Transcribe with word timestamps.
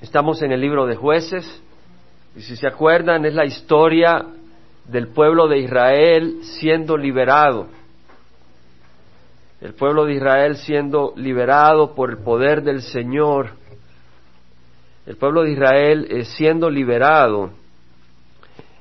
Estamos 0.00 0.42
en 0.42 0.52
el 0.52 0.60
libro 0.60 0.86
de 0.86 0.94
jueces 0.94 1.44
y 2.36 2.42
si 2.42 2.54
se 2.54 2.68
acuerdan 2.68 3.24
es 3.24 3.34
la 3.34 3.44
historia 3.44 4.26
del 4.86 5.08
pueblo 5.08 5.48
de 5.48 5.58
Israel 5.58 6.38
siendo 6.60 6.96
liberado. 6.96 7.66
El 9.60 9.74
pueblo 9.74 10.04
de 10.04 10.14
Israel 10.14 10.56
siendo 10.56 11.14
liberado 11.16 11.96
por 11.96 12.10
el 12.10 12.18
poder 12.18 12.62
del 12.62 12.82
Señor. 12.82 13.50
El 15.04 15.16
pueblo 15.16 15.42
de 15.42 15.50
Israel 15.50 16.06
eh, 16.08 16.24
siendo 16.26 16.70
liberado 16.70 17.50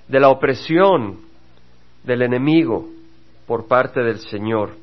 de 0.08 0.20
la 0.20 0.30
opresión 0.30 1.18
del 2.04 2.22
enemigo 2.22 2.90
por 3.48 3.68
parte 3.68 4.04
del 4.04 4.20
Señor. 4.20 4.76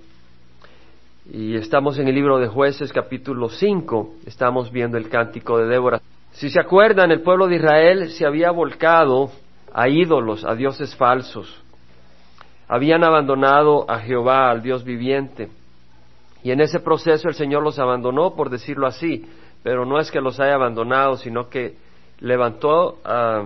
Y 1.33 1.55
estamos 1.55 1.97
en 1.99 2.09
el 2.09 2.15
libro 2.17 2.41
de 2.41 2.49
jueces 2.49 2.93
capítulo 2.93 3.49
5, 3.49 4.17
estamos 4.27 4.73
viendo 4.73 4.99
el 4.99 5.09
cántico 5.09 5.59
de 5.59 5.67
Débora. 5.67 6.03
Si 6.35 6.51
se 6.51 6.61
acuerdan, 6.61 7.13
el 7.13 7.23
pueblo 7.23 7.47
de 7.47 7.57
Israel 7.57 8.11
se 8.11 8.27
había 8.27 8.51
volcado 8.51 9.31
a 9.73 9.89
ídolos, 9.89 10.45
a 10.45 10.55
dioses 10.57 10.95
falsos. 10.97 11.63
Habían 12.67 13.05
abandonado 13.05 13.89
a 13.89 14.01
Jehová, 14.01 14.51
al 14.51 14.61
Dios 14.61 14.83
viviente. 14.85 15.49
Y 16.43 16.51
en 16.51 16.61
ese 16.61 16.81
proceso 16.81 17.29
el 17.29 17.35
Señor 17.35 17.63
los 17.63 17.79
abandonó, 17.79 18.35
por 18.35 18.51
decirlo 18.51 18.89
así, 18.89 19.25
pero 19.63 19.87
no 19.87 20.01
es 20.01 20.11
que 20.11 20.21
los 20.21 20.41
haya 20.41 20.55
abandonado, 20.55 21.17
sino 21.17 21.49
que 21.49 21.77
levantó 22.19 22.99
a, 23.05 23.45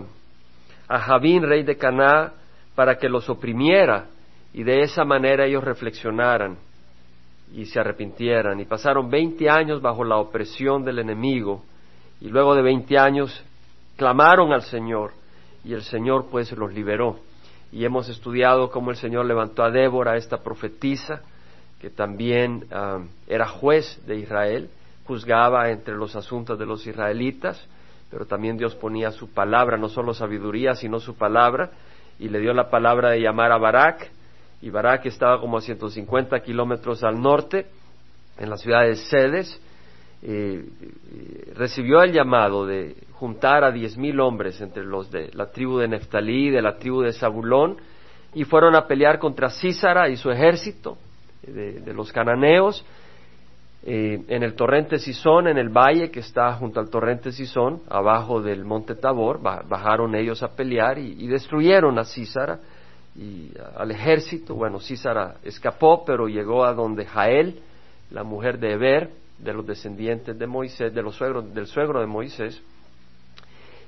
a 0.88 0.98
Javín, 0.98 1.42
rey 1.42 1.64
de 1.64 1.76
Caná, 1.76 2.32
para 2.74 2.96
que 2.96 3.10
los 3.10 3.28
oprimiera 3.28 4.06
y 4.54 4.62
de 4.62 4.80
esa 4.80 5.04
manera 5.04 5.44
ellos 5.44 5.62
reflexionaran 5.62 6.56
y 7.52 7.66
se 7.66 7.80
arrepintieran. 7.80 8.58
Y 8.60 8.64
pasaron 8.64 9.10
veinte 9.10 9.50
años 9.50 9.82
bajo 9.82 10.04
la 10.04 10.16
opresión 10.16 10.84
del 10.84 11.00
enemigo 11.00 11.64
y 12.20 12.28
luego 12.28 12.54
de 12.54 12.62
veinte 12.62 12.98
años 12.98 13.44
clamaron 13.96 14.52
al 14.52 14.62
Señor 14.62 15.12
y 15.64 15.74
el 15.74 15.82
Señor 15.82 16.26
pues 16.30 16.50
los 16.52 16.72
liberó. 16.72 17.20
Y 17.70 17.84
hemos 17.84 18.08
estudiado 18.08 18.70
cómo 18.70 18.90
el 18.90 18.96
Señor 18.96 19.26
levantó 19.26 19.62
a 19.62 19.70
Débora, 19.70 20.16
esta 20.16 20.38
profetisa, 20.38 21.20
que 21.80 21.90
también 21.90 22.66
ah, 22.72 23.00
era 23.26 23.46
juez 23.46 24.00
de 24.06 24.16
Israel, 24.16 24.70
juzgaba 25.04 25.70
entre 25.70 25.94
los 25.94 26.16
asuntos 26.16 26.58
de 26.58 26.66
los 26.66 26.86
israelitas, 26.86 27.62
pero 28.10 28.26
también 28.26 28.56
Dios 28.56 28.74
ponía 28.74 29.10
su 29.10 29.30
palabra, 29.30 29.76
no 29.76 29.88
solo 29.88 30.14
sabiduría, 30.14 30.74
sino 30.74 30.98
su 30.98 31.14
palabra, 31.16 31.70
y 32.18 32.28
le 32.28 32.40
dio 32.40 32.52
la 32.54 32.70
palabra 32.70 33.10
de 33.10 33.20
llamar 33.20 33.52
a 33.52 33.58
Barak, 33.58 34.10
y 34.60 34.70
Barak 34.70 35.06
estaba 35.06 35.40
como 35.40 35.58
a 35.58 35.60
150 35.60 36.40
kilómetros 36.40 37.04
al 37.04 37.20
norte, 37.20 37.66
en 38.38 38.50
la 38.50 38.56
ciudad 38.56 38.82
de 38.82 38.96
Sedes, 38.96 39.60
recibió 41.54 42.02
el 42.02 42.12
llamado 42.12 42.66
de 42.66 42.96
juntar 43.12 43.64
a 43.64 43.70
diez 43.70 43.96
mil 43.96 44.20
hombres 44.20 44.60
entre 44.60 44.84
los 44.84 45.10
de 45.10 45.30
la 45.32 45.50
tribu 45.50 45.78
de 45.78 45.88
Neftalí, 45.88 46.50
de 46.50 46.62
la 46.62 46.76
tribu 46.76 47.02
de 47.02 47.12
Zabulón, 47.12 47.76
y 48.34 48.44
fueron 48.44 48.76
a 48.76 48.86
pelear 48.86 49.18
contra 49.18 49.50
Císara 49.50 50.08
y 50.08 50.16
su 50.16 50.30
ejército 50.30 50.98
de, 51.42 51.92
los 51.94 52.12
cananeos 52.12 52.84
eh, 53.82 54.22
en 54.28 54.42
el 54.42 54.54
torrente 54.54 54.98
Sison, 54.98 55.48
en 55.48 55.56
el 55.56 55.68
valle 55.68 56.10
que 56.10 56.20
está 56.20 56.52
junto 56.54 56.80
al 56.80 56.90
torrente 56.90 57.32
Sison, 57.32 57.82
abajo 57.88 58.42
del 58.42 58.64
monte 58.64 58.94
Tabor, 58.94 59.40
bajaron 59.40 60.14
ellos 60.14 60.42
a 60.42 60.54
pelear 60.54 60.98
y, 60.98 61.26
destruyeron 61.26 61.98
a 61.98 62.04
Císara 62.04 62.58
y 63.16 63.50
al 63.76 63.90
ejército. 63.90 64.54
Bueno, 64.54 64.80
Císara 64.80 65.36
escapó, 65.42 66.04
pero 66.04 66.28
llegó 66.28 66.64
a 66.64 66.74
donde 66.74 67.06
Jael, 67.06 67.60
la 68.10 68.24
mujer 68.24 68.58
de 68.58 68.72
Eber, 68.72 69.10
de 69.38 69.52
los 69.52 69.66
descendientes 69.66 70.38
de 70.38 70.46
Moisés, 70.46 70.94
de 70.94 71.02
los 71.02 71.14
suegros, 71.16 71.52
del 71.54 71.66
suegro 71.66 72.00
de 72.00 72.06
Moisés, 72.06 72.60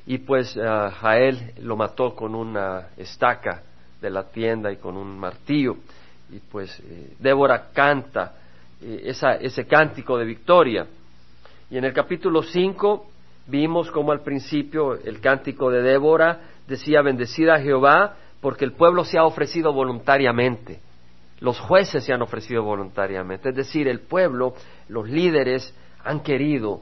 y 0.07 0.19
pues 0.19 0.55
Jael 0.55 1.53
lo 1.61 1.77
mató 1.77 2.15
con 2.15 2.35
una 2.35 2.89
estaca 2.97 3.63
de 4.01 4.11
la 4.11 4.25
tienda 4.25 4.73
y 4.73 4.77
con 4.77 4.97
un 4.97 5.19
martillo, 5.19 5.77
y 6.31 6.39
pues 6.39 6.81
eh, 6.81 7.15
Débora 7.19 7.71
canta 7.73 8.35
eh, 8.81 9.03
esa, 9.05 9.35
ese 9.35 9.67
cántico 9.67 10.17
de 10.17 10.25
victoria. 10.25 10.87
Y 11.71 11.77
en 11.77 11.85
el 11.85 11.93
capítulo 11.93 12.43
5 12.43 13.07
vimos 13.47 13.91
como 13.91 14.13
al 14.13 14.21
principio 14.21 14.95
el 14.95 15.21
cántico 15.21 15.71
de 15.71 15.83
Débora 15.83 16.41
decía, 16.67 17.03
bendecida 17.03 17.61
Jehová, 17.61 18.17
porque 18.41 18.65
el 18.65 18.73
pueblo 18.73 19.05
se 19.05 19.19
ha 19.19 19.25
ofrecido 19.25 19.73
voluntariamente. 19.73 20.81
Los 21.41 21.59
jueces 21.59 22.05
se 22.05 22.13
han 22.13 22.23
ofrecido 22.23 22.63
voluntariamente, 22.63 23.49
es 23.49 23.57
decir, 23.57 23.89
el 23.89 24.01
pueblo, 24.01 24.55
los 24.89 25.09
líderes 25.09 25.75
han 26.05 26.21
querido 26.21 26.81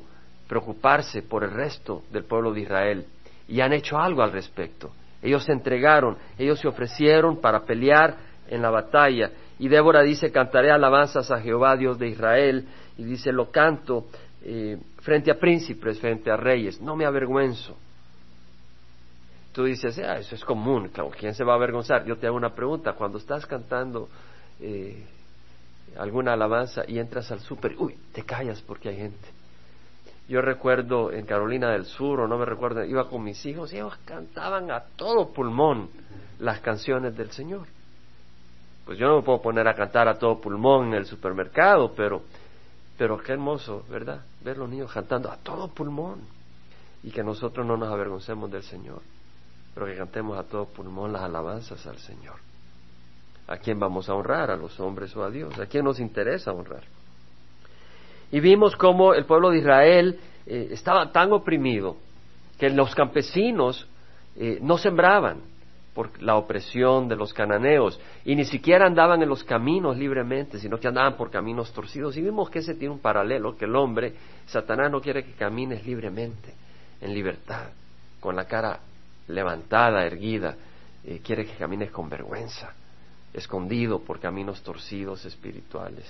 preocuparse 0.48 1.22
por 1.22 1.44
el 1.44 1.50
resto 1.50 2.02
del 2.10 2.24
pueblo 2.24 2.52
de 2.52 2.60
Israel 2.60 3.06
y 3.46 3.60
han 3.60 3.72
hecho 3.72 3.98
algo 3.98 4.22
al 4.22 4.32
respecto. 4.32 4.91
Ellos 5.22 5.44
se 5.44 5.52
entregaron, 5.52 6.16
ellos 6.38 6.58
se 6.58 6.69
ofrecieron 6.69 7.41
para 7.41 7.64
pelear 7.64 8.16
en 8.48 8.62
la 8.62 8.70
batalla. 8.70 9.30
Y 9.58 9.69
Débora 9.69 10.02
dice, 10.02 10.30
cantaré 10.30 10.70
alabanzas 10.70 11.30
a 11.30 11.40
Jehová, 11.40 11.76
Dios 11.76 11.98
de 11.98 12.08
Israel, 12.08 12.66
y 12.96 13.04
dice, 13.04 13.32
lo 13.32 13.50
canto 13.50 14.06
eh, 14.42 14.78
frente 15.00 15.30
a 15.30 15.38
príncipes, 15.38 16.00
frente 16.00 16.30
a 16.30 16.36
reyes, 16.36 16.80
no 16.80 16.96
me 16.96 17.04
avergüenzo. 17.04 17.76
Tú 19.52 19.64
dices, 19.64 19.98
ah, 19.98 20.19
eso 20.19 20.34
es 20.34 20.44
común, 20.44 20.88
claro, 20.88 21.10
¿quién 21.19 21.34
se 21.34 21.42
va 21.42 21.54
a 21.54 21.56
avergonzar? 21.56 22.04
Yo 22.04 22.16
te 22.16 22.28
hago 22.28 22.36
una 22.36 22.54
pregunta, 22.54 22.92
cuando 22.92 23.19
estás 23.19 23.44
cantando 23.46 24.08
eh, 24.60 25.06
alguna 25.96 26.32
alabanza 26.32 26.82
y 26.86 26.98
entras 26.98 27.30
al 27.30 27.41
súper, 27.41 27.76
uy, 27.78 27.96
te 28.12 28.22
callas 28.22 28.62
porque 28.62 28.88
hay 28.91 28.96
gente. 28.96 29.28
Yo 30.28 30.42
recuerdo 30.42 31.10
en 31.10 31.24
Carolina 31.24 31.70
del 31.70 31.86
Sur, 31.86 32.20
o 32.20 32.28
no 32.28 32.36
me 32.36 32.44
recuerdo, 32.44 32.84
iba 32.84 33.08
con 33.08 33.24
mis 33.24 33.44
hijos 33.46 33.72
y 33.72 33.76
ellos 33.76 33.96
cantaban 34.04 34.70
a 34.70 34.80
todo 34.96 35.32
pulmón 35.32 35.88
las 36.38 36.60
canciones 36.60 37.16
del 37.16 37.30
Señor. 37.30 37.66
Pues 38.84 38.98
yo 38.98 39.08
no 39.08 39.16
me 39.16 39.22
puedo 39.22 39.41
poner 39.41 39.66
a 39.69 39.74
cantar 39.74 40.06
a 40.06 40.19
todo 40.19 40.41
pulmón 40.41 40.88
en 40.88 40.94
el 40.94 41.06
supermercado, 41.06 41.92
pero, 41.96 42.22
pero 42.98 43.19
qué 43.19 43.32
hermoso, 43.32 43.84
¿verdad? 43.88 44.22
Ver 44.42 44.58
los 44.58 44.69
niños 44.69 44.92
cantando 44.92 45.30
a 45.30 45.36
todo 45.38 45.69
pulmón 45.69 46.20
y 47.02 47.10
que 47.10 47.22
nosotros 47.22 47.66
no 47.66 47.76
nos 47.76 47.90
avergoncemos 47.90 48.50
del 48.50 48.62
Señor, 48.62 49.00
pero 49.75 49.86
que 49.86 49.96
cantemos 49.96 50.38
a 50.38 50.42
todo 50.42 50.66
pulmón 50.66 51.12
las 51.12 51.22
alabanzas 51.22 51.86
al 51.86 51.98
Señor. 51.98 52.47
¿A 53.48 53.56
quién 53.56 53.81
vamos 53.81 54.10
a 54.10 54.14
honrar? 54.14 54.50
¿A 54.50 54.56
los 54.56 54.78
hombres 54.78 55.16
o 55.16 55.25
a 55.25 55.31
Dios? 55.31 55.59
¿A 55.59 55.64
quién 55.64 55.84
nos 55.84 55.98
interesa 55.98 56.53
honrar? 56.53 56.82
Y 58.31 58.41
vimos 58.41 58.76
cómo 58.76 59.14
el 59.14 59.25
pueblo 59.25 59.50
de 59.50 59.59
Israel 59.59 60.20
eh, 60.47 60.69
estaba 60.70 61.10
tan 61.12 61.32
oprimido 61.32 61.97
que 62.58 62.69
los 62.69 62.94
campesinos 62.94 63.88
eh, 64.37 64.58
no 64.60 64.76
sembraban 64.76 65.41
por 65.94 66.22
la 66.22 66.37
opresión 66.37 67.08
de 67.08 67.16
los 67.16 67.32
cananeos 67.32 67.98
y 68.22 68.37
ni 68.37 68.44
siquiera 68.44 68.84
andaban 68.87 69.22
en 69.22 69.31
los 69.31 69.42
caminos 69.44 69.97
libremente, 69.97 70.58
sino 70.58 70.78
que 70.78 70.88
andaban 70.88 71.16
por 71.16 71.31
caminos 71.31 71.72
torcidos. 71.72 72.19
Y 72.19 72.20
vimos 72.20 72.50
que 72.50 72.58
ese 72.58 72.75
tiene 72.75 72.92
un 72.92 73.00
paralelo, 73.00 73.56
que 73.56 73.64
el 73.64 73.75
hombre, 73.75 74.12
Satanás 74.47 74.92
no 74.92 75.00
quiere 75.00 75.25
que 75.25 75.32
camines 75.32 75.87
libremente, 75.87 76.53
en 77.00 77.14
libertad, 77.14 77.70
con 78.20 78.37
la 78.37 78.44
cara 78.44 78.78
levantada, 79.28 80.04
erguida, 80.04 80.54
eh, 81.03 81.20
quiere 81.25 81.47
que 81.47 81.54
camines 81.54 81.91
con 81.91 82.10
vergüenza 82.10 82.75
escondido 83.34 84.00
por 84.00 84.20
caminos 84.20 84.62
torcidos 84.62 85.24
espirituales. 85.24 86.04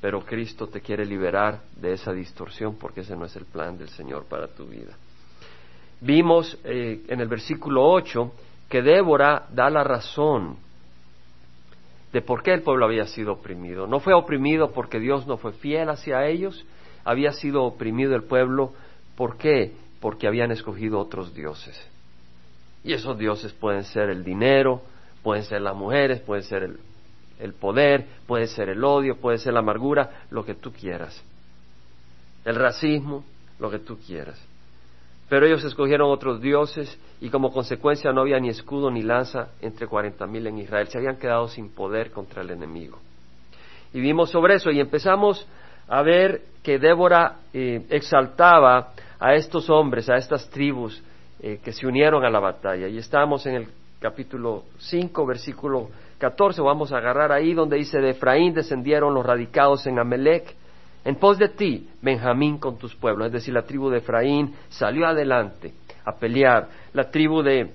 Pero 0.00 0.24
Cristo 0.24 0.66
te 0.66 0.80
quiere 0.80 1.06
liberar 1.06 1.60
de 1.76 1.92
esa 1.92 2.12
distorsión 2.12 2.76
porque 2.76 3.00
ese 3.00 3.16
no 3.16 3.24
es 3.24 3.34
el 3.36 3.44
plan 3.44 3.78
del 3.78 3.88
Señor 3.88 4.24
para 4.24 4.48
tu 4.48 4.66
vida. 4.66 4.96
Vimos 6.00 6.58
eh, 6.64 7.02
en 7.08 7.20
el 7.20 7.28
versículo 7.28 7.88
8 7.90 8.32
que 8.68 8.82
Débora 8.82 9.46
da 9.50 9.70
la 9.70 9.84
razón 9.84 10.56
de 12.12 12.22
por 12.22 12.42
qué 12.42 12.52
el 12.52 12.62
pueblo 12.62 12.84
había 12.84 13.06
sido 13.06 13.32
oprimido. 13.32 13.86
No 13.86 14.00
fue 14.00 14.14
oprimido 14.14 14.70
porque 14.72 15.00
Dios 15.00 15.26
no 15.26 15.36
fue 15.36 15.52
fiel 15.52 15.88
hacia 15.88 16.26
ellos, 16.26 16.64
había 17.04 17.32
sido 17.32 17.64
oprimido 17.64 18.14
el 18.14 18.22
pueblo, 18.22 18.72
¿por 19.16 19.36
qué? 19.36 19.72
Porque 20.00 20.28
habían 20.28 20.52
escogido 20.52 21.00
otros 21.00 21.34
dioses. 21.34 21.76
Y 22.84 22.92
esos 22.92 23.18
dioses 23.18 23.52
pueden 23.52 23.84
ser 23.84 24.10
el 24.10 24.22
dinero, 24.22 24.82
Pueden 25.24 25.42
ser 25.42 25.62
las 25.62 25.74
mujeres, 25.74 26.20
puede 26.20 26.42
ser 26.42 26.70
el, 27.40 27.52
poder, 27.54 28.06
puede 28.26 28.46
ser 28.46 28.68
el 28.68 28.84
odio, 28.84 29.16
puede 29.16 29.38
ser 29.38 29.54
la 29.54 29.60
amargura, 29.60 30.26
lo 30.30 30.44
que 30.44 30.54
tú 30.54 30.70
quieras. 30.70 31.24
El 32.44 32.56
racismo, 32.56 33.24
lo 33.58 33.70
que 33.70 33.78
tú 33.78 33.98
quieras. 33.98 34.38
Pero 35.30 35.46
ellos 35.46 35.64
escogieron 35.64 36.10
otros 36.10 36.42
dioses 36.42 36.98
y 37.22 37.30
como 37.30 37.52
consecuencia 37.52 38.12
no 38.12 38.20
había 38.20 38.38
ni 38.38 38.50
escudo 38.50 38.90
ni 38.90 39.02
lanza 39.02 39.48
entre 39.62 39.86
cuarenta 39.86 40.26
mil 40.26 40.46
en 40.46 40.58
Israel. 40.58 40.88
Se 40.88 40.98
habían 40.98 41.16
quedado 41.16 41.48
sin 41.48 41.70
poder 41.70 42.10
contra 42.10 42.42
el 42.42 42.50
enemigo. 42.50 42.98
Y 43.94 44.00
vimos 44.00 44.30
sobre 44.30 44.56
eso 44.56 44.70
y 44.70 44.78
empezamos 44.78 45.48
a 45.88 46.02
ver 46.02 46.42
que 46.62 46.78
Débora 46.78 47.36
eh, 47.54 47.86
exaltaba 47.88 48.92
a 49.18 49.34
estos 49.34 49.70
hombres, 49.70 50.10
a 50.10 50.16
estas 50.16 50.50
tribus 50.50 51.02
eh, 51.40 51.60
que 51.64 51.72
se 51.72 51.86
unieron 51.86 52.26
a 52.26 52.30
la 52.30 52.40
batalla. 52.40 52.88
Y 52.88 52.98
estábamos 52.98 53.46
en 53.46 53.54
el 53.54 53.68
capítulo 54.04 54.64
5, 54.76 55.24
versículo 55.24 55.88
14, 56.18 56.60
vamos 56.60 56.92
a 56.92 56.98
agarrar 56.98 57.32
ahí 57.32 57.54
donde 57.54 57.78
dice, 57.78 58.02
de 58.02 58.10
Efraín 58.10 58.52
descendieron 58.52 59.14
los 59.14 59.24
radicados 59.24 59.86
en 59.86 59.98
Amelec, 59.98 60.54
En 61.06 61.16
pos 61.16 61.38
de 61.38 61.48
ti, 61.48 61.88
Benjamín 62.02 62.58
con 62.58 62.76
tus 62.76 62.94
pueblos, 62.94 63.28
es 63.28 63.32
decir, 63.32 63.54
la 63.54 63.62
tribu 63.62 63.88
de 63.88 63.98
Efraín 63.98 64.54
salió 64.68 65.06
adelante 65.06 65.72
a 66.04 66.16
pelear. 66.16 66.68
La 66.92 67.10
tribu 67.10 67.42
de, 67.42 67.70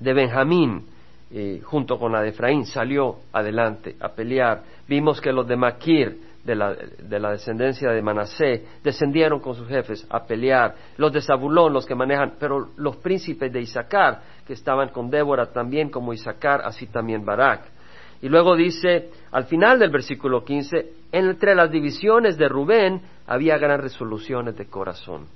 de 0.00 0.12
Benjamín, 0.14 0.86
eh, 1.30 1.60
junto 1.62 1.98
con 1.98 2.12
la 2.12 2.22
de 2.22 2.30
Efraín, 2.30 2.64
salió 2.64 3.16
adelante 3.30 3.96
a 4.00 4.08
pelear. 4.08 4.62
Vimos 4.88 5.20
que 5.20 5.30
los 5.30 5.46
de 5.46 5.56
Maquir, 5.56 6.20
de 6.44 6.54
la, 6.54 6.74
de 6.74 7.18
la 7.18 7.30
descendencia 7.30 7.90
de 7.90 8.02
Manasé, 8.02 8.64
descendieron 8.82 9.40
con 9.40 9.54
sus 9.54 9.66
jefes 9.68 10.06
a 10.10 10.24
pelear. 10.24 10.74
Los 10.96 11.12
de 11.12 11.22
Zabulón, 11.22 11.72
los 11.72 11.86
que 11.86 11.94
manejan, 11.94 12.34
pero 12.38 12.70
los 12.76 12.96
príncipes 12.96 13.52
de 13.52 13.60
Isaacar, 13.60 14.20
que 14.46 14.52
estaban 14.52 14.90
con 14.90 15.10
Débora 15.10 15.46
también 15.46 15.90
como 15.90 16.12
Isaacar, 16.12 16.62
así 16.64 16.86
también 16.86 17.24
Barak. 17.24 17.62
Y 18.20 18.28
luego 18.28 18.56
dice, 18.56 19.10
al 19.32 19.44
final 19.44 19.78
del 19.78 19.90
versículo 19.90 20.44
15, 20.44 20.92
entre 21.12 21.54
las 21.54 21.70
divisiones 21.70 22.36
de 22.36 22.48
Rubén 22.48 23.02
había 23.26 23.58
gran 23.58 23.80
resoluciones 23.80 24.56
de 24.56 24.66
corazón. 24.66 25.26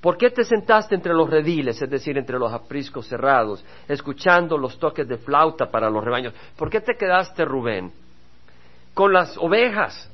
¿Por 0.00 0.16
qué 0.16 0.30
te 0.30 0.44
sentaste 0.44 0.94
entre 0.94 1.14
los 1.14 1.28
rediles, 1.28 1.80
es 1.80 1.90
decir, 1.90 2.18
entre 2.18 2.38
los 2.38 2.52
apriscos 2.52 3.08
cerrados, 3.08 3.64
escuchando 3.88 4.58
los 4.58 4.78
toques 4.78 5.08
de 5.08 5.18
flauta 5.18 5.70
para 5.70 5.90
los 5.90 6.04
rebaños? 6.04 6.34
¿Por 6.56 6.70
qué 6.70 6.80
te 6.80 6.96
quedaste, 6.96 7.44
Rubén, 7.44 7.92
con 8.94 9.12
las 9.12 9.36
ovejas? 9.38 10.12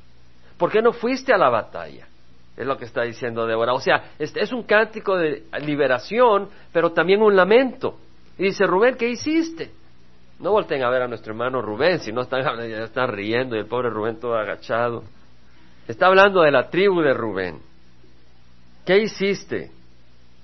¿Por 0.57 0.71
qué 0.71 0.81
no 0.81 0.93
fuiste 0.93 1.33
a 1.33 1.37
la 1.37 1.49
batalla? 1.49 2.07
Es 2.55 2.65
lo 2.65 2.77
que 2.77 2.85
está 2.85 3.01
diciendo 3.01 3.47
Débora. 3.47 3.73
O 3.73 3.79
sea, 3.79 4.11
es 4.19 4.53
un 4.53 4.63
cántico 4.63 5.17
de 5.17 5.43
liberación, 5.61 6.49
pero 6.71 6.91
también 6.91 7.21
un 7.21 7.35
lamento. 7.35 7.97
Y 8.37 8.43
dice, 8.43 8.65
Rubén, 8.65 8.95
¿qué 8.95 9.09
hiciste? 9.09 9.71
No 10.39 10.51
volteen 10.51 10.83
a 10.83 10.89
ver 10.89 11.03
a 11.03 11.07
nuestro 11.07 11.33
hermano 11.33 11.61
Rubén, 11.61 11.99
si 11.99 12.11
no 12.11 12.21
están, 12.21 12.59
están 12.61 13.09
riendo 13.09 13.55
y 13.55 13.59
el 13.59 13.67
pobre 13.67 13.89
Rubén 13.89 14.19
todo 14.19 14.35
agachado. 14.35 15.03
Está 15.87 16.07
hablando 16.07 16.41
de 16.41 16.51
la 16.51 16.69
tribu 16.69 17.01
de 17.01 17.13
Rubén. 17.13 17.59
¿Qué 18.85 18.99
hiciste? 18.99 19.71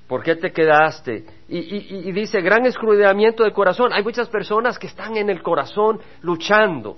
¿Por 0.08 0.24
qué 0.24 0.36
te 0.36 0.52
quedaste? 0.52 1.24
Y, 1.48 2.12
dice, 2.12 2.42
gran 2.42 2.66
escudriñamiento 2.66 3.44
de 3.44 3.52
corazón. 3.52 3.94
Hay 3.94 4.04
muchas 4.04 4.28
personas 4.28 4.80
que 4.80 4.88
están 4.88 5.16
en 5.18 5.30
el 5.30 5.44
corazón 5.44 6.00
luchando. 6.22 6.98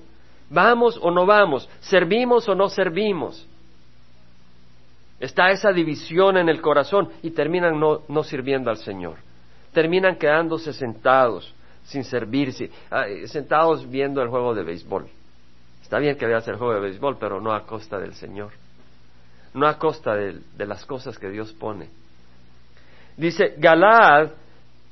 ¿Vamos 0.51 0.99
o 1.01 1.09
no 1.09 1.25
vamos? 1.25 1.67
¿Servimos 1.79 2.47
o 2.49 2.55
no 2.55 2.69
servimos? 2.69 3.47
Está 5.19 5.51
esa 5.51 5.71
división 5.71 6.37
en 6.37 6.49
el 6.49 6.61
corazón 6.61 7.09
y 7.23 7.31
terminan 7.31 7.79
no, 7.79 8.01
no 8.07 8.23
sirviendo 8.23 8.69
al 8.69 8.77
Señor. 8.77 9.17
Terminan 9.71 10.17
quedándose 10.17 10.73
sentados 10.73 11.53
sin 11.83 12.03
servirse, 12.03 12.69
sentados 13.25 13.89
viendo 13.89 14.21
el 14.21 14.29
juego 14.29 14.53
de 14.53 14.63
béisbol. 14.63 15.07
Está 15.81 15.99
bien 15.99 16.17
que 16.17 16.25
veas 16.25 16.47
el 16.47 16.55
juego 16.55 16.73
de 16.73 16.79
béisbol, 16.79 17.17
pero 17.19 17.41
no 17.41 17.53
a 17.53 17.65
costa 17.65 17.97
del 17.97 18.13
Señor, 18.13 18.51
no 19.53 19.67
a 19.67 19.77
costa 19.77 20.15
de, 20.15 20.41
las 20.57 20.85
cosas 20.85 21.17
que 21.17 21.29
Dios 21.29 21.51
pone. 21.53 21.89
Dice, 23.17 23.55
Galaad, 23.57 24.31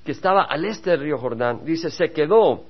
que 0.04 0.12
estaba 0.12 0.44
al 0.44 0.66
este 0.66 0.92
del 0.92 1.02
río 1.02 1.18
Jordán, 1.18 1.64
dice, 1.64 1.90
se 1.90 2.12
quedó 2.12 2.64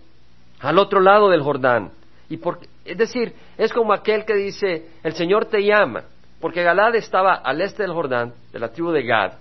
al 0.60 0.78
otro 0.78 1.00
lado 1.00 1.30
del 1.30 1.42
Jordán. 1.42 1.92
Y 2.30 2.38
por, 2.38 2.60
es 2.86 2.98
decir, 2.98 3.34
es 3.58 3.74
como 3.74 3.92
aquel 3.92 4.24
que 4.24 4.36
dice, 4.36 4.86
el 5.04 5.14
Señor 5.14 5.46
te 5.46 5.64
llama, 5.64 6.04
porque 6.40 6.64
Galaad 6.64 6.96
estaba 6.96 7.34
al 7.34 7.60
este 7.62 7.84
del 7.84 7.94
Jordán, 7.94 8.34
de 8.52 8.60
la 8.60 8.70
tribu 8.70 8.92
de 8.92 9.04
Gad, 9.04 9.34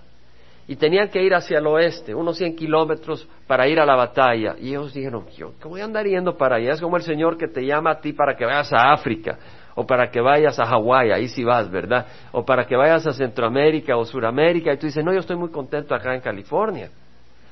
y 0.67 0.75
tenían 0.75 1.09
que 1.09 1.21
ir 1.21 1.33
hacia 1.33 1.59
el 1.59 1.67
oeste, 1.67 2.13
unos 2.13 2.37
100 2.37 2.55
kilómetros 2.55 3.27
para 3.47 3.67
ir 3.67 3.79
a 3.79 3.85
la 3.85 3.95
batalla. 3.95 4.55
Y 4.59 4.69
ellos 4.69 4.93
dijeron, 4.93 5.25
yo, 5.35 5.53
¿qué 5.59 5.67
voy 5.67 5.81
a 5.81 5.85
andar 5.85 6.05
yendo 6.05 6.37
para 6.37 6.57
allá? 6.57 6.73
Es 6.73 6.81
como 6.81 6.97
el 6.97 7.01
Señor 7.01 7.37
que 7.37 7.47
te 7.47 7.65
llama 7.65 7.91
a 7.91 7.99
ti 7.99 8.13
para 8.13 8.35
que 8.35 8.45
vayas 8.45 8.71
a 8.73 8.91
África, 8.91 9.37
o 9.73 9.85
para 9.85 10.11
que 10.11 10.19
vayas 10.19 10.59
a 10.59 10.65
Hawái, 10.65 11.11
ahí 11.11 11.27
sí 11.27 11.43
vas, 11.43 11.71
¿verdad? 11.71 12.05
O 12.33 12.45
para 12.45 12.67
que 12.67 12.75
vayas 12.75 13.07
a 13.07 13.13
Centroamérica 13.13 13.97
o 13.97 14.05
Suramérica, 14.05 14.73
y 14.73 14.77
tú 14.77 14.87
dices, 14.87 15.03
no, 15.03 15.13
yo 15.13 15.19
estoy 15.19 15.37
muy 15.37 15.49
contento 15.49 15.95
acá 15.95 16.13
en 16.13 16.21
California. 16.21 16.89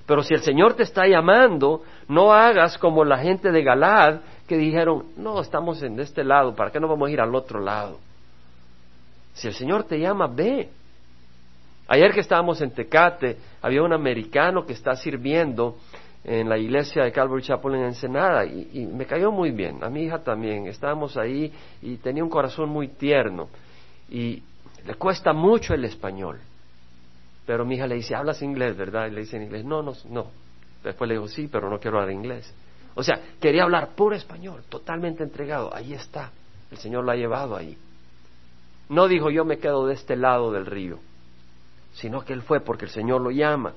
Pero 0.06 0.24
si 0.24 0.34
el 0.34 0.42
Señor 0.42 0.74
te 0.76 0.84
está 0.84 1.06
llamando, 1.06 1.82
no 2.08 2.32
hagas 2.32 2.78
como 2.78 3.04
la 3.04 3.18
gente 3.18 3.52
de 3.52 3.64
Galad 3.64 4.20
que 4.48 4.58
dijeron, 4.58 5.08
no, 5.18 5.42
estamos 5.42 5.84
en 5.84 6.00
este 6.00 6.24
lado, 6.24 6.56
¿para 6.56 6.72
qué 6.72 6.80
no 6.80 6.88
vamos 6.88 7.10
a 7.10 7.12
ir 7.12 7.20
al 7.20 7.36
otro 7.36 7.60
lado? 7.60 8.00
Si 9.34 9.48
el 9.48 9.54
Señor 9.54 9.84
te 9.84 10.00
llama, 10.00 10.28
ve. 10.28 10.70
Ayer 11.90 12.12
que 12.14 12.22
estábamos 12.22 12.62
en 12.62 12.72
Tecate, 12.72 13.38
había 13.62 13.84
un 13.84 13.94
americano 13.94 14.66
que 14.66 14.74
está 14.74 14.96
sirviendo 14.96 15.78
en 16.24 16.50
la 16.50 16.58
iglesia 16.58 17.04
de 17.04 17.12
Calvary 17.12 17.44
Chapel 17.44 17.76
en 17.76 17.84
Ensenada 17.84 18.46
y, 18.46 18.86
me 18.86 19.06
cayó 19.06 19.32
muy 19.32 19.52
bien. 19.52 19.84
A 19.84 19.90
mi 19.90 20.04
hija 20.04 20.20
también. 20.20 20.68
Estábamos 20.68 21.16
ahí 21.18 21.54
y 21.82 21.98
tenía 21.98 22.24
un 22.24 22.30
corazón 22.30 22.70
muy 22.70 22.90
tierno 22.90 23.48
y 24.10 24.42
le 24.86 24.96
cuesta 24.96 25.34
mucho 25.34 25.74
el 25.74 25.86
español. 25.86 26.40
Pero 27.46 27.64
mi 27.64 27.76
hija 27.76 27.88
le 27.88 27.96
dice, 27.96 28.16
¿hablas 28.16 28.42
inglés, 28.42 28.76
verdad? 28.76 29.08
Y 29.08 29.12
le 29.12 29.22
dice 29.22 29.38
en 29.38 29.44
inglés, 29.44 29.64
no, 29.64 29.82
no, 29.82 29.94
no. 30.10 30.28
Después 30.84 31.08
le 31.08 31.16
digo, 31.16 31.28
sí, 31.28 31.48
pero 31.50 31.70
no 31.70 31.80
quiero 31.80 32.00
hablar 32.00 32.14
inglés. 32.14 32.54
O 32.98 33.04
sea, 33.04 33.22
quería 33.40 33.64
hablar 33.64 33.96
puro 33.96 34.16
español, 34.16 34.64
totalmente 34.68 35.24
entregado. 35.24 35.74
Ahí 35.74 35.94
está. 35.94 36.32
El 36.70 36.78
Señor 36.78 37.06
lo 37.06 37.12
ha 37.12 37.16
llevado 37.16 37.56
ahí. 37.56 37.78
No 38.90 39.08
dijo, 39.08 39.30
yo 39.30 39.46
me 39.46 39.60
quedo 39.60 39.88
de 39.88 39.94
este 39.94 40.16
lado 40.16 40.52
del 40.52 40.66
río 40.66 41.00
sino 41.98 42.22
que 42.22 42.34
Él 42.34 42.44
fue 42.44 42.60
porque 42.60 42.86
el 42.86 42.92
Señor 42.92 43.22
lo 43.22 43.32
llama. 43.32 43.74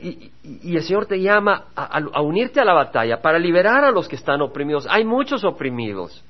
y, 0.00 0.30
el 0.76 0.82
Señor 0.82 1.06
te 1.06 1.20
llama 1.20 1.68
a, 1.74 2.22
unirte 2.22 2.60
a 2.60 2.64
la 2.64 2.74
batalla 2.74 3.20
para 3.22 3.38
liberar 3.38 3.84
a 3.84 3.90
los 3.90 4.08
que 4.08 4.16
están 4.16 4.42
oprimidos. 4.42 4.86
Hay 4.88 5.04
muchos 5.04 5.42
oprimidos. 5.42 6.22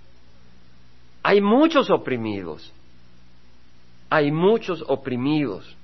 Hay 1.22 1.40
muchos 1.40 1.90
oprimidos. 1.90 2.72
Hay 4.08 4.30
muchos 4.30 4.84
oprimidos. 4.86 5.76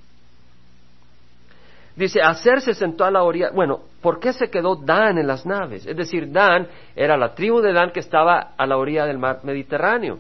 Dice, 1.96 2.20
hacerse 2.20 2.74
sentó 2.74 3.04
a 3.04 3.10
la 3.10 3.22
orilla. 3.22 3.50
Bueno, 3.50 3.82
¿por 4.00 4.18
qué 4.18 4.32
se 4.32 4.50
quedó 4.50 4.74
Dan 4.74 5.18
en 5.18 5.26
las 5.26 5.46
naves? 5.46 5.86
Es 5.86 5.96
decir, 5.96 6.30
Dan 6.32 6.66
era 6.96 7.16
la 7.16 7.34
tribu 7.34 7.60
de 7.60 7.72
Dan 7.72 7.92
que 7.92 8.00
estaba 8.00 8.54
a 8.56 8.66
la 8.66 8.76
orilla 8.76 9.06
del 9.06 9.18
mar 9.18 9.40
Mediterráneo. 9.44 10.18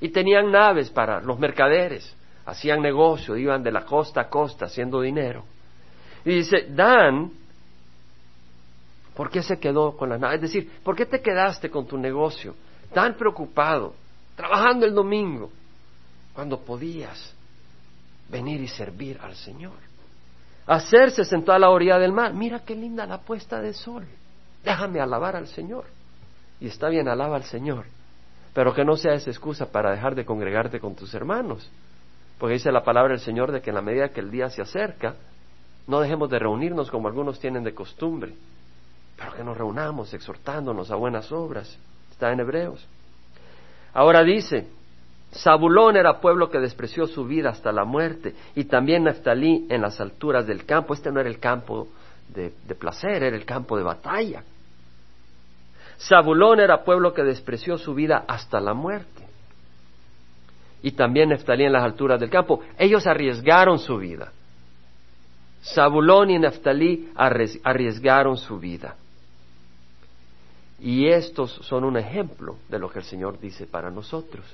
Y 0.00 0.10
tenían 0.10 0.52
naves 0.52 0.90
para 0.90 1.20
los 1.20 1.38
mercaderes 1.38 2.14
hacían 2.48 2.80
negocio, 2.80 3.36
iban 3.36 3.62
de 3.62 3.70
la 3.70 3.84
costa 3.84 4.22
a 4.22 4.28
costa 4.30 4.66
haciendo 4.66 5.02
dinero. 5.02 5.44
Y 6.24 6.36
dice, 6.36 6.66
Dan, 6.70 7.30
¿por 9.14 9.30
qué 9.30 9.42
se 9.42 9.58
quedó 9.58 9.96
con 9.96 10.08
la 10.08 10.16
nave? 10.16 10.36
Es 10.36 10.42
decir, 10.42 10.70
¿por 10.82 10.96
qué 10.96 11.04
te 11.04 11.20
quedaste 11.20 11.68
con 11.68 11.86
tu 11.86 11.98
negocio 11.98 12.54
tan 12.94 13.14
preocupado, 13.18 13.94
trabajando 14.34 14.86
el 14.86 14.94
domingo, 14.94 15.50
cuando 16.32 16.58
podías 16.58 17.34
venir 18.30 18.62
y 18.62 18.68
servir 18.68 19.18
al 19.20 19.34
Señor? 19.34 19.87
Hacerse 20.68 21.24
sentó 21.24 21.52
a 21.52 21.58
la 21.58 21.70
orilla 21.70 21.98
del 21.98 22.12
mar. 22.12 22.34
Mira 22.34 22.60
qué 22.60 22.76
linda 22.76 23.06
la 23.06 23.18
puesta 23.18 23.60
de 23.60 23.72
sol. 23.72 24.04
Déjame 24.62 25.00
alabar 25.00 25.34
al 25.34 25.46
Señor. 25.46 25.86
Y 26.60 26.66
está 26.66 26.90
bien, 26.90 27.08
alaba 27.08 27.36
al 27.36 27.44
Señor. 27.44 27.86
Pero 28.52 28.74
que 28.74 28.84
no 28.84 28.96
sea 28.96 29.14
esa 29.14 29.30
excusa 29.30 29.72
para 29.72 29.92
dejar 29.92 30.14
de 30.14 30.26
congregarte 30.26 30.78
con 30.78 30.94
tus 30.94 31.14
hermanos. 31.14 31.70
Porque 32.38 32.54
dice 32.54 32.70
la 32.70 32.84
palabra 32.84 33.12
del 33.12 33.20
Señor 33.20 33.50
de 33.50 33.62
que 33.62 33.70
en 33.70 33.76
la 33.76 33.82
medida 33.82 34.10
que 34.10 34.20
el 34.20 34.30
día 34.30 34.50
se 34.50 34.60
acerca, 34.60 35.14
no 35.86 36.00
dejemos 36.00 36.28
de 36.28 36.38
reunirnos 36.38 36.90
como 36.90 37.08
algunos 37.08 37.40
tienen 37.40 37.64
de 37.64 37.74
costumbre, 37.74 38.34
pero 39.16 39.32
que 39.32 39.42
nos 39.42 39.56
reunamos 39.56 40.12
exhortándonos 40.12 40.90
a 40.90 40.96
buenas 40.96 41.32
obras. 41.32 41.78
Está 42.10 42.30
en 42.30 42.40
Hebreos. 42.40 42.86
Ahora 43.94 44.22
dice, 44.22 44.68
Zabulón 45.32 45.96
era 45.96 46.20
pueblo 46.20 46.50
que 46.50 46.58
despreció 46.58 47.06
su 47.06 47.24
vida 47.24 47.50
hasta 47.50 47.70
la 47.70 47.84
muerte, 47.84 48.34
y 48.54 48.64
también 48.64 49.04
Neftalí 49.04 49.66
en 49.68 49.82
las 49.82 50.00
alturas 50.00 50.46
del 50.46 50.64
campo. 50.64 50.94
Este 50.94 51.12
no 51.12 51.20
era 51.20 51.28
el 51.28 51.38
campo 51.38 51.88
de, 52.28 52.52
de 52.66 52.74
placer, 52.74 53.22
era 53.22 53.36
el 53.36 53.44
campo 53.44 53.76
de 53.76 53.82
batalla. 53.82 54.42
Zabulón 56.00 56.60
era 56.60 56.84
pueblo 56.84 57.12
que 57.12 57.22
despreció 57.22 57.76
su 57.76 57.94
vida 57.94 58.24
hasta 58.26 58.60
la 58.60 58.72
muerte 58.72 59.28
y 60.82 60.92
también 60.92 61.30
Neftalí 61.30 61.64
en 61.64 61.72
las 61.72 61.82
alturas 61.82 62.20
del 62.20 62.30
campo. 62.30 62.60
Ellos 62.78 63.06
arriesgaron 63.06 63.78
su 63.78 63.96
vida. 63.98 64.32
Zabulón 65.74 66.30
y 66.30 66.38
Neftalí 66.38 67.10
arriesgaron 67.16 68.36
su 68.36 68.58
vida. 68.58 68.96
Y 70.80 71.08
estos 71.08 71.52
son 71.62 71.84
un 71.84 71.96
ejemplo 71.96 72.56
de 72.68 72.78
lo 72.78 72.88
que 72.88 73.00
el 73.00 73.04
Señor 73.04 73.40
dice 73.40 73.66
para 73.66 73.90
nosotros. 73.90 74.44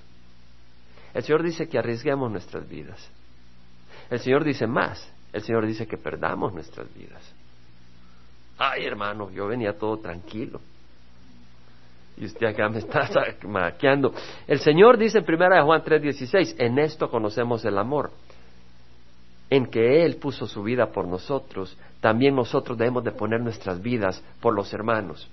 El 1.14 1.22
Señor 1.22 1.42
dice 1.42 1.68
que 1.68 1.78
arriesguemos 1.78 2.30
nuestras 2.30 2.68
vidas. 2.68 3.10
El 4.10 4.20
Señor 4.20 4.44
dice 4.44 4.66
más. 4.66 5.10
El 5.32 5.42
Señor 5.42 5.66
dice 5.66 5.86
que 5.86 5.96
perdamos 5.96 6.52
nuestras 6.52 6.92
vidas. 6.94 7.22
Ay, 8.58 8.84
hermano, 8.84 9.30
yo 9.30 9.46
venía 9.46 9.72
todo 9.76 9.98
tranquilo 9.98 10.60
y 12.16 12.26
usted 12.26 12.46
acá 12.46 12.68
me 12.68 12.78
está 12.78 13.08
maqueando. 13.46 14.12
El 14.46 14.60
Señor 14.60 14.98
dice 14.98 15.18
en 15.18 15.24
primera 15.24 15.56
de 15.56 15.62
Juan 15.62 15.82
3:16, 15.82 16.56
en 16.58 16.78
esto 16.78 17.10
conocemos 17.10 17.64
el 17.64 17.76
amor, 17.78 18.10
en 19.50 19.66
que 19.66 20.04
Él 20.04 20.16
puso 20.16 20.46
su 20.46 20.62
vida 20.62 20.86
por 20.86 21.06
nosotros, 21.06 21.76
también 22.00 22.34
nosotros 22.34 22.78
debemos 22.78 23.04
de 23.04 23.12
poner 23.12 23.40
nuestras 23.40 23.80
vidas 23.80 24.22
por 24.40 24.54
los 24.54 24.72
hermanos. 24.72 25.28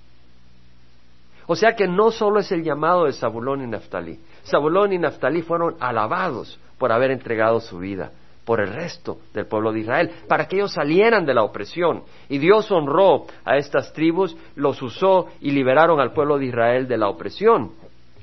O 1.46 1.56
sea 1.56 1.74
que 1.74 1.86
no 1.86 2.10
solo 2.10 2.40
es 2.40 2.50
el 2.52 2.62
llamado 2.62 3.04
de 3.04 3.12
Zabulón 3.12 3.62
y 3.62 3.66
Naftalí. 3.66 4.18
Zabulón 4.44 4.92
y 4.92 4.98
Naftalí 4.98 5.42
fueron 5.42 5.76
alabados 5.80 6.58
por 6.78 6.92
haber 6.92 7.10
entregado 7.10 7.60
su 7.60 7.78
vida 7.78 8.10
por 8.44 8.60
el 8.60 8.72
resto 8.72 9.18
del 9.32 9.46
pueblo 9.46 9.72
de 9.72 9.80
Israel, 9.80 10.10
para 10.26 10.46
que 10.46 10.56
ellos 10.56 10.72
salieran 10.72 11.24
de 11.24 11.34
la 11.34 11.44
opresión. 11.44 12.02
Y 12.28 12.38
Dios 12.38 12.70
honró 12.72 13.26
a 13.44 13.56
estas 13.56 13.92
tribus, 13.92 14.36
los 14.56 14.82
usó 14.82 15.28
y 15.40 15.50
liberaron 15.50 16.00
al 16.00 16.12
pueblo 16.12 16.38
de 16.38 16.46
Israel 16.46 16.88
de 16.88 16.96
la 16.96 17.08
opresión. 17.08 17.70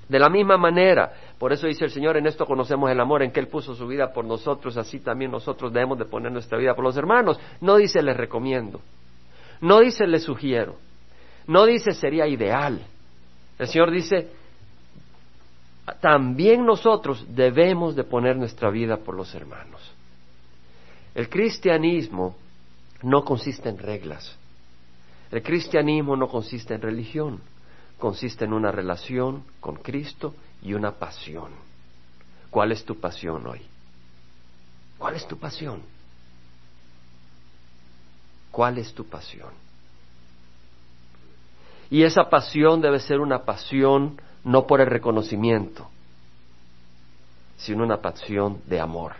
De 0.10 0.20
la 0.20 0.30
misma 0.30 0.58
manera, 0.58 1.12
por 1.38 1.54
eso 1.54 1.68
dice 1.68 1.86
el 1.86 1.92
Señor, 1.92 2.18
en 2.18 2.26
esto 2.26 2.46
conocemos 2.46 2.92
el 2.92 3.00
amor, 3.00 3.24
en 3.24 3.32
que 3.32 3.40
Él 3.40 3.48
puso 3.48 3.76
su 3.76 3.88
vida 3.88 4.12
por 4.12 4.26
nosotros, 4.26 4.76
así 4.76 5.00
también 5.00 5.32
nosotros 5.32 5.72
debemos 5.72 6.00
de 6.00 6.06
poner 6.06 6.32
nuestra 6.32 6.58
vida 6.58 6.74
por 6.76 6.84
los 6.84 6.98
hermanos. 6.98 7.40
No 7.62 7.78
dice 7.78 8.02
les 8.02 8.18
recomiendo, 8.18 8.82
no 9.62 9.80
dice 9.80 10.06
les 10.08 10.24
sugiero, 10.24 10.76
no 11.48 11.66
dice 11.66 11.92
sería 11.92 12.28
ideal. 12.28 12.82
El 13.58 13.68
Señor 13.68 13.92
dice, 13.92 14.30
también 16.01 16.65
nosotros 16.65 17.25
debemos 17.29 17.96
de 17.96 18.03
poner 18.03 18.36
nuestra 18.38 18.69
vida 18.69 18.98
por 18.98 19.15
los 19.15 19.34
hermanos. 19.34 19.81
El 21.15 21.29
cristianismo 21.29 22.36
no 23.01 23.24
consiste 23.24 23.69
en 23.69 23.77
reglas. 23.77 24.38
El 25.31 25.43
cristianismo 25.43 26.15
no 26.15 26.27
consiste 26.27 26.74
en 26.74 26.81
religión, 26.81 27.39
consiste 27.98 28.46
en 28.46 28.53
una 28.53 28.72
relación 28.72 29.43
con 29.60 29.75
Cristo 29.75 30.34
y 30.62 30.74
una 30.74 30.91
pasión. 30.91 31.51
¿Cuál 32.50 32.72
es 32.72 32.84
tu 32.84 33.00
pasión 33.00 33.46
hoy? 33.46 33.62
¿Cuál 34.98 35.15
es 35.15 35.27
tu 35.27 35.38
pasión? 35.38 35.81
¿Cuál 38.51 38.79
es 38.79 38.93
tu 38.93 39.05
pasión? 39.05 39.53
Y 41.91 42.03
esa 42.03 42.29
pasión 42.29 42.81
debe 42.81 43.00
ser 43.00 43.19
una 43.19 43.43
pasión 43.46 44.19
no 44.43 44.65
por 44.65 44.81
el 44.81 44.88
reconocimiento, 44.88 45.88
sino 47.58 47.84
una 47.84 47.98
pasión 47.98 48.62
de 48.65 48.79
amor. 48.79 49.13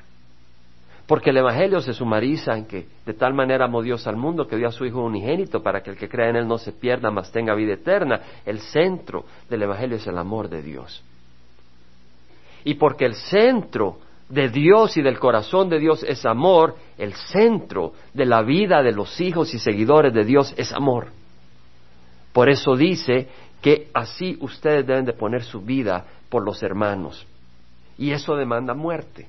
Porque 1.10 1.32
el 1.32 1.38
Evangelio 1.38 1.82
se 1.82 1.94
sumariza 1.94 2.56
en 2.56 2.66
que 2.66 2.86
de 3.04 3.14
tal 3.16 3.34
manera 3.34 3.66
amó 3.66 3.82
Dios 3.82 4.06
al 4.06 4.16
mundo 4.16 4.48
que 4.48 4.58
dio 4.58 4.68
a 4.68 4.72
su 4.72 4.86
Hijo 4.86 5.02
unigénito 5.02 5.64
para 5.64 5.82
que 5.82 5.90
el 5.90 5.98
que 5.98 6.08
crea 6.08 6.30
en 6.30 6.36
Él 6.36 6.48
no 6.48 6.60
se 6.60 6.72
pierda, 6.72 7.10
mas 7.10 7.32
tenga 7.32 7.56
vida 7.56 7.74
eterna. 7.74 8.22
El 8.46 8.60
centro 8.60 9.26
del 9.50 9.64
Evangelio 9.64 9.98
es 9.98 10.06
el 10.06 10.20
amor 10.20 10.50
de 10.50 10.62
Dios. 10.62 11.04
Y 12.64 12.76
porque 12.76 13.06
el 13.06 13.16
centro 13.16 13.98
de 14.30 14.50
Dios 14.50 14.98
y 14.98 15.02
del 15.02 15.18
corazón 15.18 15.70
de 15.70 15.80
Dios 15.80 16.04
es 16.04 16.26
amor, 16.28 16.76
el 16.98 17.14
centro 17.14 17.94
de 18.14 18.28
la 18.28 18.44
vida 18.44 18.84
de 18.84 18.92
los 18.92 19.20
hijos 19.20 19.52
y 19.56 19.58
seguidores 19.58 20.14
de 20.14 20.24
Dios 20.24 20.54
es 20.58 20.72
amor. 20.72 21.08
Por 22.32 22.50
eso 22.50 22.76
dice 22.76 23.28
que 23.62 23.90
así 23.94 24.38
ustedes 24.42 24.86
deben 24.86 25.06
de 25.06 25.14
poner 25.14 25.44
su 25.44 25.62
vida 25.62 26.06
por 26.30 26.44
los 26.44 26.62
hermanos. 26.64 27.26
Y 27.98 28.12
eso 28.12 28.36
demanda 28.36 28.74
muerte. 28.74 29.28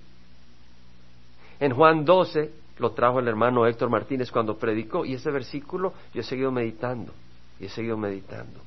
En 1.58 1.74
Juan 1.74 2.04
12 2.04 2.50
lo 2.78 2.92
trajo 2.92 3.20
el 3.20 3.28
hermano 3.28 3.66
Héctor 3.66 3.90
Martínez 3.90 4.30
cuando 4.30 4.56
predicó 4.56 5.04
y 5.04 5.14
ese 5.14 5.30
versículo 5.30 5.92
yo 6.14 6.20
he 6.22 6.24
seguido 6.24 6.50
meditando 6.50 7.12
y 7.58 7.66
he 7.66 7.68
seguido 7.68 7.98
meditando 7.98 8.60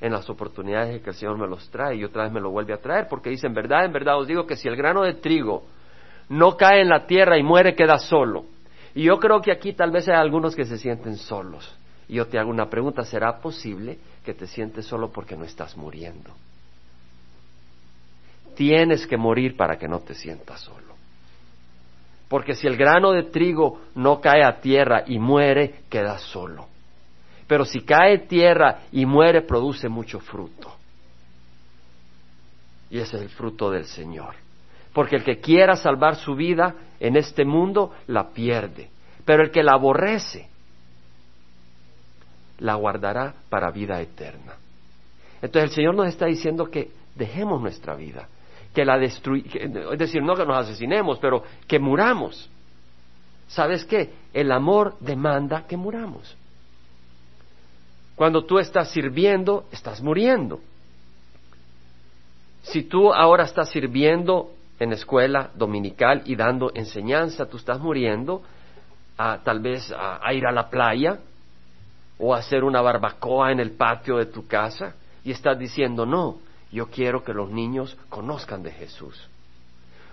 en 0.00 0.12
las 0.12 0.28
oportunidades 0.30 1.02
que 1.02 1.10
el 1.10 1.16
Señor 1.16 1.38
me 1.38 1.48
los 1.48 1.68
trae 1.70 1.96
y 1.96 2.04
otra 2.04 2.24
vez 2.24 2.32
me 2.32 2.40
lo 2.40 2.50
vuelve 2.50 2.72
a 2.72 2.76
traer 2.76 3.08
porque 3.08 3.30
dice 3.30 3.48
en 3.48 3.54
verdad, 3.54 3.84
en 3.84 3.92
verdad 3.92 4.18
os 4.18 4.28
digo 4.28 4.46
que 4.46 4.54
si 4.54 4.68
el 4.68 4.76
grano 4.76 5.02
de 5.02 5.14
trigo 5.14 5.64
no 6.28 6.56
cae 6.56 6.82
en 6.82 6.88
la 6.88 7.06
tierra 7.06 7.38
y 7.38 7.42
muere 7.42 7.74
queda 7.74 7.98
solo. 7.98 8.44
Y 8.94 9.04
yo 9.04 9.18
creo 9.18 9.40
que 9.40 9.52
aquí 9.52 9.72
tal 9.72 9.90
vez 9.90 10.08
hay 10.08 10.16
algunos 10.16 10.54
que 10.54 10.64
se 10.64 10.78
sienten 10.78 11.16
solos. 11.16 11.76
Y 12.08 12.14
yo 12.14 12.26
te 12.26 12.38
hago 12.38 12.50
una 12.50 12.70
pregunta, 12.70 13.04
¿será 13.04 13.38
posible 13.38 13.98
que 14.24 14.34
te 14.34 14.46
sientes 14.46 14.86
solo 14.86 15.10
porque 15.10 15.36
no 15.36 15.44
estás 15.44 15.76
muriendo? 15.76 16.30
Tienes 18.54 19.06
que 19.06 19.16
morir 19.16 19.56
para 19.56 19.76
que 19.76 19.88
no 19.88 20.00
te 20.00 20.14
sientas 20.14 20.60
solo. 20.60 20.94
Porque 22.28 22.54
si 22.54 22.66
el 22.66 22.76
grano 22.76 23.12
de 23.12 23.24
trigo 23.24 23.80
no 23.94 24.20
cae 24.20 24.44
a 24.44 24.60
tierra 24.60 25.04
y 25.06 25.18
muere, 25.18 25.82
queda 25.88 26.18
solo. 26.18 26.66
Pero 27.46 27.64
si 27.64 27.82
cae 27.82 28.18
tierra 28.20 28.80
y 28.90 29.06
muere, 29.06 29.42
produce 29.42 29.88
mucho 29.88 30.18
fruto. 30.18 30.74
Y 32.90 32.98
ese 32.98 33.16
es 33.16 33.22
el 33.22 33.28
fruto 33.28 33.70
del 33.70 33.84
Señor. 33.84 34.34
Porque 34.92 35.16
el 35.16 35.24
que 35.24 35.38
quiera 35.38 35.76
salvar 35.76 36.16
su 36.16 36.34
vida 36.34 36.74
en 36.98 37.16
este 37.16 37.44
mundo, 37.44 37.92
la 38.06 38.30
pierde. 38.30 38.90
Pero 39.24 39.44
el 39.44 39.50
que 39.50 39.62
la 39.62 39.72
aborrece, 39.72 40.48
la 42.58 42.74
guardará 42.74 43.34
para 43.48 43.70
vida 43.70 44.00
eterna. 44.00 44.54
Entonces 45.42 45.70
el 45.70 45.74
Señor 45.74 45.94
nos 45.94 46.08
está 46.08 46.26
diciendo 46.26 46.70
que 46.70 46.90
dejemos 47.14 47.60
nuestra 47.60 47.94
vida 47.94 48.28
que 48.76 48.84
la 48.84 48.98
destruy 48.98 49.42
es 49.54 49.98
decir, 49.98 50.22
no 50.22 50.34
que 50.34 50.44
nos 50.44 50.58
asesinemos, 50.58 51.18
pero 51.18 51.42
que 51.66 51.78
muramos. 51.78 52.50
¿Sabes 53.48 53.86
qué? 53.86 54.12
El 54.34 54.52
amor 54.52 54.98
demanda 55.00 55.66
que 55.66 55.78
muramos. 55.78 56.36
Cuando 58.14 58.44
tú 58.44 58.58
estás 58.58 58.90
sirviendo, 58.90 59.64
estás 59.72 60.02
muriendo. 60.02 60.60
Si 62.64 62.82
tú 62.82 63.14
ahora 63.14 63.44
estás 63.44 63.70
sirviendo 63.70 64.50
en 64.78 64.92
escuela 64.92 65.48
dominical 65.54 66.20
y 66.26 66.36
dando 66.36 66.70
enseñanza, 66.74 67.46
tú 67.46 67.56
estás 67.56 67.80
muriendo 67.80 68.42
a, 69.16 69.38
tal 69.38 69.60
vez 69.60 69.90
a 69.90 70.34
ir 70.34 70.44
a 70.46 70.52
la 70.52 70.68
playa 70.68 71.18
o 72.18 72.34
hacer 72.34 72.64
una 72.64 72.80
barbacoa 72.80 73.52
en 73.52 73.60
el 73.60 73.72
patio 73.72 74.16
de 74.16 74.26
tu 74.26 74.46
casa 74.46 74.94
y 75.24 75.30
estás 75.30 75.58
diciendo, 75.58 76.06
no, 76.06 76.38
yo 76.72 76.86
quiero 76.86 77.22
que 77.22 77.34
los 77.34 77.50
niños 77.50 77.96
conozcan 78.08 78.62
de 78.62 78.72
Jesús. 78.72 79.28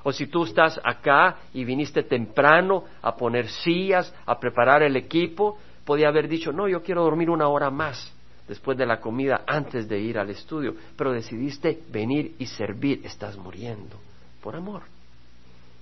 O 0.03 0.11
si 0.11 0.27
tú 0.27 0.43
estás 0.43 0.79
acá 0.83 1.37
y 1.53 1.63
viniste 1.63 2.03
temprano 2.03 2.83
a 3.01 3.15
poner 3.15 3.47
sillas, 3.47 4.13
a 4.25 4.37
preparar 4.37 4.83
el 4.83 4.97
equipo, 4.97 5.57
podía 5.85 6.09
haber 6.09 6.27
dicho, 6.27 6.51
no, 6.51 6.67
yo 6.67 6.83
quiero 6.83 7.03
dormir 7.03 7.29
una 7.29 7.47
hora 7.47 7.69
más 7.69 8.13
después 8.47 8.77
de 8.77 8.85
la 8.85 8.99
comida 8.99 9.43
antes 9.47 9.87
de 9.87 9.99
ir 9.99 10.19
al 10.19 10.29
estudio, 10.29 10.75
pero 10.97 11.13
decidiste 11.13 11.83
venir 11.89 12.35
y 12.39 12.45
servir, 12.45 13.01
estás 13.05 13.37
muriendo 13.37 13.95
por 14.41 14.55
amor. 14.55 14.81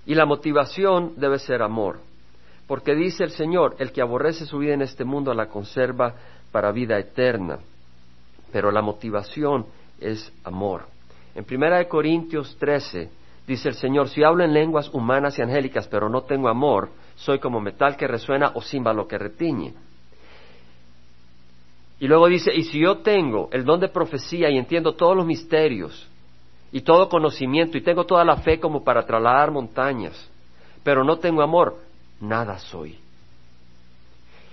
Y 0.05 0.13
la 0.13 0.25
motivación 0.25 1.13
debe 1.17 1.39
ser 1.39 1.61
amor, 1.61 1.99
porque 2.71 2.95
dice 2.95 3.25
el 3.25 3.31
Señor, 3.31 3.75
el 3.79 3.91
que 3.91 4.01
aborrece 4.01 4.45
su 4.45 4.59
vida 4.59 4.73
en 4.73 4.81
este 4.81 5.03
mundo 5.03 5.33
la 5.33 5.47
conserva 5.47 6.15
para 6.53 6.71
vida 6.71 6.97
eterna, 6.97 7.59
pero 8.49 8.71
la 8.71 8.81
motivación 8.81 9.65
es 9.99 10.31
amor. 10.45 10.83
En 11.35 11.43
Primera 11.43 11.85
Corintios 11.89 12.55
13 12.61 13.09
dice 13.45 13.67
el 13.67 13.75
Señor, 13.75 14.07
si 14.07 14.23
hablo 14.23 14.45
en 14.45 14.53
lenguas 14.53 14.89
humanas 14.93 15.37
y 15.37 15.41
angélicas, 15.41 15.85
pero 15.89 16.07
no 16.07 16.21
tengo 16.21 16.47
amor, 16.47 16.91
soy 17.15 17.39
como 17.39 17.59
metal 17.59 17.97
que 17.97 18.07
resuena 18.07 18.53
o 18.55 18.61
címbalo 18.61 19.05
que 19.05 19.17
retiñe. 19.17 19.73
Y 21.99 22.07
luego 22.07 22.27
dice, 22.27 22.55
y 22.55 22.63
si 22.63 22.79
yo 22.79 22.99
tengo 22.99 23.49
el 23.51 23.65
don 23.65 23.81
de 23.81 23.89
profecía 23.89 24.49
y 24.49 24.57
entiendo 24.57 24.93
todos 24.93 25.17
los 25.17 25.25
misterios 25.25 26.07
y 26.71 26.79
todo 26.79 27.09
conocimiento 27.09 27.77
y 27.77 27.81
tengo 27.81 28.05
toda 28.05 28.23
la 28.23 28.37
fe 28.37 28.61
como 28.61 28.81
para 28.81 29.05
trasladar 29.05 29.51
montañas, 29.51 30.31
pero 30.85 31.03
no 31.03 31.17
tengo 31.17 31.41
amor, 31.41 31.90
nada 32.21 32.57
soy. 32.59 32.97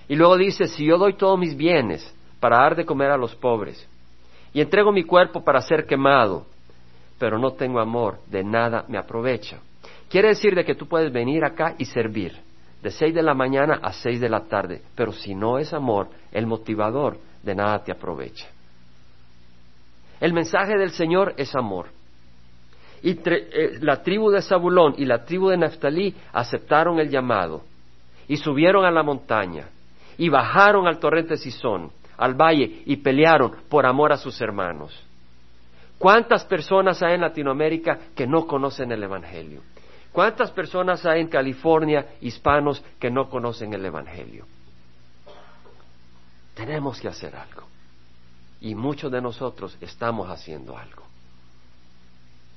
Y 0.07 0.15
luego 0.15 0.37
dice, 0.37 0.67
si 0.67 0.85
yo 0.85 0.97
doy 0.97 1.13
todos 1.13 1.39
mis 1.39 1.55
bienes 1.55 2.13
para 2.39 2.57
dar 2.57 2.75
de 2.75 2.85
comer 2.85 3.11
a 3.11 3.17
los 3.17 3.35
pobres 3.35 3.87
y 4.53 4.61
entrego 4.61 4.91
mi 4.91 5.03
cuerpo 5.03 5.43
para 5.43 5.61
ser 5.61 5.85
quemado, 5.85 6.45
pero 7.19 7.37
no 7.37 7.51
tengo 7.51 7.79
amor, 7.79 8.19
de 8.27 8.43
nada 8.43 8.85
me 8.87 8.97
aprovecha. 8.97 9.59
Quiere 10.09 10.29
decir 10.29 10.55
de 10.55 10.65
que 10.65 10.75
tú 10.75 10.87
puedes 10.87 11.13
venir 11.13 11.45
acá 11.45 11.75
y 11.77 11.85
servir 11.85 12.35
de 12.81 12.91
seis 12.91 13.13
de 13.13 13.21
la 13.21 13.33
mañana 13.33 13.79
a 13.83 13.91
seis 13.93 14.19
de 14.19 14.29
la 14.29 14.45
tarde, 14.45 14.81
pero 14.95 15.11
si 15.11 15.35
no 15.35 15.57
es 15.57 15.73
amor, 15.73 16.09
el 16.31 16.47
motivador 16.47 17.17
de 17.43 17.55
nada 17.55 17.83
te 17.83 17.91
aprovecha. 17.91 18.47
El 20.19 20.33
mensaje 20.33 20.77
del 20.77 20.91
Señor 20.91 21.33
es 21.37 21.55
amor. 21.55 21.87
Y 23.01 23.19
eh, 23.23 23.79
la 23.81 24.01
tribu 24.01 24.29
de 24.29 24.41
Zabulón 24.41 24.95
y 24.97 25.05
la 25.05 25.23
tribu 25.23 25.49
de 25.49 25.57
Neftalí 25.57 26.15
aceptaron 26.33 26.99
el 26.99 27.09
llamado 27.09 27.63
y 28.27 28.37
subieron 28.37 28.85
a 28.85 28.91
la 28.91 29.03
montaña 29.03 29.69
y 30.17 30.29
bajaron 30.29 30.87
al 30.87 30.99
torrente 30.99 31.37
Sison 31.37 31.91
al 32.19 32.33
valle 32.33 32.83
y 32.85 32.97
pelearon 32.97 33.55
por 33.69 33.85
amor 33.85 34.11
a 34.11 34.17
sus 34.17 34.39
hermanos. 34.41 34.93
¿Cuántas 35.97 36.43
personas 36.45 37.01
hay 37.01 37.15
en 37.15 37.21
Latinoamérica 37.21 37.97
que 38.15 38.27
no 38.27 38.45
conocen 38.45 38.91
el 38.91 39.03
Evangelio? 39.03 39.61
¿Cuántas 40.11 40.51
personas 40.51 41.05
hay 41.05 41.21
en 41.21 41.27
California, 41.27 42.15
hispanos, 42.21 42.83
que 42.99 43.09
no 43.09 43.29
conocen 43.29 43.73
el 43.73 43.85
Evangelio? 43.85 44.45
Tenemos 46.55 46.99
que 46.99 47.07
hacer 47.07 47.35
algo. 47.35 47.67
Y 48.61 48.75
muchos 48.75 49.11
de 49.11 49.21
nosotros 49.21 49.77
estamos 49.79 50.29
haciendo 50.29 50.77
algo. 50.77 51.03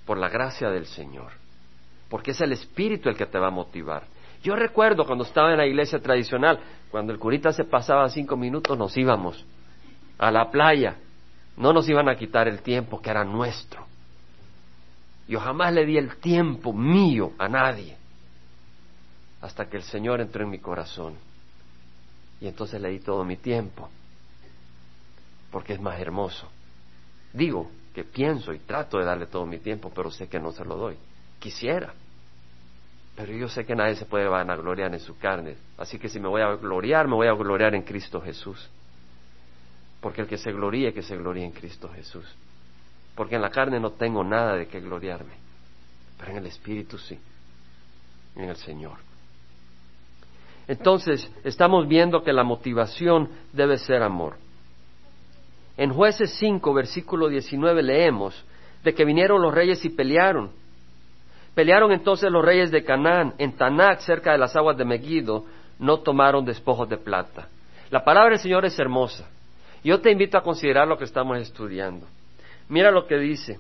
Por 0.06 0.18
la 0.18 0.28
gracia 0.28 0.70
del 0.70 0.86
Señor. 0.86 1.32
Porque 2.08 2.32
es 2.32 2.40
el 2.40 2.52
Espíritu 2.52 3.08
el 3.08 3.16
que 3.16 3.26
te 3.26 3.38
va 3.38 3.48
a 3.48 3.50
motivar. 3.50 4.04
Yo 4.42 4.56
recuerdo 4.56 5.04
cuando 5.04 5.24
estaba 5.24 5.52
en 5.52 5.58
la 5.58 5.66
iglesia 5.66 6.00
tradicional, 6.00 6.58
cuando 6.90 7.12
el 7.12 7.18
curita 7.18 7.52
se 7.52 7.64
pasaba 7.64 8.08
cinco 8.08 8.36
minutos, 8.36 8.76
nos 8.76 8.96
íbamos 8.96 9.44
a 10.18 10.30
la 10.30 10.50
playa 10.50 10.96
No 11.56 11.72
nos 11.72 11.88
iban 11.88 12.08
a 12.08 12.16
quitar 12.16 12.48
el 12.48 12.62
tiempo 12.62 13.00
que 13.00 13.10
era 13.10 13.24
nuestro. 13.24 13.86
Yo 15.28 15.38
jamás 15.38 15.72
le 15.72 15.84
di 15.84 15.98
el 15.98 16.16
tiempo 16.16 16.72
mío 16.72 17.32
a 17.38 17.48
nadie 17.48 17.96
hasta 19.42 19.66
que 19.68 19.76
el 19.76 19.82
Señor 19.82 20.20
entró 20.20 20.44
en 20.44 20.50
mi 20.50 20.58
corazón. 20.58 21.14
Y 22.40 22.48
entonces 22.48 22.80
le 22.80 22.88
di 22.90 23.00
todo 23.00 23.24
mi 23.24 23.36
tiempo, 23.36 23.88
porque 25.50 25.74
es 25.74 25.80
más 25.80 26.00
hermoso. 26.00 26.48
Digo 27.32 27.70
que 27.94 28.04
pienso 28.04 28.52
y 28.52 28.58
trato 28.60 28.98
de 28.98 29.04
darle 29.04 29.26
todo 29.26 29.46
mi 29.46 29.58
tiempo, 29.58 29.92
pero 29.94 30.10
sé 30.10 30.28
que 30.28 30.40
no 30.40 30.52
se 30.52 30.64
lo 30.64 30.76
doy. 30.76 30.96
Quisiera, 31.38 31.92
pero 33.14 33.32
yo 33.32 33.48
sé 33.48 33.64
que 33.64 33.74
nadie 33.74 33.94
se 33.96 34.06
puede 34.06 34.26
vanagloriar 34.26 34.92
en 34.92 35.00
su 35.00 35.18
carne. 35.18 35.56
Así 35.76 35.98
que 35.98 36.08
si 36.08 36.18
me 36.18 36.28
voy 36.28 36.40
a 36.40 36.54
gloriar, 36.56 37.06
me 37.06 37.14
voy 37.14 37.28
a 37.28 37.32
gloriar 37.32 37.74
en 37.74 37.82
Cristo 37.82 38.20
Jesús. 38.20 38.70
Porque 40.00 40.22
el 40.22 40.28
que 40.28 40.38
se 40.38 40.50
gloríe, 40.50 40.92
que 40.92 41.02
se 41.02 41.16
gloríe 41.16 41.44
en 41.44 41.52
Cristo 41.52 41.88
Jesús. 41.94 42.26
Porque 43.14 43.36
en 43.36 43.42
la 43.42 43.50
carne 43.50 43.78
no 43.78 43.92
tengo 43.92 44.24
nada 44.24 44.56
de 44.56 44.66
que 44.66 44.80
gloriarme, 44.80 45.34
pero 46.18 46.32
en 46.32 46.38
el 46.38 46.46
Espíritu 46.46 46.96
sí, 46.96 47.18
en 48.34 48.48
el 48.48 48.56
Señor. 48.56 48.96
Entonces, 50.66 51.30
estamos 51.44 51.86
viendo 51.86 52.22
que 52.22 52.32
la 52.32 52.44
motivación 52.44 53.28
debe 53.52 53.76
ser 53.76 54.02
amor. 54.02 54.36
En 55.76 55.92
jueces 55.92 56.34
5, 56.38 56.74
versículo 56.74 57.28
19 57.28 57.82
leemos 57.82 58.44
de 58.84 58.94
que 58.94 59.04
vinieron 59.04 59.40
los 59.40 59.54
reyes 59.54 59.84
y 59.84 59.90
pelearon. 59.90 60.50
Pelearon 61.54 61.92
entonces 61.92 62.30
los 62.30 62.44
reyes 62.44 62.70
de 62.70 62.84
Canaán 62.84 63.34
en 63.38 63.52
Tanac, 63.52 64.00
cerca 64.00 64.32
de 64.32 64.38
las 64.38 64.56
aguas 64.56 64.76
de 64.76 64.84
Megiddo, 64.84 65.44
no 65.78 65.98
tomaron 65.98 66.44
despojos 66.44 66.88
de 66.88 66.96
plata. 66.96 67.48
La 67.90 68.04
palabra 68.04 68.30
del 68.30 68.38
Señor 68.38 68.64
es 68.64 68.78
hermosa. 68.78 69.28
Yo 69.84 70.00
te 70.00 70.10
invito 70.10 70.38
a 70.38 70.42
considerar 70.42 70.86
lo 70.88 70.96
que 70.96 71.04
estamos 71.04 71.38
estudiando. 71.38 72.06
Mira 72.68 72.90
lo 72.90 73.06
que 73.06 73.18
dice. 73.18 73.58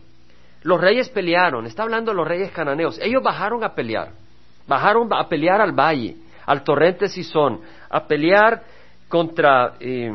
Los 0.62 0.80
reyes 0.80 1.08
pelearon, 1.08 1.66
está 1.66 1.82
hablando 1.82 2.12
de 2.12 2.16
los 2.16 2.26
reyes 2.26 2.50
cananeos. 2.52 2.98
Ellos 3.02 3.22
bajaron 3.22 3.64
a 3.64 3.74
pelear, 3.74 4.12
bajaron 4.66 5.12
a 5.12 5.28
pelear 5.28 5.60
al 5.60 5.72
valle 5.72 6.16
al 6.46 6.62
torrente 6.64 7.08
Sison, 7.08 7.60
a 7.88 8.06
pelear 8.06 8.62
contra, 9.08 9.74
eh, 9.80 10.12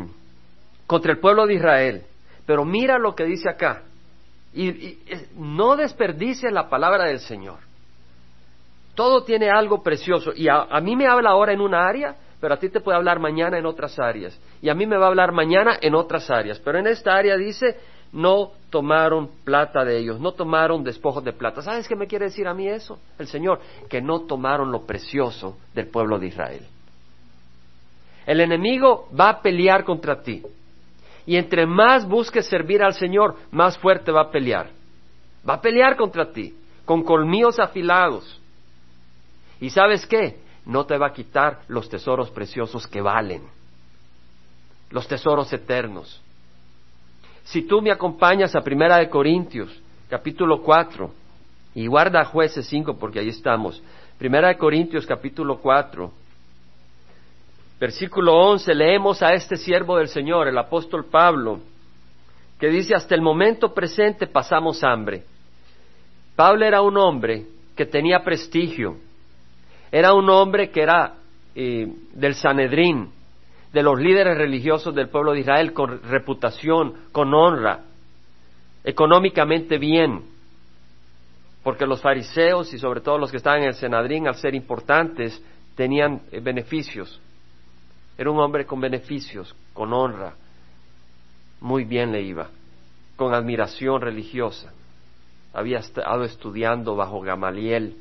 contra 0.88 1.12
el 1.12 1.20
pueblo 1.20 1.46
de 1.46 1.56
Israel. 1.56 2.04
Pero 2.46 2.66
mira 2.66 2.98
lo 2.98 3.14
que 3.14 3.26
dice 3.26 3.50
acá. 3.50 3.84
Y, 4.54 4.98
no 5.36 5.76
desperdicie 5.76 6.50
la 6.50 6.70
palabra 6.70 7.06
del 7.06 7.20
Señor. 7.20 7.60
Todo 8.96 9.24
tiene 9.24 9.52
algo 9.52 9.84
precioso. 9.84 10.32
Y 10.36 10.48
a, 10.48 10.64
a 10.64 10.82
mí 10.82 10.96
me 10.96 11.06
habla 11.06 11.30
ahora 11.32 11.54
en 11.54 11.62
una 11.62 11.86
área, 11.86 12.16
pero 12.40 12.56
a 12.56 12.58
ti 12.58 12.70
te 12.70 12.80
puede 12.80 12.98
hablar 12.98 13.20
mañana 13.20 13.60
en 13.60 13.66
otras 13.68 14.00
áreas. 14.00 14.40
Y 14.62 14.70
a 14.70 14.74
mí 14.74 14.88
me 14.88 14.98
va 14.98 15.06
a 15.06 15.10
hablar 15.10 15.32
mañana 15.32 15.78
en 15.80 15.94
otras 15.94 16.32
áreas. 16.32 16.60
Pero 16.60 16.80
en 16.80 16.88
esta 16.88 17.14
área 17.14 17.38
dice, 17.38 17.78
no 18.12 18.52
tomaron 18.70 19.30
plata 19.44 19.84
de 19.84 19.98
ellos, 19.98 20.20
no 20.20 20.32
tomaron 20.32 20.84
despojos 20.84 21.24
de 21.24 21.34
plata. 21.34 21.62
¿Sabes 21.62 21.88
qué 21.88 21.96
me 21.96 22.08
quiere 22.08 22.26
decir 22.26 22.48
a 22.48 22.54
mí 22.54 22.68
eso? 22.68 23.00
El 23.20 23.28
Señor, 23.28 23.60
que 23.90 24.02
no 24.02 24.22
tomaron 24.22 24.72
lo 24.72 24.86
precioso 24.86 25.58
del 25.74 25.88
pueblo 25.88 26.18
de 26.18 26.28
Israel. 26.28 26.66
El 28.26 28.42
enemigo 28.42 29.08
va 29.18 29.30
a 29.30 29.42
pelear 29.42 29.84
contra 29.84 30.22
ti. 30.22 30.44
Y 31.28 31.36
entre 31.36 31.66
más 31.66 32.08
busques 32.08 32.48
servir 32.48 32.82
al 32.82 32.94
Señor, 32.94 33.36
más 33.52 33.78
fuerte 33.78 34.12
va 34.14 34.22
a 34.22 34.32
pelear. 34.32 34.70
Va 35.48 35.56
a 35.56 35.62
pelear 35.62 35.98
contra 35.98 36.32
ti, 36.32 36.56
con 36.86 37.04
colmillos 37.04 37.60
afilados. 37.60 38.40
¿Y 39.60 39.70
sabes 39.70 40.08
qué? 40.08 40.40
No 40.66 40.86
te 40.86 40.98
va 40.98 41.08
a 41.08 41.14
quitar 41.14 41.60
los 41.68 41.90
tesoros 41.90 42.32
preciosos 42.32 42.88
que 42.88 43.02
valen, 43.02 43.44
los 44.90 45.06
tesoros 45.08 45.52
eternos. 45.52 46.22
Si 47.44 47.62
tú 47.64 47.82
me 47.82 47.92
acompañas 47.92 48.56
a 48.56 48.62
Primera 48.62 48.98
de 48.98 49.10
Corintios, 49.10 49.82
capítulo 50.10 50.62
4, 50.62 51.12
y 51.76 51.88
guarda 51.88 52.24
jueces 52.26 52.68
5 52.68 52.98
porque 52.98 53.20
ahí 53.20 53.30
estamos. 53.30 53.84
Primera 54.18 54.48
de 54.48 54.58
Corintios, 54.58 55.06
capítulo 55.06 55.60
4, 55.60 56.12
versículo 57.80 58.34
11, 58.34 58.74
leemos 58.74 59.22
a 59.22 59.34
este 59.34 59.56
siervo 59.58 59.98
del 59.98 60.08
Señor, 60.08 60.48
el 60.48 60.58
apóstol 60.58 61.06
Pablo, 61.06 61.60
que 62.60 62.68
dice, 62.68 62.96
hasta 62.96 63.14
el 63.14 63.22
momento 63.22 63.74
presente 63.74 64.28
pasamos 64.28 64.84
hambre. 64.84 65.24
Pablo 66.36 66.66
era 66.66 66.82
un 66.82 66.98
hombre 66.98 67.46
que 67.76 67.86
tenía 67.86 68.24
prestigio, 68.24 68.98
era 69.92 70.14
un 70.14 70.30
hombre 70.30 70.72
que 70.72 70.82
era 70.82 71.16
eh, 71.56 71.88
del 72.14 72.36
Sanedrín, 72.36 73.10
de 73.74 73.84
los 73.84 74.00
líderes 74.00 74.38
religiosos 74.38 74.96
del 74.96 75.10
pueblo 75.10 75.34
de 75.34 75.42
Israel 75.42 75.74
con 75.74 76.02
reputación, 76.04 76.94
con 77.12 77.34
honra, 77.34 77.82
económicamente 78.84 79.78
bien, 79.78 80.24
porque 81.64 81.86
los 81.86 82.02
fariseos 82.02 82.74
y 82.74 82.80
sobre 82.80 83.02
todo 83.02 83.18
los 83.18 83.30
que 83.30 83.38
estaban 83.38 83.62
en 83.62 83.68
el 83.70 83.76
Senadrín, 83.76 84.28
al 84.28 84.36
ser 84.36 84.56
importantes, 84.56 85.44
tenían 85.76 86.22
eh, 86.32 86.40
beneficios. 86.40 87.20
Era 88.18 88.32
un 88.32 88.40
hombre 88.40 88.66
con 88.66 88.82
beneficios, 88.82 89.56
con 89.74 89.94
honra, 89.94 90.34
muy 91.62 91.84
bien 91.84 92.12
le 92.12 92.22
iba, 92.22 92.50
con 93.16 93.34
admiración 93.34 94.02
religiosa. 94.02 94.74
Había 95.54 95.80
estado 95.80 96.24
estudiando 96.24 96.96
bajo 96.96 97.22
Gamaliel. 97.22 97.96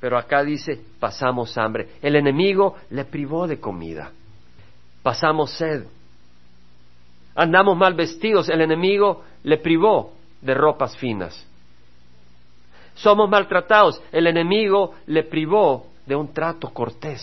Pero 0.00 0.16
acá 0.16 0.42
dice, 0.42 0.80
pasamos 0.98 1.56
hambre. 1.58 1.90
El 2.00 2.16
enemigo 2.16 2.76
le 2.90 3.04
privó 3.04 3.46
de 3.46 3.60
comida 3.60 4.12
pasamos 5.02 5.52
sed, 5.52 5.84
andamos 7.34 7.76
mal 7.76 7.94
vestidos, 7.94 8.48
el 8.48 8.60
enemigo 8.60 9.24
le 9.42 9.58
privó 9.58 10.12
de 10.40 10.54
ropas 10.54 10.96
finas. 10.96 11.46
Somos 12.94 13.30
maltratados, 13.30 14.02
el 14.12 14.26
enemigo 14.26 14.94
le 15.06 15.24
privó 15.24 15.86
de 16.04 16.16
un 16.16 16.32
trato 16.34 16.70
cortés. 16.70 17.22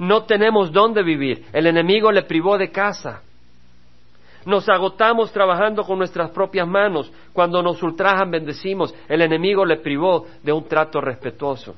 No 0.00 0.24
tenemos 0.24 0.72
dónde 0.72 1.02
vivir, 1.02 1.44
el 1.52 1.66
enemigo 1.66 2.10
le 2.10 2.22
privó 2.22 2.56
de 2.56 2.70
casa. 2.70 3.20
Nos 4.46 4.66
agotamos 4.70 5.30
trabajando 5.30 5.84
con 5.84 5.98
nuestras 5.98 6.30
propias 6.30 6.66
manos. 6.66 7.12
Cuando 7.34 7.62
nos 7.62 7.82
ultrajan, 7.82 8.30
bendecimos. 8.30 8.94
El 9.06 9.20
enemigo 9.20 9.66
le 9.66 9.76
privó 9.76 10.26
de 10.42 10.54
un 10.54 10.66
trato 10.66 11.02
respetuoso. 11.02 11.76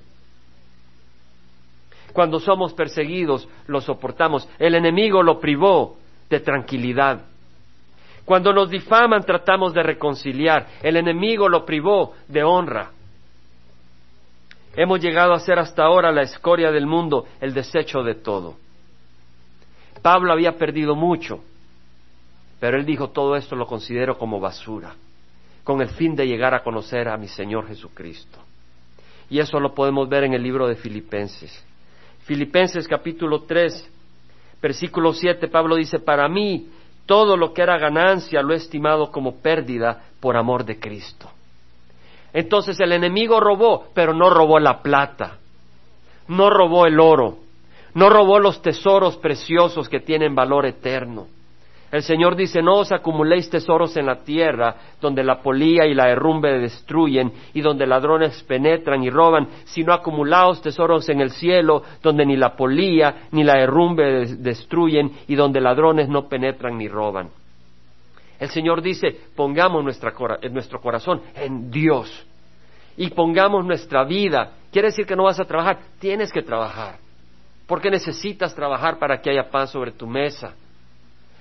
Cuando 2.12 2.38
somos 2.38 2.72
perseguidos, 2.74 3.48
lo 3.66 3.80
soportamos. 3.80 4.48
El 4.60 4.76
enemigo 4.76 5.20
lo 5.24 5.40
privó 5.40 5.96
de 6.30 6.38
tranquilidad. 6.38 7.22
Cuando 8.24 8.52
nos 8.52 8.70
difaman, 8.70 9.24
tratamos 9.24 9.74
de 9.74 9.82
reconciliar. 9.82 10.68
El 10.80 10.96
enemigo 10.96 11.48
lo 11.48 11.64
privó 11.64 12.14
de 12.28 12.44
honra. 12.44 12.92
Hemos 14.74 15.00
llegado 15.00 15.34
a 15.34 15.40
ser 15.40 15.58
hasta 15.58 15.84
ahora 15.84 16.10
la 16.10 16.22
escoria 16.22 16.70
del 16.70 16.86
mundo, 16.86 17.26
el 17.40 17.52
desecho 17.52 18.02
de 18.02 18.14
todo. 18.14 18.56
Pablo 20.00 20.32
había 20.32 20.56
perdido 20.56 20.94
mucho, 20.94 21.40
pero 22.58 22.78
él 22.78 22.86
dijo 22.86 23.10
todo 23.10 23.36
esto 23.36 23.54
lo 23.54 23.66
considero 23.66 24.18
como 24.18 24.40
basura, 24.40 24.94
con 25.62 25.82
el 25.82 25.88
fin 25.88 26.16
de 26.16 26.26
llegar 26.26 26.54
a 26.54 26.62
conocer 26.62 27.08
a 27.08 27.16
mi 27.16 27.28
Señor 27.28 27.68
Jesucristo. 27.68 28.38
Y 29.28 29.40
eso 29.40 29.60
lo 29.60 29.74
podemos 29.74 30.08
ver 30.08 30.24
en 30.24 30.34
el 30.34 30.42
libro 30.42 30.66
de 30.66 30.76
Filipenses. 30.76 31.64
Filipenses 32.24 32.86
capítulo 32.88 33.42
3, 33.42 33.90
versículo 34.60 35.12
7, 35.12 35.48
Pablo 35.48 35.76
dice, 35.76 35.98
para 35.98 36.28
mí 36.28 36.68
todo 37.04 37.36
lo 37.36 37.52
que 37.52 37.62
era 37.62 37.78
ganancia 37.78 38.42
lo 38.42 38.54
he 38.54 38.56
estimado 38.56 39.10
como 39.10 39.36
pérdida 39.36 40.04
por 40.20 40.36
amor 40.36 40.64
de 40.64 40.78
Cristo. 40.78 41.30
Entonces 42.32 42.78
el 42.80 42.92
enemigo 42.92 43.40
robó, 43.40 43.86
pero 43.94 44.14
no 44.14 44.30
robó 44.30 44.58
la 44.58 44.80
plata, 44.80 45.38
no 46.28 46.48
robó 46.50 46.86
el 46.86 46.98
oro, 46.98 47.36
no 47.94 48.08
robó 48.08 48.38
los 48.38 48.62
tesoros 48.62 49.16
preciosos 49.18 49.88
que 49.88 50.00
tienen 50.00 50.34
valor 50.34 50.66
eterno. 50.66 51.26
El 51.92 52.02
Señor 52.02 52.36
dice, 52.36 52.62
no 52.62 52.76
os 52.76 52.90
acumuléis 52.90 53.50
tesoros 53.50 53.94
en 53.98 54.06
la 54.06 54.24
tierra, 54.24 54.76
donde 54.98 55.22
la 55.22 55.42
polía 55.42 55.84
y 55.84 55.92
la 55.92 56.08
herrumbre 56.08 56.58
destruyen, 56.58 57.30
y 57.52 57.60
donde 57.60 57.86
ladrones 57.86 58.42
penetran 58.44 59.04
y 59.04 59.10
roban, 59.10 59.46
sino 59.64 59.92
acumulaos 59.92 60.62
tesoros 60.62 61.06
en 61.10 61.20
el 61.20 61.32
cielo, 61.32 61.82
donde 62.02 62.24
ni 62.24 62.34
la 62.34 62.56
polía 62.56 63.26
ni 63.32 63.44
la 63.44 63.60
herrumbre 63.60 64.24
destruyen, 64.36 65.12
y 65.28 65.34
donde 65.34 65.60
ladrones 65.60 66.08
no 66.08 66.28
penetran 66.28 66.78
ni 66.78 66.88
roban. 66.88 67.28
El 68.42 68.50
Señor 68.50 68.82
dice, 68.82 69.16
pongamos 69.36 69.84
nuestro 69.84 70.80
corazón 70.80 71.22
en 71.34 71.70
Dios, 71.70 72.26
y 72.96 73.10
pongamos 73.10 73.64
nuestra 73.64 74.04
vida. 74.04 74.52
Quiere 74.72 74.88
decir 74.88 75.06
que 75.06 75.14
no 75.14 75.24
vas 75.24 75.38
a 75.38 75.44
trabajar, 75.44 75.78
tienes 75.98 76.32
que 76.32 76.42
trabajar, 76.42 76.96
porque 77.66 77.90
necesitas 77.90 78.54
trabajar 78.54 78.98
para 78.98 79.20
que 79.20 79.30
haya 79.30 79.48
pan 79.48 79.68
sobre 79.68 79.92
tu 79.92 80.06
mesa 80.06 80.54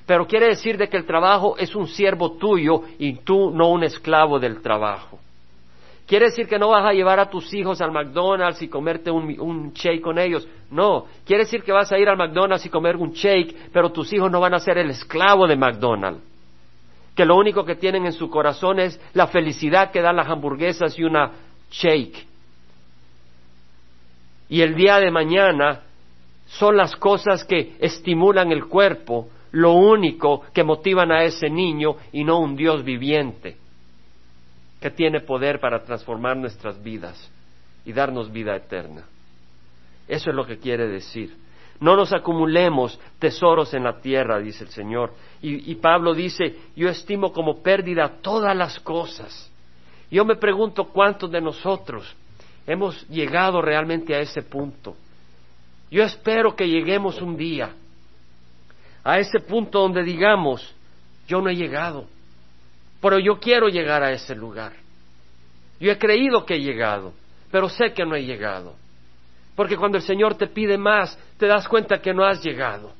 pero 0.05 0.27
quiere 0.27 0.47
decir 0.47 0.77
de 0.77 0.89
que 0.89 0.97
el 0.97 1.05
trabajo 1.05 1.55
es 1.57 1.73
un 1.73 1.87
siervo 1.87 2.33
tuyo 2.33 2.81
y 2.99 3.13
tú 3.19 3.51
no 3.51 3.69
un 3.69 3.83
esclavo 3.83 4.39
del 4.39 4.61
trabajo. 4.61 5.19
¿Quiere 6.05 6.25
decir 6.25 6.47
que 6.47 6.59
no 6.59 6.69
vas 6.69 6.85
a 6.85 6.91
llevar 6.91 7.19
a 7.21 7.29
tus 7.29 7.53
hijos 7.53 7.79
al 7.79 7.93
McDonald's 7.93 8.61
y 8.61 8.67
comerte 8.67 9.09
un, 9.09 9.39
un, 9.39 9.71
shake 9.71 10.01
con 10.01 10.19
ellos? 10.19 10.45
No. 10.69 11.05
Quiere 11.25 11.43
decir 11.43 11.63
que 11.63 11.71
vas 11.71 11.89
a 11.93 11.97
ir 11.97 12.09
al 12.09 12.17
McDonald's 12.17 12.65
y 12.65 12.69
comer 12.69 12.97
un 12.97 13.11
shake, 13.11 13.69
pero 13.71 13.91
tus 13.91 14.11
hijos 14.11 14.29
no 14.29 14.41
van 14.41 14.53
a 14.53 14.59
ser 14.59 14.79
el 14.79 14.89
esclavo 14.89 15.47
de 15.47 15.55
McDonald's. 15.55 16.30
Que 17.15 17.25
lo 17.25 17.35
único 17.35 17.65
que 17.65 17.75
tienen 17.75 18.05
en 18.05 18.13
su 18.13 18.29
corazón 18.29 18.79
es 18.79 18.99
la 19.13 19.27
felicidad 19.27 19.91
que 19.91 20.01
dan 20.01 20.15
las 20.15 20.29
hamburguesas 20.29 20.97
y 20.97 21.03
una 21.03 21.31
shake. 21.69 22.27
Y 24.49 24.61
el 24.61 24.75
día 24.75 24.99
de 24.99 25.11
mañana 25.11 25.81
son 26.45 26.75
las 26.75 26.95
cosas 26.95 27.45
que 27.45 27.75
estimulan 27.79 28.51
el 28.51 28.65
cuerpo, 28.65 29.29
lo 29.51 29.73
único 29.73 30.43
que 30.53 30.63
motivan 30.63 31.11
a 31.11 31.23
ese 31.23 31.49
niño 31.49 31.95
y 32.11 32.23
no 32.23 32.39
un 32.39 32.55
Dios 32.55 32.83
viviente 32.83 33.57
que 34.81 34.89
tiene 34.89 35.21
poder 35.21 35.59
para 35.59 35.83
transformar 35.83 36.35
nuestras 36.35 36.81
vidas 36.81 37.31
y 37.85 37.93
darnos 37.93 38.31
vida 38.31 38.55
eterna. 38.55 39.03
Eso 40.07 40.31
es 40.31 40.35
lo 40.35 40.45
que 40.45 40.57
quiere 40.57 40.87
decir. 40.87 41.35
No 41.81 41.95
nos 41.95 42.13
acumulemos 42.13 42.99
tesoros 43.17 43.73
en 43.73 43.83
la 43.83 43.99
tierra, 43.99 44.39
dice 44.39 44.65
el 44.65 44.69
Señor. 44.69 45.13
Y, 45.41 45.73
Pablo 45.75 46.13
dice, 46.13 46.55
yo 46.75 46.87
estimo 46.87 47.33
como 47.33 47.63
pérdida 47.63 48.19
todas 48.21 48.55
las 48.55 48.79
cosas. 48.79 49.51
Yo 50.11 50.23
me 50.23 50.35
pregunto 50.35 50.85
cuántos 50.85 51.31
de 51.31 51.41
nosotros 51.41 52.15
hemos 52.67 53.07
llegado 53.09 53.63
realmente 53.63 54.13
a 54.13 54.19
ese 54.19 54.43
punto. 54.43 54.95
Yo 55.89 56.03
espero 56.03 56.55
que 56.55 56.69
lleguemos 56.69 57.19
un 57.19 57.35
día 57.35 57.73
a 59.03 59.17
ese 59.17 59.39
punto 59.39 59.79
donde 59.79 60.03
digamos, 60.03 60.75
yo 61.27 61.41
no 61.41 61.49
he 61.49 61.55
llegado, 61.55 62.05
pero 63.01 63.17
yo 63.17 63.39
quiero 63.39 63.69
llegar 63.69 64.03
a 64.03 64.11
ese 64.11 64.35
lugar. 64.35 64.73
Yo 65.79 65.91
he 65.91 65.97
creído 65.97 66.45
que 66.45 66.57
he 66.57 66.59
llegado, 66.61 67.13
pero 67.49 67.69
sé 67.69 67.91
que 67.91 68.05
no 68.05 68.15
he 68.15 68.23
llegado. 68.23 68.75
Porque 69.61 69.77
cuando 69.77 69.99
el 69.99 70.03
Señor 70.03 70.33
te 70.33 70.47
pide 70.47 70.75
más, 70.75 71.15
te 71.37 71.45
das 71.45 71.67
cuenta 71.67 72.01
que 72.01 72.15
no 72.15 72.25
has 72.25 72.43
llegado. 72.43 72.93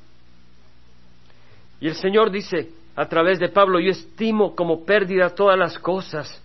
Y 1.80 1.88
el 1.88 1.96
Señor 1.96 2.30
dice 2.30 2.70
a 2.94 3.08
través 3.08 3.40
de 3.40 3.48
Pablo, 3.48 3.80
yo 3.80 3.90
estimo 3.90 4.54
como 4.54 4.84
pérdida 4.84 5.30
todas 5.30 5.58
las 5.58 5.76
cosas 5.80 6.40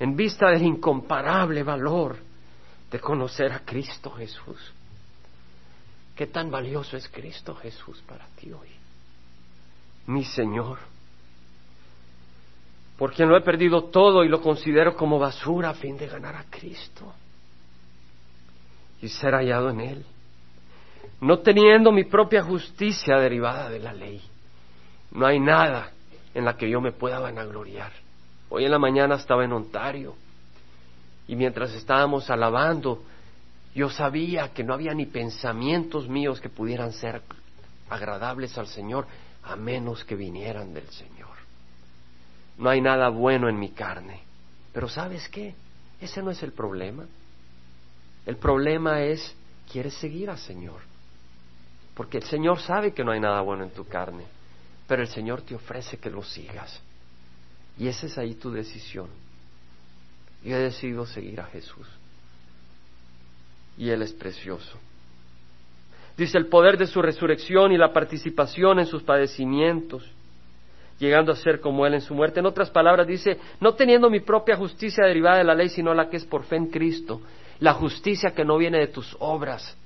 en 0.00 0.16
vista 0.16 0.48
del 0.48 0.62
incomparable 0.62 1.62
valor 1.62 2.16
de 2.90 2.98
conocer 2.98 3.52
a 3.52 3.58
Cristo 3.58 4.10
Jesús. 4.12 4.72
¿Qué 6.14 6.28
tan 6.28 6.50
valioso 6.50 6.96
es 6.96 7.06
Cristo 7.06 7.54
Jesús 7.56 8.02
para 8.08 8.26
ti 8.40 8.50
hoy? 8.52 8.70
Mi 10.06 10.24
Señor 10.24 10.78
porque 12.96 13.26
lo 13.26 13.36
he 13.36 13.42
perdido 13.42 13.84
todo 13.90 14.24
y 14.24 14.30
lo 14.30 14.40
considero 14.40 14.96
como 14.96 15.18
basura 15.18 15.68
a 15.68 15.74
fin 15.74 15.98
de 15.98 16.06
ganar 16.06 16.36
a 16.36 16.44
Cristo 16.44 17.12
y 19.00 19.08
ser 19.08 19.34
hallado 19.34 19.70
en 19.70 19.80
Él, 19.80 20.06
no 21.20 21.38
teniendo 21.38 21.92
mi 21.92 22.04
propia 22.04 22.42
justicia 22.42 23.16
derivada 23.16 23.70
de 23.70 23.78
la 23.78 23.92
ley. 23.92 24.22
No 25.12 25.26
hay 25.26 25.40
nada 25.40 25.92
en 26.34 26.44
la 26.44 26.56
que 26.56 26.68
yo 26.68 26.80
me 26.80 26.92
pueda 26.92 27.18
vanagloriar. 27.18 27.92
Hoy 28.48 28.64
en 28.64 28.70
la 28.70 28.78
mañana 28.78 29.16
estaba 29.16 29.44
en 29.44 29.52
Ontario 29.52 30.14
y 31.26 31.36
mientras 31.36 31.72
estábamos 31.74 32.30
alabando, 32.30 33.02
yo 33.74 33.90
sabía 33.90 34.52
que 34.52 34.64
no 34.64 34.74
había 34.74 34.94
ni 34.94 35.06
pensamientos 35.06 36.08
míos 36.08 36.40
que 36.40 36.48
pudieran 36.48 36.92
ser 36.92 37.22
agradables 37.88 38.56
al 38.58 38.66
Señor 38.66 39.06
a 39.42 39.56
menos 39.56 40.04
que 40.04 40.16
vinieran 40.16 40.74
del 40.74 40.88
Señor 40.88 41.26
no 42.58 42.70
hay 42.70 42.80
nada 42.80 43.08
bueno 43.08 43.48
en 43.48 43.58
mi 43.58 43.70
carne. 43.70 44.20
Pero 44.72 44.88
¿sabes 44.88 45.28
qué? 45.28 45.54
Ese 46.00 46.22
no 46.22 46.30
es 46.30 46.42
el 46.42 46.52
problema. 46.52 47.04
El 48.26 48.36
problema 48.36 49.02
es, 49.02 49.34
quieres 49.70 49.94
seguir 49.94 50.28
al 50.28 50.38
Señor. 50.38 50.80
Porque 51.94 52.18
el 52.18 52.24
Señor 52.24 52.60
sabe 52.60 52.92
que 52.92 53.04
no 53.04 53.12
hay 53.12 53.20
nada 53.20 53.40
bueno 53.40 53.64
en 53.64 53.70
tu 53.70 53.86
carne, 53.86 54.24
pero 54.86 55.02
el 55.02 55.08
Señor 55.08 55.42
te 55.42 55.54
ofrece 55.54 55.96
que 55.96 56.10
lo 56.10 56.22
sigas. 56.22 56.82
Y 57.78 57.88
esa 57.88 58.06
es 58.06 58.18
ahí 58.18 58.34
tu 58.34 58.50
decisión. 58.50 59.08
Yo 60.44 60.56
he 60.56 60.60
decidido 60.60 61.06
seguir 61.06 61.40
a 61.40 61.46
Jesús. 61.46 61.86
Y 63.78 63.90
Él 63.90 64.02
es 64.02 64.12
precioso. 64.12 64.78
Dice 66.16 66.38
el 66.38 66.46
poder 66.46 66.76
de 66.78 66.86
su 66.86 67.00
resurrección 67.00 67.72
y 67.72 67.78
la 67.78 67.92
participación 67.92 68.78
en 68.78 68.86
sus 68.86 69.02
padecimientos 69.02 70.02
llegando 70.98 71.32
a 71.32 71.36
ser 71.36 71.60
como 71.60 71.86
Él 71.86 71.94
en 71.94 72.00
su 72.00 72.14
muerte. 72.14 72.40
En 72.40 72.46
otras 72.46 72.70
palabras 72.70 73.06
dice, 73.06 73.38
no 73.60 73.74
teniendo 73.74 74.10
mi 74.10 74.20
propia 74.20 74.56
justicia 74.56 75.04
derivada 75.04 75.38
de 75.38 75.44
la 75.44 75.54
ley, 75.54 75.68
sino 75.68 75.94
la 75.94 76.08
que 76.08 76.16
es 76.16 76.24
por 76.24 76.44
fe 76.44 76.56
en 76.56 76.66
Cristo, 76.66 77.20
la 77.60 77.74
justicia 77.74 78.32
que 78.32 78.44
no 78.44 78.58
viene 78.58 78.78
de 78.78 78.88
tus 78.88 79.16
obras. 79.18 79.76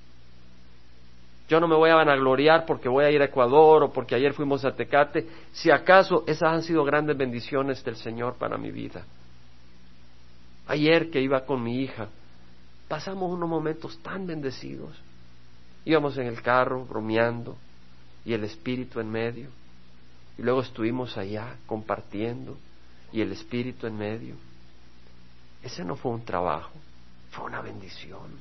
Yo 1.49 1.59
no 1.59 1.67
me 1.67 1.75
voy 1.75 1.91
a 1.91 1.97
vanagloriar 1.97 2.65
porque 2.65 2.89
voy 2.89 3.05
a 3.05 3.11
ir 3.11 3.21
a 3.23 3.25
Ecuador 3.25 3.83
o 3.83 3.93
porque 3.93 4.15
ayer 4.15 4.33
fuimos 4.33 4.65
a 4.65 4.75
Tecate, 4.75 5.27
si 5.53 5.71
acaso 5.71 6.23
esas 6.27 6.53
han 6.53 6.63
sido 6.63 6.85
grandes 6.85 7.17
bendiciones 7.17 7.83
del 7.85 7.97
Señor 7.97 8.35
para 8.35 8.57
mi 8.57 8.71
vida. 8.71 9.05
Ayer 10.69 11.11
que 11.11 11.21
iba 11.21 11.45
con 11.45 11.63
mi 11.63 11.81
hija, 11.83 12.09
pasamos 12.87 13.33
unos 13.33 13.49
momentos 13.49 13.99
tan 14.01 14.27
bendecidos. 14.27 14.97
Íbamos 15.85 16.17
en 16.19 16.27
el 16.27 16.41
carro 16.41 16.85
bromeando 16.85 17.57
y 18.25 18.33
el 18.33 18.45
Espíritu 18.45 19.01
en 19.01 19.11
medio 19.11 19.49
y 20.41 20.43
luego 20.43 20.63
estuvimos 20.63 21.19
allá 21.19 21.57
compartiendo 21.67 22.57
y 23.13 23.21
el 23.21 23.33
Espíritu 23.33 23.87
en 23.87 23.99
medio. 23.99 24.37
Ese 25.63 25.85
no 25.85 25.97
fue 25.97 26.13
un 26.13 26.25
trabajo, 26.25 26.73
fue 27.31 27.45
una 27.45 27.61
bendición. 27.61 28.39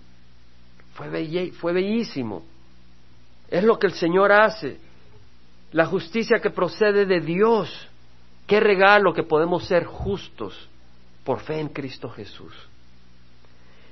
Fue, 0.93 1.52
fue 1.60 1.73
bellísimo. 1.73 2.43
Es 3.49 3.63
lo 3.63 3.80
que 3.80 3.88
el 3.88 3.93
Señor 3.93 4.32
hace. 4.32 4.80
La 5.71 5.86
justicia 5.86 6.39
que 6.39 6.49
procede 6.49 7.06
de 7.06 7.21
Dios. 7.21 7.88
Qué 8.47 8.60
regalo 8.60 9.13
que 9.13 9.23
podemos 9.23 9.65
ser 9.65 9.86
justos 9.86 10.67
por 11.23 11.39
fe 11.39 11.60
en 11.60 11.69
Cristo 11.69 12.10
Jesús. 12.10 12.54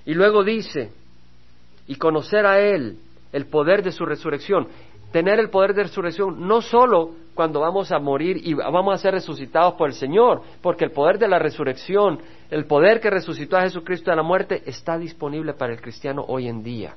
Y 0.05 0.13
luego 0.13 0.43
dice, 0.43 0.91
y 1.85 1.95
conocer 1.95 2.45
a 2.45 2.59
Él, 2.59 2.97
el 3.31 3.45
poder 3.45 3.83
de 3.83 3.91
su 3.91 4.05
resurrección 4.05 4.67
tener 5.11 5.39
el 5.39 5.49
poder 5.49 5.73
de 5.73 5.83
resurrección 5.83 6.47
no 6.47 6.61
solo 6.61 7.11
cuando 7.37 7.59
vamos 7.59 7.91
a 7.91 7.99
morir 7.99 8.41
y 8.43 8.55
vamos 8.55 8.95
a 8.95 8.97
ser 8.97 9.13
resucitados 9.13 9.75
por 9.75 9.89
el 9.89 9.95
Señor, 9.95 10.41
porque 10.59 10.83
el 10.83 10.91
poder 10.91 11.19
de 11.19 11.27
la 11.27 11.37
resurrección, 11.37 12.19
el 12.49 12.65
poder 12.65 12.99
que 12.99 13.11
resucitó 13.11 13.57
a 13.57 13.61
Jesucristo 13.61 14.09
de 14.09 14.17
la 14.17 14.23
muerte, 14.23 14.63
está 14.65 14.97
disponible 14.97 15.53
para 15.53 15.71
el 15.71 15.79
cristiano 15.79 16.25
hoy 16.27 16.47
en 16.47 16.63
día, 16.63 16.95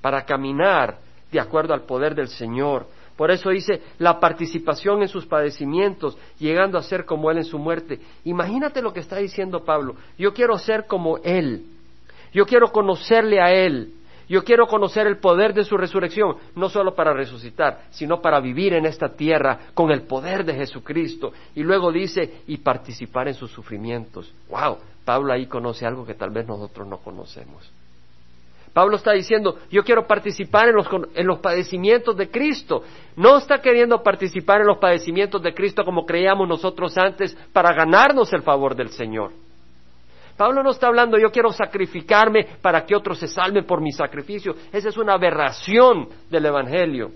para 0.00 0.24
caminar 0.24 0.98
de 1.30 1.38
acuerdo 1.38 1.72
al 1.72 1.82
poder 1.82 2.16
del 2.16 2.28
Señor. 2.28 2.86
Por 3.16 3.30
eso 3.30 3.50
dice 3.50 3.80
la 3.98 4.18
participación 4.18 5.02
en 5.02 5.08
sus 5.08 5.24
padecimientos, 5.24 6.18
llegando 6.40 6.76
a 6.76 6.82
ser 6.82 7.04
como 7.04 7.30
Él 7.30 7.38
en 7.38 7.44
su 7.44 7.60
muerte. 7.60 8.00
Imagínate 8.24 8.82
lo 8.82 8.92
que 8.92 9.00
está 9.00 9.18
diciendo 9.18 9.64
Pablo. 9.64 9.94
Yo 10.18 10.34
quiero 10.34 10.58
ser 10.58 10.86
como 10.86 11.18
Él. 11.18 11.64
Yo 12.32 12.44
quiero 12.44 12.72
conocerle 12.72 13.40
a 13.40 13.52
Él. 13.52 13.92
Yo 14.32 14.42
quiero 14.44 14.66
conocer 14.66 15.06
el 15.06 15.18
poder 15.18 15.52
de 15.52 15.62
su 15.62 15.76
resurrección, 15.76 16.36
no 16.54 16.70
solo 16.70 16.94
para 16.94 17.12
resucitar, 17.12 17.82
sino 17.90 18.22
para 18.22 18.40
vivir 18.40 18.72
en 18.72 18.86
esta 18.86 19.10
tierra 19.10 19.58
con 19.74 19.90
el 19.90 20.04
poder 20.04 20.42
de 20.46 20.54
Jesucristo. 20.54 21.34
Y 21.54 21.62
luego 21.62 21.92
dice, 21.92 22.40
y 22.46 22.56
participar 22.56 23.28
en 23.28 23.34
sus 23.34 23.50
sufrimientos. 23.50 24.32
¡Wow! 24.48 24.78
Pablo 25.04 25.34
ahí 25.34 25.44
conoce 25.44 25.84
algo 25.84 26.06
que 26.06 26.14
tal 26.14 26.30
vez 26.30 26.46
nosotros 26.46 26.88
no 26.88 26.96
conocemos. 26.96 27.70
Pablo 28.72 28.96
está 28.96 29.12
diciendo, 29.12 29.58
yo 29.70 29.84
quiero 29.84 30.06
participar 30.06 30.70
en 30.70 30.76
los, 30.76 30.86
en 31.14 31.26
los, 31.26 31.40
padecimientos 31.40 32.16
de 32.16 32.30
Cristo. 32.30 32.84
No 33.16 33.36
está 33.36 33.60
queriendo 33.60 34.02
participar 34.02 34.62
en 34.62 34.68
los 34.68 34.78
padecimientos 34.78 35.42
de 35.42 35.52
Cristo 35.52 35.84
como 35.84 36.06
creíamos 36.06 36.48
nosotros 36.48 36.96
antes 36.96 37.36
para 37.52 37.74
ganarnos 37.74 38.32
el 38.32 38.40
favor 38.40 38.74
del 38.76 38.88
Señor. 38.88 39.32
Pablo 40.36 40.62
no 40.62 40.70
está 40.70 40.88
hablando 40.88 41.18
yo 41.18 41.30
quiero 41.30 41.52
sacrificarme 41.52 42.46
para 42.60 42.84
que 42.84 42.96
otros 42.96 43.18
se 43.18 43.28
salven 43.28 43.64
por 43.64 43.80
mi 43.80 43.92
sacrificio. 43.92 44.54
Esa 44.72 44.88
es 44.88 44.96
una 44.96 45.14
aberración 45.14 46.08
del 46.30 46.46
Evangelio. 46.46 47.10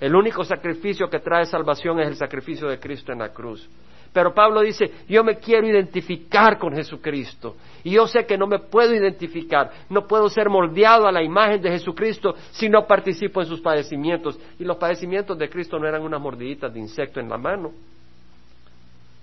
El 0.00 0.14
único 0.14 0.44
sacrificio 0.44 1.08
que 1.08 1.20
trae 1.20 1.44
salvación 1.44 2.00
es 2.00 2.08
el 2.08 2.16
sacrificio 2.16 2.68
de 2.68 2.78
Cristo 2.78 3.12
en 3.12 3.18
la 3.18 3.28
cruz. 3.28 3.68
Pero 4.12 4.34
Pablo 4.34 4.62
dice, 4.62 4.90
yo 5.08 5.22
me 5.22 5.36
quiero 5.36 5.68
identificar 5.68 6.58
con 6.58 6.74
Jesucristo. 6.74 7.56
Y 7.84 7.92
yo 7.92 8.08
sé 8.08 8.26
que 8.26 8.36
no 8.36 8.46
me 8.46 8.58
puedo 8.58 8.92
identificar, 8.92 9.70
no 9.88 10.06
puedo 10.06 10.28
ser 10.28 10.48
moldeado 10.48 11.06
a 11.06 11.12
la 11.12 11.22
imagen 11.22 11.62
de 11.62 11.70
Jesucristo 11.70 12.34
si 12.50 12.68
no 12.68 12.86
participo 12.86 13.40
en 13.40 13.46
sus 13.46 13.60
padecimientos. 13.60 14.38
Y 14.58 14.64
los 14.64 14.78
padecimientos 14.78 15.38
de 15.38 15.48
Cristo 15.48 15.78
no 15.78 15.86
eran 15.86 16.02
unas 16.02 16.20
mordiditas 16.20 16.72
de 16.72 16.80
insecto 16.80 17.20
en 17.20 17.28
la 17.28 17.38
mano. 17.38 17.70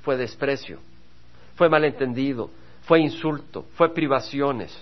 Fue 0.03 0.15
desprecio, 0.15 0.79
fue 1.55 1.67
malentendido, 1.67 2.49
fue 2.87 3.01
insulto, 3.01 3.65
fue 3.75 3.93
privaciones, 3.93 4.73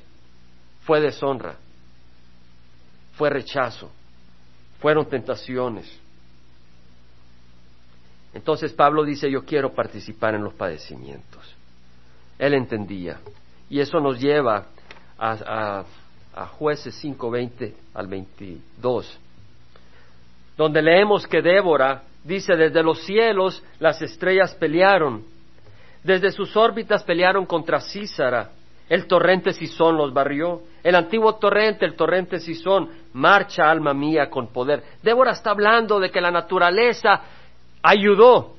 fue 0.84 1.02
deshonra, 1.02 1.56
fue 3.14 3.32
rechazo, 3.32 3.92
fueron 4.80 5.10
tentaciones. 5.10 5.92
Entonces 8.32 8.74
Pablo 8.74 9.04
dice, 9.04 9.32
yo 9.32 9.44
quiero 9.44 9.74
participar 9.74 10.36
en 10.36 10.44
los 10.44 10.54
padecimientos. 10.54 11.56
Él 12.38 12.54
entendía. 12.54 13.20
Y 13.70 13.80
eso 13.80 14.00
nos 14.00 14.20
lleva 14.20 14.68
a, 15.18 15.84
a 16.36 16.46
jueces 16.48 16.94
5, 16.96 17.32
20 17.32 17.76
al 17.96 18.08
22, 18.08 19.20
donde 20.56 20.82
leemos 20.82 21.26
que 21.26 21.42
Débora 21.42 22.04
dice, 22.24 22.56
desde 22.56 22.84
los 22.84 23.04
cielos 23.04 23.64
las 23.80 24.00
estrellas 24.04 24.54
pelearon, 24.54 25.24
desde 26.06 26.32
sus 26.32 26.56
órbitas 26.56 27.04
pelearon 27.04 27.48
contra 27.48 27.82
Císara, 27.82 28.52
el 28.88 29.08
torrente 29.08 29.54
Sison 29.54 29.98
los 29.98 30.14
barrió, 30.14 30.62
el 30.84 30.94
antiguo 30.94 31.36
torrente, 31.36 31.84
el 31.84 31.96
torrente 31.96 32.40
Sison, 32.40 32.88
marcha 33.14 33.72
alma 33.72 33.92
mía 33.96 34.30
con 34.30 34.50
poder. 34.50 34.84
Débora 35.02 35.32
está 35.32 35.50
hablando 35.50 36.00
de 36.00 36.12
que 36.12 36.22
la 36.22 36.30
naturaleza 36.30 37.22
ayudó, 37.82 38.54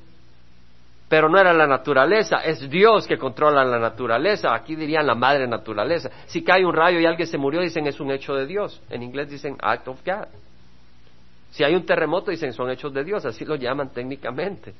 pero 1.07 1.29
no 1.29 1.39
era 1.39 1.53
la 1.53 1.67
naturaleza, 1.67 2.39
es 2.39 2.69
Dios 2.69 3.07
que 3.07 3.17
controla 3.17 3.63
la 3.63 3.79
naturaleza. 3.79 4.53
Aquí 4.53 4.75
dirían 4.75 5.07
la 5.07 5.15
madre 5.15 5.47
naturaleza. 5.47 6.09
Si 6.25 6.43
cae 6.43 6.65
un 6.65 6.73
rayo 6.73 6.99
y 6.99 7.05
alguien 7.05 7.29
se 7.29 7.37
murió, 7.37 7.61
dicen 7.61 7.87
es 7.87 8.01
un 8.01 8.11
hecho 8.11 8.35
de 8.35 8.45
Dios. 8.45 8.81
En 8.89 9.03
inglés 9.03 9.29
dicen 9.29 9.55
act 9.61 9.87
of 9.87 10.01
God. 10.05 10.27
Si 11.51 11.63
hay 11.63 11.75
un 11.75 11.85
terremoto, 11.85 12.29
dicen 12.29 12.51
son 12.51 12.69
hechos 12.71 12.93
de 12.93 13.05
Dios, 13.05 13.23
así 13.23 13.45
lo 13.45 13.55
llaman 13.55 13.93
técnicamente. 13.93 14.73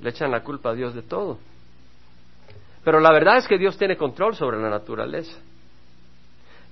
Le 0.00 0.10
echan 0.10 0.30
la 0.30 0.44
culpa 0.44 0.70
a 0.70 0.74
Dios 0.74 0.94
de 0.94 1.02
todo. 1.02 1.38
Pero 2.84 3.00
la 3.00 3.12
verdad 3.12 3.38
es 3.38 3.46
que 3.46 3.58
Dios 3.58 3.76
tiene 3.76 3.96
control 3.96 4.34
sobre 4.34 4.60
la 4.60 4.70
naturaleza. 4.70 5.38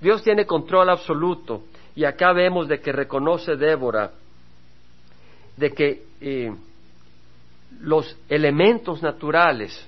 Dios 0.01 0.23
tiene 0.23 0.47
control 0.47 0.91
absoluto. 0.91 1.65
Y 1.95 2.05
acá 2.05 2.33
vemos 2.33 2.69
de 2.69 2.81
que 2.81 2.93
reconoce 2.93 3.57
Débora 3.57 4.13
de 5.57 5.73
que 5.73 6.03
eh, 6.21 6.55
los 7.81 8.17
elementos 8.29 9.03
naturales 9.03 9.87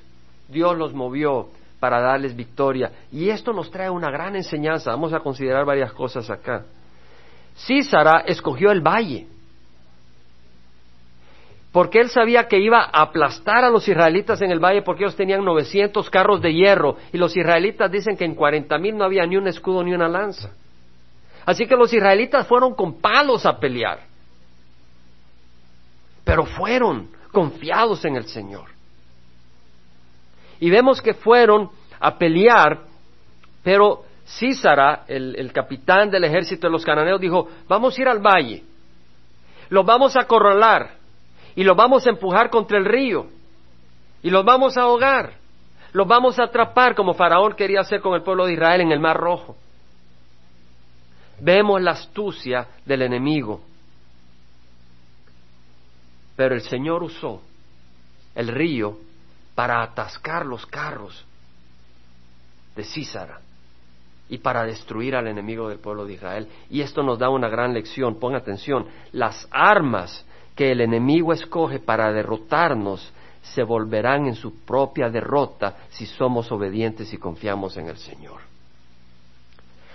Dios 0.49 0.77
los 0.77 0.93
movió 0.93 1.49
para 1.79 2.01
darles 2.01 2.37
victoria. 2.37 2.91
Y 3.13 3.31
esto 3.31 3.53
nos 3.53 3.71
trae 3.71 3.89
una 3.89 4.11
gran 4.11 4.37
enseñanza. 4.37 4.91
Vamos 4.91 5.13
a 5.13 5.21
considerar 5.21 5.65
varias 5.65 5.93
cosas 5.93 6.29
acá. 6.29 6.65
Císara 7.57 8.21
escogió 8.27 8.71
el 8.71 8.81
valle 8.81 9.27
porque 11.73 12.01
él 12.01 12.11
sabía 12.11 12.49
que 12.49 12.59
iba 12.59 12.81
a 12.83 13.03
aplastar 13.03 13.65
a 13.65 13.71
los 13.71 13.87
israelitas 13.87 14.43
en 14.43 14.51
el 14.51 14.59
valle 14.59 14.83
porque 14.83 15.05
ellos 15.05 15.17
tenían 15.17 15.45
900 15.45 16.11
carros 16.11 16.43
de 16.43 16.53
hierro 16.53 16.97
y 17.13 17.19
los 17.19 17.37
israelitas 17.37 17.91
dicen 17.91 18.17
que 18.17 18.25
en 18.25 18.35
cuarenta 18.35 18.77
mil 18.77 18.97
no 18.97 19.05
había 19.05 19.25
ni 19.25 19.37
un 19.37 19.47
escudo 19.47 19.85
ni 19.85 19.95
una 19.95 20.09
lanza. 20.09 20.53
Así 21.47 21.67
que 21.67 21.77
los 21.77 21.93
israelitas 21.93 22.47
fueron 22.47 22.75
con 22.75 23.01
palos 23.01 23.47
a 23.47 23.59
pelear, 23.59 24.01
pero 26.25 26.45
fueron 26.45 27.09
confiados 27.31 28.05
en 28.05 28.17
el 28.17 28.27
Señor. 28.27 28.69
Y 30.59 30.71
vemos 30.71 31.01
que 31.01 31.15
fueron 31.15 31.71
a 32.01 32.19
pelear, 32.19 32.81
pero 33.63 34.05
Císara, 34.27 35.05
el, 35.07 35.35
el 35.37 35.53
capitán 35.53 36.11
del 36.11 36.25
ejército 36.25 36.67
de 36.67 36.73
los 36.73 36.85
cananeos, 36.85 37.21
dijo, 37.21 37.49
vamos 37.69 37.97
a 37.97 38.01
ir 38.01 38.09
al 38.09 38.19
valle, 38.19 38.65
los 39.71 39.87
vamos 39.87 40.17
a 40.17 40.23
acorralar, 40.23 41.00
y 41.61 41.63
los 41.63 41.77
vamos 41.77 42.07
a 42.07 42.09
empujar 42.09 42.49
contra 42.49 42.79
el 42.79 42.87
río 42.87 43.27
y 44.23 44.31
los 44.31 44.47
vamos 44.47 44.79
a 44.79 44.85
ahogar, 44.85 45.35
los 45.93 46.09
vamos 46.09 46.39
a 46.39 46.45
atrapar 46.45 46.95
como 46.95 47.13
Faraón 47.13 47.53
quería 47.53 47.81
hacer 47.81 48.01
con 48.01 48.15
el 48.15 48.23
pueblo 48.23 48.47
de 48.47 48.55
Israel 48.55 48.81
en 48.81 48.93
el 48.93 48.99
Mar 48.99 49.19
Rojo. 49.19 49.59
Vemos 51.39 51.83
la 51.83 51.91
astucia 51.91 52.67
del 52.87 53.03
enemigo, 53.03 53.61
pero 56.35 56.55
el 56.55 56.63
Señor 56.63 57.03
usó 57.03 57.43
el 58.35 58.49
río 58.49 58.97
para 59.55 59.83
atascar 59.83 60.47
los 60.47 60.65
carros 60.65 61.27
de 62.75 62.85
Císara 62.85 63.39
y 64.31 64.39
para 64.39 64.65
destruir 64.65 65.15
al 65.15 65.27
enemigo 65.27 65.69
del 65.69 65.79
pueblo 65.79 66.07
de 66.07 66.15
Israel. 66.15 66.49
Y 66.71 66.81
esto 66.81 67.03
nos 67.03 67.19
da 67.19 67.29
una 67.29 67.51
gran 67.51 67.75
lección. 67.75 68.19
Ponga 68.19 68.39
atención, 68.39 68.87
las 69.13 69.47
armas 69.51 70.25
que 70.55 70.73
el 70.73 70.81
enemigo 70.81 71.33
escoge 71.33 71.79
para 71.79 72.13
derrotarnos 72.13 73.13
se 73.43 73.63
volverán 73.63 74.27
en 74.27 74.35
su 74.35 74.65
propia 74.65 75.09
derrota 75.09 75.77
si 75.91 76.07
somos 76.07 76.51
obedientes 76.53 77.13
y 77.13 77.19
confiamos 77.19 77.77
en 77.77 77.89
el 77.89 77.97
Señor. 77.97 78.41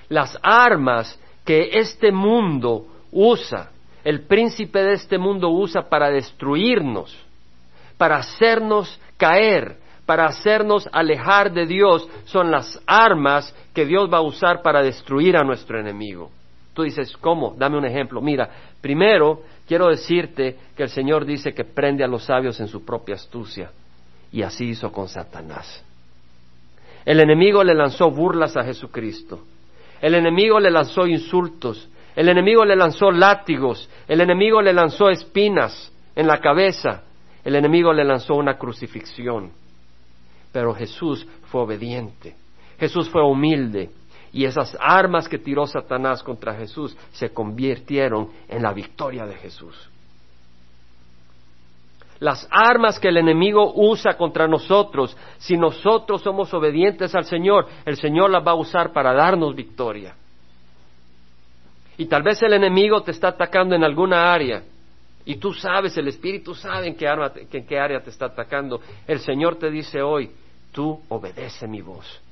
Las 0.09 0.37
armas 0.41 1.19
que 1.43 1.69
este 1.73 2.11
mundo 2.11 2.87
usa, 3.11 3.71
el 4.03 4.21
príncipe 4.21 4.83
de 4.83 4.93
este 4.93 5.17
mundo 5.17 5.49
usa 5.49 5.89
para 5.89 6.09
destruirnos, 6.09 7.15
para 7.97 8.17
hacernos 8.17 8.99
caer, 9.17 9.77
para 10.05 10.25
hacernos 10.25 10.87
alejar 10.91 11.51
de 11.51 11.65
Dios, 11.65 12.07
son 12.25 12.51
las 12.51 12.79
armas 12.85 13.53
que 13.73 13.85
Dios 13.85 14.11
va 14.11 14.17
a 14.17 14.21
usar 14.21 14.61
para 14.61 14.81
destruir 14.81 15.37
a 15.37 15.43
nuestro 15.43 15.79
enemigo. 15.79 16.29
Tú 16.75 16.83
dices, 16.83 17.15
¿cómo? 17.21 17.55
Dame 17.57 17.77
un 17.77 17.85
ejemplo. 17.85 18.19
Mira, 18.21 18.49
primero 18.81 19.43
quiero 19.65 19.87
decirte 19.87 20.57
que 20.75 20.83
el 20.83 20.89
Señor 20.89 21.25
dice 21.25 21.53
que 21.53 21.63
prende 21.63 22.03
a 22.03 22.07
los 22.07 22.25
sabios 22.25 22.59
en 22.59 22.67
su 22.67 22.83
propia 22.83 23.15
astucia. 23.15 23.71
Y 24.29 24.41
así 24.41 24.65
hizo 24.65 24.91
con 24.91 25.07
Satanás. 25.07 25.85
El 27.05 27.21
enemigo 27.21 27.63
le 27.63 27.73
lanzó 27.73 28.11
burlas 28.11 28.57
a 28.57 28.65
Jesucristo. 28.65 29.39
El 30.01 30.15
enemigo 30.15 30.59
le 30.59 30.69
lanzó 30.69 31.07
insultos. 31.07 31.87
El 32.13 32.27
enemigo 32.27 32.65
le 32.65 32.75
lanzó 32.75 33.09
látigos. 33.09 33.89
El 34.05 34.19
enemigo 34.19 34.61
le 34.61 34.73
lanzó 34.73 35.09
espinas 35.09 35.93
en 36.13 36.27
la 36.27 36.39
cabeza. 36.39 37.03
El 37.45 37.55
enemigo 37.55 37.93
le 37.93 38.03
lanzó 38.03 38.35
una 38.35 38.57
crucifixión. 38.57 39.49
Pero 40.51 40.73
Jesús 40.73 41.25
fue 41.45 41.61
obediente. 41.61 42.35
Jesús 42.77 43.09
fue 43.09 43.23
humilde 43.23 43.91
y 44.35 44.43
esas 44.43 44.77
armas 44.81 45.29
que 45.29 45.37
tiró 45.37 45.65
Satanás 45.65 46.21
contra 46.21 46.53
Jesús 46.53 46.95
se 47.13 47.29
convirtieron 47.29 48.31
en 48.49 48.61
la 48.61 48.73
victoria 48.73 49.25
de 49.25 49.35
Jesús. 49.35 49.89
Las 52.19 52.45
armas 52.51 52.99
que 52.99 53.07
el 53.07 53.15
enemigo 53.15 53.71
usa 53.75 54.17
contra 54.17 54.45
nosotros, 54.45 55.15
si 55.37 55.55
nosotros 55.55 56.21
somos 56.21 56.53
obedientes 56.53 57.15
al 57.15 57.23
Señor, 57.23 57.67
el 57.85 57.95
Señor 57.95 58.29
las 58.29 58.45
va 58.45 58.51
a 58.51 58.55
usar 58.55 58.91
para 58.91 59.13
darnos 59.13 59.55
victoria. 59.55 60.13
Y 61.97 62.07
tal 62.07 62.21
vez 62.21 62.43
el 62.43 62.51
enemigo 62.51 63.03
te 63.03 63.11
está 63.11 63.29
atacando 63.29 63.73
en 63.73 63.85
alguna 63.85 64.33
área 64.33 64.63
y 65.23 65.37
tú 65.37 65.53
sabes, 65.53 65.95
el 65.95 66.09
Espíritu 66.09 66.53
sabe 66.53 66.87
en 66.87 66.95
qué, 66.95 67.07
área 67.79 68.03
te 68.03 68.09
está 68.09 68.25
atacando. 68.25 68.81
El 69.07 69.19
Señor 69.19 69.55
te 69.55 69.71
dice 69.71 70.01
hoy, 70.01 70.29
tú 70.73 71.01
obedece 71.07 71.69
mi 71.69 71.79
voz 71.79 72.24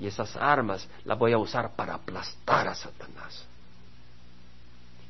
y 0.00 0.06
esas 0.06 0.36
armas 0.36 0.88
las 1.04 1.18
voy 1.18 1.32
a 1.32 1.38
usar 1.38 1.74
para 1.74 1.94
aplastar 1.94 2.68
a 2.68 2.74
Satanás 2.74 3.46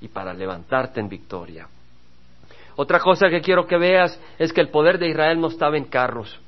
y 0.00 0.08
para 0.08 0.32
levantarte 0.32 1.00
en 1.00 1.08
victoria. 1.08 1.68
Otra 2.76 3.00
cosa 3.00 3.28
que 3.28 3.40
quiero 3.40 3.66
que 3.66 3.76
veas 3.76 4.18
es 4.38 4.52
que 4.52 4.60
el 4.60 4.68
poder 4.68 4.98
de 4.98 5.08
Israel 5.08 5.40
no 5.40 5.48
estaba 5.48 5.76
en 5.76 5.84
carros. 5.84 6.38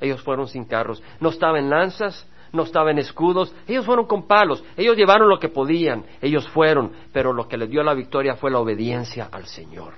Ellos 0.00 0.20
fueron 0.20 0.46
sin 0.48 0.64
carros. 0.64 1.02
No 1.18 1.30
estaba 1.30 1.58
en 1.58 1.70
lanzas, 1.70 2.26
no 2.52 2.64
estaba 2.64 2.90
en 2.90 2.98
escudos. 2.98 3.54
Ellos 3.66 3.86
fueron 3.86 4.06
con 4.06 4.26
palos. 4.26 4.62
Ellos 4.76 4.96
llevaron 4.96 5.28
lo 5.28 5.38
que 5.38 5.48
podían. 5.48 6.04
Ellos 6.20 6.46
fueron. 6.48 6.92
Pero 7.12 7.32
lo 7.32 7.48
que 7.48 7.56
les 7.56 7.70
dio 7.70 7.82
la 7.82 7.94
victoria 7.94 8.34
fue 8.34 8.50
la 8.50 8.58
obediencia 8.58 9.28
al 9.32 9.46
Señor. 9.46 9.94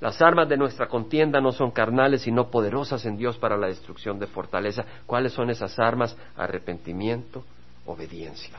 Las 0.00 0.20
armas 0.20 0.48
de 0.48 0.56
nuestra 0.56 0.88
contienda 0.88 1.40
no 1.40 1.52
son 1.52 1.70
carnales, 1.70 2.22
sino 2.22 2.50
poderosas 2.50 3.04
en 3.06 3.16
Dios 3.16 3.38
para 3.38 3.56
la 3.56 3.68
destrucción 3.68 4.18
de 4.18 4.26
fortaleza. 4.26 4.84
¿Cuáles 5.06 5.32
son 5.32 5.48
esas 5.50 5.78
armas? 5.78 6.16
Arrepentimiento, 6.36 7.44
obediencia. 7.86 8.58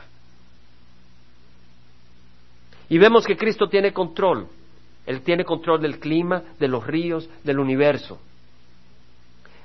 Y 2.88 2.98
vemos 2.98 3.24
que 3.24 3.36
Cristo 3.36 3.68
tiene 3.68 3.92
control. 3.92 4.48
Él 5.06 5.22
tiene 5.22 5.44
control 5.44 5.80
del 5.80 6.00
clima, 6.00 6.42
de 6.58 6.68
los 6.68 6.86
ríos, 6.86 7.28
del 7.44 7.60
universo. 7.60 8.18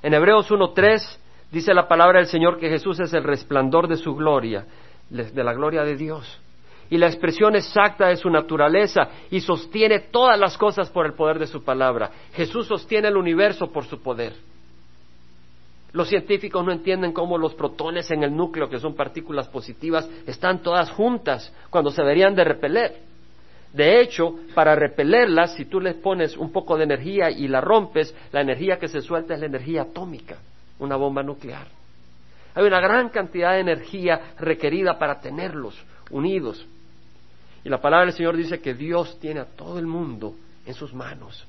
En 0.03 0.13
Hebreos 0.13 0.49
1.3 0.51 1.17
dice 1.51 1.73
la 1.73 1.87
palabra 1.87 2.19
del 2.19 2.27
Señor 2.27 2.59
que 2.59 2.69
Jesús 2.69 2.99
es 2.99 3.13
el 3.13 3.23
resplandor 3.23 3.87
de 3.87 3.97
su 3.97 4.15
gloria, 4.15 4.65
de 5.09 5.43
la 5.43 5.53
gloria 5.53 5.83
de 5.83 5.95
Dios 5.95 6.42
y 6.93 6.97
la 6.99 7.07
expresión 7.07 7.55
exacta 7.55 8.09
de 8.09 8.17
su 8.17 8.29
naturaleza 8.29 9.09
y 9.31 9.39
sostiene 9.39 9.99
todas 10.11 10.39
las 10.39 10.55
cosas 10.59 10.91
por 10.91 11.07
el 11.07 11.13
poder 11.13 11.39
de 11.39 11.47
su 11.47 11.63
palabra. 11.63 12.11
Jesús 12.33 12.67
sostiene 12.67 13.07
el 13.07 13.17
universo 13.17 13.71
por 13.71 13.85
su 13.85 13.99
poder. 13.99 14.33
Los 15.91 16.07
científicos 16.07 16.63
no 16.63 16.71
entienden 16.71 17.11
cómo 17.11 17.39
los 17.39 17.55
protones 17.55 18.11
en 18.11 18.21
el 18.21 18.37
núcleo, 18.37 18.69
que 18.69 18.77
son 18.77 18.93
partículas 18.93 19.47
positivas, 19.47 20.07
están 20.27 20.61
todas 20.61 20.91
juntas 20.91 21.51
cuando 21.71 21.89
se 21.89 22.03
deberían 22.03 22.35
de 22.35 22.43
repeler. 22.43 22.99
De 23.73 23.99
hecho, 23.99 24.35
para 24.53 24.75
repelerlas, 24.75 25.55
si 25.55 25.65
tú 25.65 25.81
les 25.81 25.95
pones 25.95 26.37
un 26.37 26.51
poco 26.51 26.77
de 26.77 26.83
energía 26.83 27.31
y 27.31 27.47
la 27.47 27.59
rompes, 27.59 28.15
la 28.31 28.41
energía 28.41 28.77
que 28.77 28.87
se 28.87 29.01
suelta 29.01 29.33
es 29.33 29.39
la 29.39 29.47
energía 29.47 29.81
atómica, 29.81 30.37
una 30.77 30.95
bomba 30.95 31.23
nuclear. 31.23 31.65
Hay 32.53 32.63
una 32.63 32.79
gran 32.79 33.09
cantidad 33.09 33.53
de 33.53 33.61
energía 33.61 34.35
requerida 34.37 34.99
para 34.99 35.19
tenerlos 35.19 35.75
unidos. 36.11 36.67
Y 37.63 37.69
la 37.69 37.79
palabra 37.79 38.07
del 38.07 38.15
Señor 38.15 38.35
dice 38.35 38.59
que 38.59 38.73
Dios 38.73 39.17
tiene 39.19 39.39
a 39.39 39.45
todo 39.45 39.79
el 39.79 39.87
mundo 39.87 40.35
en 40.65 40.73
sus 40.73 40.93
manos. 40.93 41.45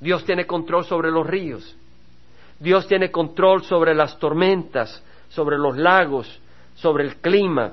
Dios 0.00 0.24
tiene 0.24 0.46
control 0.46 0.84
sobre 0.86 1.10
los 1.10 1.26
ríos. 1.26 1.76
Dios 2.58 2.86
tiene 2.86 3.10
control 3.10 3.64
sobre 3.64 3.94
las 3.94 4.18
tormentas, 4.18 5.02
sobre 5.28 5.58
los 5.58 5.76
lagos, 5.76 6.40
sobre 6.74 7.04
el 7.04 7.16
clima. 7.16 7.72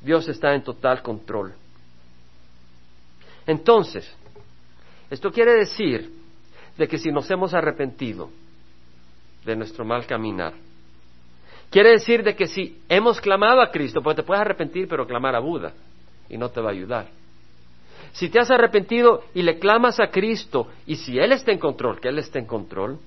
Dios 0.00 0.28
está 0.28 0.54
en 0.54 0.62
total 0.62 1.02
control. 1.02 1.54
Entonces, 3.46 4.08
esto 5.10 5.30
quiere 5.30 5.54
decir 5.54 6.12
de 6.76 6.88
que 6.88 6.98
si 6.98 7.10
nos 7.10 7.30
hemos 7.30 7.54
arrepentido 7.54 8.30
de 9.44 9.56
nuestro 9.56 9.84
mal 9.84 10.06
caminar, 10.06 10.54
quiere 11.70 11.90
decir 11.90 12.22
de 12.22 12.34
que 12.36 12.46
si 12.46 12.80
hemos 12.88 13.20
clamado 13.20 13.60
a 13.60 13.70
Cristo, 13.70 14.02
porque 14.02 14.22
te 14.22 14.26
puedes 14.26 14.40
arrepentir 14.40 14.88
pero 14.88 15.06
clamar 15.06 15.34
a 15.34 15.40
Buda 15.40 15.72
y 16.28 16.36
no 16.38 16.50
te 16.50 16.60
va 16.60 16.70
a 16.70 16.72
ayudar. 16.72 17.08
Si 18.12 18.28
te 18.28 18.38
has 18.38 18.50
arrepentido 18.50 19.24
y 19.34 19.42
le 19.42 19.58
clamas 19.58 19.98
a 19.98 20.08
Cristo 20.08 20.68
y 20.86 20.96
si 20.96 21.18
Él 21.18 21.32
está 21.32 21.50
en 21.52 21.58
control, 21.58 22.00
que 22.00 22.08
Él 22.08 22.18
está 22.18 22.38
en 22.38 22.46
control, 22.46 22.98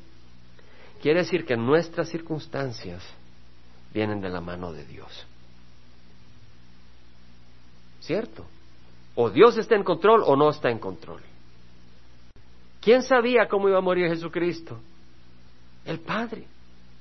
quiere 1.01 1.19
decir 1.19 1.45
que 1.45 1.55
nuestras 1.55 2.09
circunstancias 2.09 3.03
vienen 3.93 4.19
de 4.19 4.29
la 4.29 4.41
mano 4.41 4.73
de 4.73 4.85
Dios. 4.85 5.25
¿Cierto? 8.01 8.45
O 9.15 9.29
Dios 9.29 9.57
está 9.57 9.75
en 9.75 9.83
control 9.83 10.23
o 10.25 10.35
no 10.35 10.49
está 10.49 10.69
en 10.69 10.79
control. 10.79 11.21
¿Quién 12.81 13.01
sabía 13.01 13.47
cómo 13.47 13.67
iba 13.67 13.77
a 13.77 13.81
morir 13.81 14.07
Jesucristo? 14.07 14.77
El 15.85 15.99
Padre. 15.99 16.45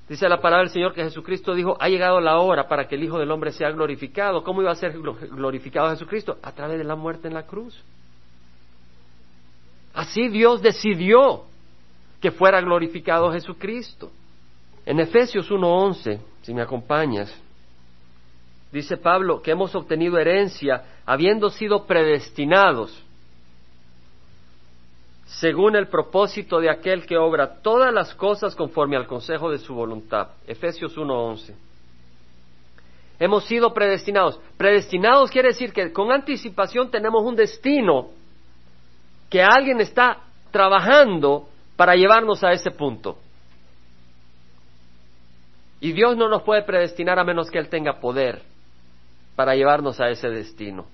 Dice 0.07 0.29
la 0.29 0.39
palabra 0.39 0.63
del 0.63 0.71
Señor 0.71 0.93
que 0.93 1.03
Jesucristo 1.03 1.53
dijo, 1.53 1.75
ha 1.79 1.89
llegado 1.89 2.21
la 2.21 2.39
hora 2.39 2.67
para 2.67 2.87
que 2.87 2.95
el 2.95 3.03
Hijo 3.03 3.19
del 3.19 3.29
Hombre 3.29 3.51
sea 3.51 3.71
glorificado. 3.71 4.41
¿Cómo 4.41 4.61
iba 4.61 4.71
a 4.71 4.75
ser 4.75 4.97
glorificado 4.97 5.89
Jesucristo? 5.89 6.37
A 6.41 6.53
través 6.53 6.77
de 6.77 6.85
la 6.85 6.95
muerte 6.95 7.27
en 7.27 7.33
la 7.33 7.43
cruz. 7.43 7.77
Así 9.93 10.29
Dios 10.29 10.61
decidió 10.61 11.43
que 12.21 12.31
fuera 12.31 12.61
glorificado 12.61 13.31
Jesucristo. 13.33 14.11
En 14.85 15.01
Efesios 15.01 15.51
1.11, 15.51 16.19
si 16.41 16.53
me 16.53 16.61
acompañas, 16.61 17.33
dice 18.71 18.95
Pablo 18.95 19.41
que 19.41 19.51
hemos 19.51 19.75
obtenido 19.75 20.17
herencia 20.17 20.83
habiendo 21.05 21.49
sido 21.49 21.85
predestinados 21.85 23.03
según 25.27 25.75
el 25.75 25.87
propósito 25.87 26.59
de 26.59 26.69
aquel 26.69 27.05
que 27.05 27.17
obra 27.17 27.61
todas 27.61 27.93
las 27.93 28.15
cosas 28.15 28.55
conforme 28.55 28.95
al 28.95 29.07
consejo 29.07 29.51
de 29.51 29.57
su 29.57 29.75
voluntad. 29.75 30.29
Efesios 30.47 30.97
1.11. 30.97 31.53
Hemos 33.19 33.45
sido 33.45 33.73
predestinados. 33.73 34.39
Predestinados 34.57 35.29
quiere 35.29 35.49
decir 35.49 35.73
que 35.73 35.91
con 35.91 36.11
anticipación 36.11 36.89
tenemos 36.89 37.23
un 37.23 37.35
destino 37.35 38.09
que 39.29 39.43
alguien 39.43 39.81
está 39.81 40.21
trabajando 40.51 41.49
para 41.75 41.95
llevarnos 41.95 42.43
a 42.43 42.51
ese 42.51 42.71
punto. 42.71 43.17
Y 45.81 45.91
Dios 45.91 46.15
no 46.15 46.29
nos 46.29 46.43
puede 46.43 46.63
predestinar 46.63 47.19
a 47.19 47.23
menos 47.23 47.51
que 47.51 47.59
Él 47.59 47.69
tenga 47.69 47.99
poder 47.99 48.41
para 49.35 49.55
llevarnos 49.55 49.99
a 49.99 50.09
ese 50.09 50.29
destino. 50.29 50.85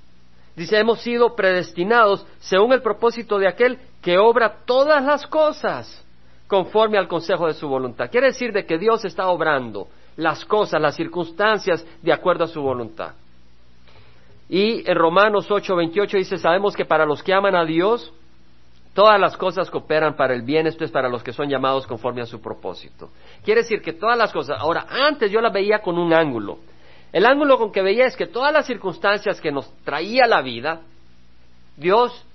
Dice, 0.55 0.77
hemos 0.77 1.01
sido 1.01 1.35
predestinados 1.35 2.25
según 2.39 2.73
el 2.73 2.81
propósito 2.81 3.39
de 3.39 3.47
aquel 3.47 3.79
que 4.01 4.17
obra 4.17 4.59
todas 4.65 5.03
las 5.03 5.25
cosas 5.25 6.05
conforme 6.47 6.97
al 6.97 7.07
consejo 7.07 7.47
de 7.47 7.53
su 7.53 7.67
voluntad. 7.67 8.11
Quiere 8.11 8.27
decir 8.27 8.51
de 8.51 8.65
que 8.65 8.77
Dios 8.77 9.03
está 9.05 9.27
obrando 9.29 9.87
las 10.15 10.45
cosas, 10.45 10.79
las 10.79 10.95
circunstancias 10.95 11.85
de 12.01 12.13
acuerdo 12.13 12.43
a 12.43 12.47
su 12.47 12.61
voluntad. 12.61 13.13
Y 14.49 14.87
en 14.87 14.95
Romanos 14.95 15.49
8:28 15.49 16.17
dice, 16.17 16.37
sabemos 16.37 16.75
que 16.75 16.85
para 16.85 17.05
los 17.05 17.23
que 17.23 17.33
aman 17.33 17.55
a 17.55 17.65
Dios, 17.65 18.13
todas 18.93 19.19
las 19.19 19.35
cosas 19.35 19.71
cooperan 19.71 20.15
para 20.15 20.35
el 20.35 20.43
bien, 20.43 20.67
esto 20.67 20.83
es 20.83 20.91
para 20.91 21.09
los 21.09 21.23
que 21.23 21.33
son 21.33 21.49
llamados 21.49 21.87
conforme 21.87 22.21
a 22.21 22.27
su 22.27 22.39
propósito. 22.39 23.09
Quiere 23.43 23.61
decir 23.61 23.81
que 23.81 23.93
todas 23.93 24.17
las 24.17 24.31
cosas, 24.31 24.59
ahora, 24.59 24.85
antes 24.89 25.31
yo 25.31 25.41
las 25.41 25.51
veía 25.51 25.79
con 25.79 25.97
un 25.97 26.13
ángulo, 26.13 26.59
el 27.13 27.27
ángulo 27.27 27.59
con 27.59 27.71
que 27.71 27.83
veía 27.83 28.07
es 28.07 28.17
que 28.17 28.25
todas 28.25 28.51
las 28.51 28.65
circunstancias 28.65 29.39
que 29.39 29.51
nos 29.51 29.71
traía 29.83 30.25
la 30.25 30.41
vida, 30.41 30.81
Dios, 31.77 32.25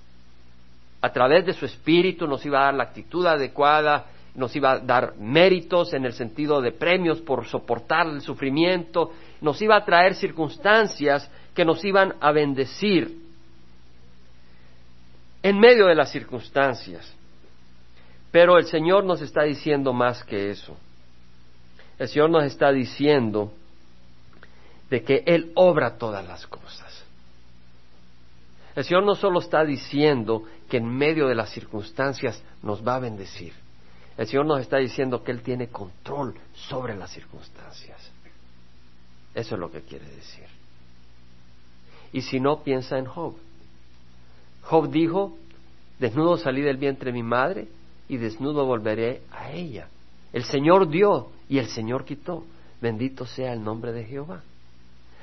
a 1.01 1.11
través 1.11 1.45
de 1.45 1.53
su 1.53 1.65
espíritu, 1.65 2.27
nos 2.27 2.45
iba 2.45 2.61
a 2.61 2.65
dar 2.65 2.75
la 2.75 2.83
actitud 2.83 3.25
adecuada, 3.25 4.05
nos 4.35 4.55
iba 4.55 4.71
a 4.71 4.79
dar 4.79 5.15
méritos 5.17 5.93
en 5.93 6.05
el 6.05 6.13
sentido 6.13 6.61
de 6.61 6.71
premios 6.71 7.19
por 7.19 7.45
soportar 7.45 8.07
el 8.07 8.21
sufrimiento, 8.21 9.11
nos 9.41 9.61
iba 9.61 9.75
a 9.75 9.83
traer 9.83 10.15
circunstancias 10.15 11.29
que 11.53 11.65
nos 11.65 11.83
iban 11.83 12.15
a 12.21 12.31
bendecir 12.31 13.17
en 15.43 15.59
medio 15.59 15.87
de 15.87 15.95
las 15.95 16.09
circunstancias. 16.09 17.13
Pero 18.31 18.57
el 18.57 18.65
Señor 18.65 19.03
nos 19.03 19.21
está 19.21 19.43
diciendo 19.43 19.91
más 19.91 20.23
que 20.23 20.51
eso. 20.51 20.77
El 21.97 22.07
Señor 22.07 22.29
nos 22.29 22.45
está 22.45 22.71
diciendo 22.71 23.51
de 24.89 25.03
que 25.03 25.23
Él 25.25 25.51
obra 25.55 25.97
todas 25.97 26.25
las 26.27 26.45
cosas. 26.47 27.03
El 28.75 28.83
Señor 28.83 29.03
no 29.03 29.15
solo 29.15 29.39
está 29.39 29.63
diciendo 29.63 30.43
que 30.69 30.77
en 30.77 30.87
medio 30.87 31.27
de 31.27 31.35
las 31.35 31.49
circunstancias 31.49 32.41
nos 32.61 32.85
va 32.85 32.95
a 32.95 32.99
bendecir, 32.99 33.53
el 34.17 34.27
Señor 34.27 34.45
nos 34.45 34.61
está 34.61 34.77
diciendo 34.77 35.23
que 35.23 35.31
Él 35.31 35.41
tiene 35.41 35.67
control 35.67 36.35
sobre 36.53 36.95
las 36.95 37.11
circunstancias. 37.11 38.11
Eso 39.33 39.55
es 39.55 39.59
lo 39.59 39.71
que 39.71 39.81
quiere 39.81 40.05
decir. 40.09 40.45
Y 42.11 42.21
si 42.21 42.39
no, 42.39 42.63
piensa 42.63 42.97
en 42.97 43.05
Job. 43.05 43.35
Job 44.63 44.89
dijo, 44.89 45.37
desnudo 45.99 46.37
salí 46.37 46.61
del 46.61 46.77
vientre 46.77 47.11
de 47.11 47.17
mi 47.17 47.23
madre 47.23 47.67
y 48.09 48.17
desnudo 48.17 48.65
volveré 48.65 49.21
a 49.31 49.51
ella. 49.51 49.87
El 50.33 50.43
Señor 50.43 50.89
dio 50.89 51.29
y 51.47 51.59
el 51.59 51.67
Señor 51.67 52.05
quitó. 52.05 52.43
Bendito 52.81 53.25
sea 53.25 53.53
el 53.53 53.63
nombre 53.63 53.91
de 53.93 54.03
Jehová. 54.03 54.43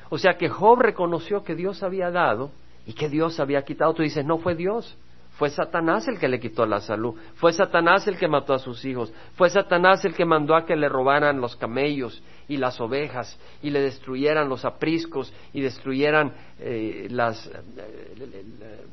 O 0.08 0.18
sea 0.18 0.36
que 0.36 0.48
Job 0.48 0.80
reconoció 0.80 1.42
que 1.42 1.54
Dios 1.54 1.82
había 1.82 2.10
dado 2.10 2.50
y 2.86 2.92
que 2.92 3.08
Dios 3.08 3.40
había 3.40 3.62
quitado. 3.62 3.94
Tú 3.94 4.02
dices, 4.02 4.24
no 4.24 4.38
fue 4.38 4.54
Dios, 4.54 4.96
fue 5.36 5.50
Satanás 5.50 6.08
el 6.08 6.18
que 6.18 6.28
le 6.28 6.40
quitó 6.40 6.64
la 6.64 6.80
salud, 6.80 7.14
fue 7.34 7.52
Satanás 7.52 8.06
el 8.06 8.16
que 8.16 8.26
mató 8.26 8.54
a 8.54 8.58
sus 8.58 8.84
hijos, 8.84 9.12
fue 9.34 9.50
Satanás 9.50 10.04
el 10.04 10.14
que 10.14 10.24
mandó 10.24 10.56
a 10.56 10.64
que 10.64 10.76
le 10.76 10.88
robaran 10.88 11.40
los 11.40 11.56
camellos 11.56 12.22
y 12.48 12.56
las 12.56 12.80
ovejas 12.80 13.38
y 13.62 13.70
le 13.70 13.80
destruyeran 13.80 14.48
los 14.48 14.64
apriscos 14.64 15.32
y 15.52 15.60
destruyeran 15.60 16.32
eh, 16.58 17.08
las, 17.10 17.46
eh, 17.46 18.84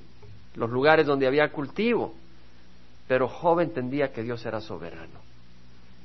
los 0.56 0.70
lugares 0.70 1.06
donde 1.06 1.28
había 1.28 1.50
cultivo. 1.50 2.14
Pero 3.08 3.28
Job 3.28 3.60
entendía 3.60 4.12
que 4.12 4.24
Dios 4.24 4.46
era 4.46 4.60
soberano. 4.60 5.22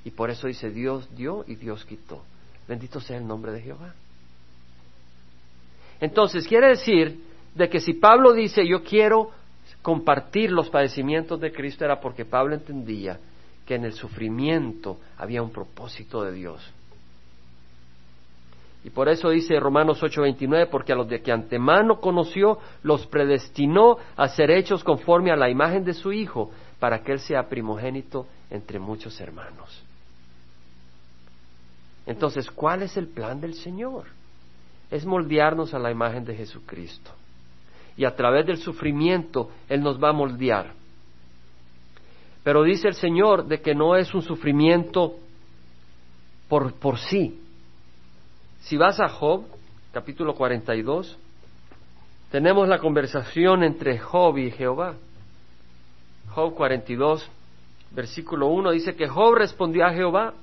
Y 0.05 0.11
por 0.11 0.31
eso 0.31 0.47
dice, 0.47 0.71
Dios 0.71 1.09
dio 1.17 1.45
y 1.47 1.57
Dios 1.57 1.85
quitó. 1.85 2.23
Bendito 2.67 3.01
sea 3.01 3.19
el 3.19 3.27
nombre 3.27 3.53
de 3.53 3.61
Jehová. 3.61 3.95
Entonces, 6.01 6.47
quiere 6.47 6.69
decir 6.69 7.21
de 7.55 7.69
que 7.69 7.81
si 7.81 7.95
Pablo 7.95 8.33
dice 8.33 8.67
yo 8.67 8.83
quiero 8.83 9.31
compartir 9.83 10.51
los 10.51 10.71
padecimientos 10.71 11.41
de 11.41 11.53
Cristo 11.53 11.85
era 11.85 12.01
porque 12.01 12.25
Pablo 12.25 12.55
entendía 12.55 13.19
que 13.67 13.75
en 13.75 13.85
el 13.85 13.93
sufrimiento 13.93 14.99
había 15.17 15.43
un 15.43 15.51
propósito 15.51 16.23
de 16.25 16.33
Dios. 16.33 16.73
Y 18.85 18.91
por 18.91 19.09
eso 19.09 19.31
dice 19.31 19.59
Romanos 19.59 20.03
8:29, 20.03 20.69
porque 20.71 20.93
a 20.93 20.97
los 20.97 21.09
de 21.09 21.21
que 21.21 21.33
antemano 21.33 22.01
conoció, 22.01 22.59
los 22.83 23.07
predestinó 23.07 23.99
a 24.17 24.29
ser 24.29 24.51
hechos 24.51 24.85
conforme 24.85 25.31
a 25.31 25.37
la 25.37 25.51
imagen 25.51 25.85
de 25.85 25.95
su 25.95 26.13
Hijo, 26.13 26.51
para 26.79 27.03
que 27.03 27.13
Él 27.13 27.21
sea 27.21 27.49
primogénito 27.49 28.27
entre 28.51 28.79
muchos 28.79 29.21
hermanos. 29.21 29.83
Entonces, 32.07 32.51
¿cuál 32.51 32.83
es 32.83 32.97
el 32.97 33.09
plan 33.09 33.41
del 33.41 33.55
Señor? 33.55 34.05
Es 34.91 35.05
moldearnos 35.05 35.75
a 35.75 35.79
la 35.79 35.91
imagen 35.91 36.25
de 36.25 36.35
Jesucristo. 36.35 37.11
Y 37.97 38.05
a 38.05 38.15
través 38.15 38.47
del 38.47 38.59
sufrimiento 38.59 39.51
Él 39.69 39.83
nos 39.83 40.03
va 40.03 40.11
a 40.11 40.13
moldear. 40.13 40.73
Pero 42.43 42.63
dice 42.63 42.89
el 42.89 42.95
Señor 42.95 43.47
de 43.47 43.61
que 43.61 43.75
no 43.75 43.97
es 43.97 44.15
un 44.15 44.23
sufrimiento 44.23 45.17
por, 46.49 46.73
por 46.75 46.99
sí. 46.99 47.43
Si 48.61 48.77
vas 48.77 49.01
a 49.01 49.09
Job, 49.09 49.45
capítulo 49.93 50.35
42, 50.35 51.19
tenemos 52.31 52.69
la 52.69 52.79
conversación 52.79 53.65
entre 53.65 53.99
Job 53.99 54.39
y 54.39 54.51
Jehová. 54.51 54.95
Job 56.31 56.55
42, 56.55 57.29
versículo 57.91 58.47
1 58.49 58.71
dice 58.71 58.95
que 58.95 59.09
Job 59.09 59.35
respondió 59.35 59.85
a 59.85 59.93
Jehová 59.93 60.35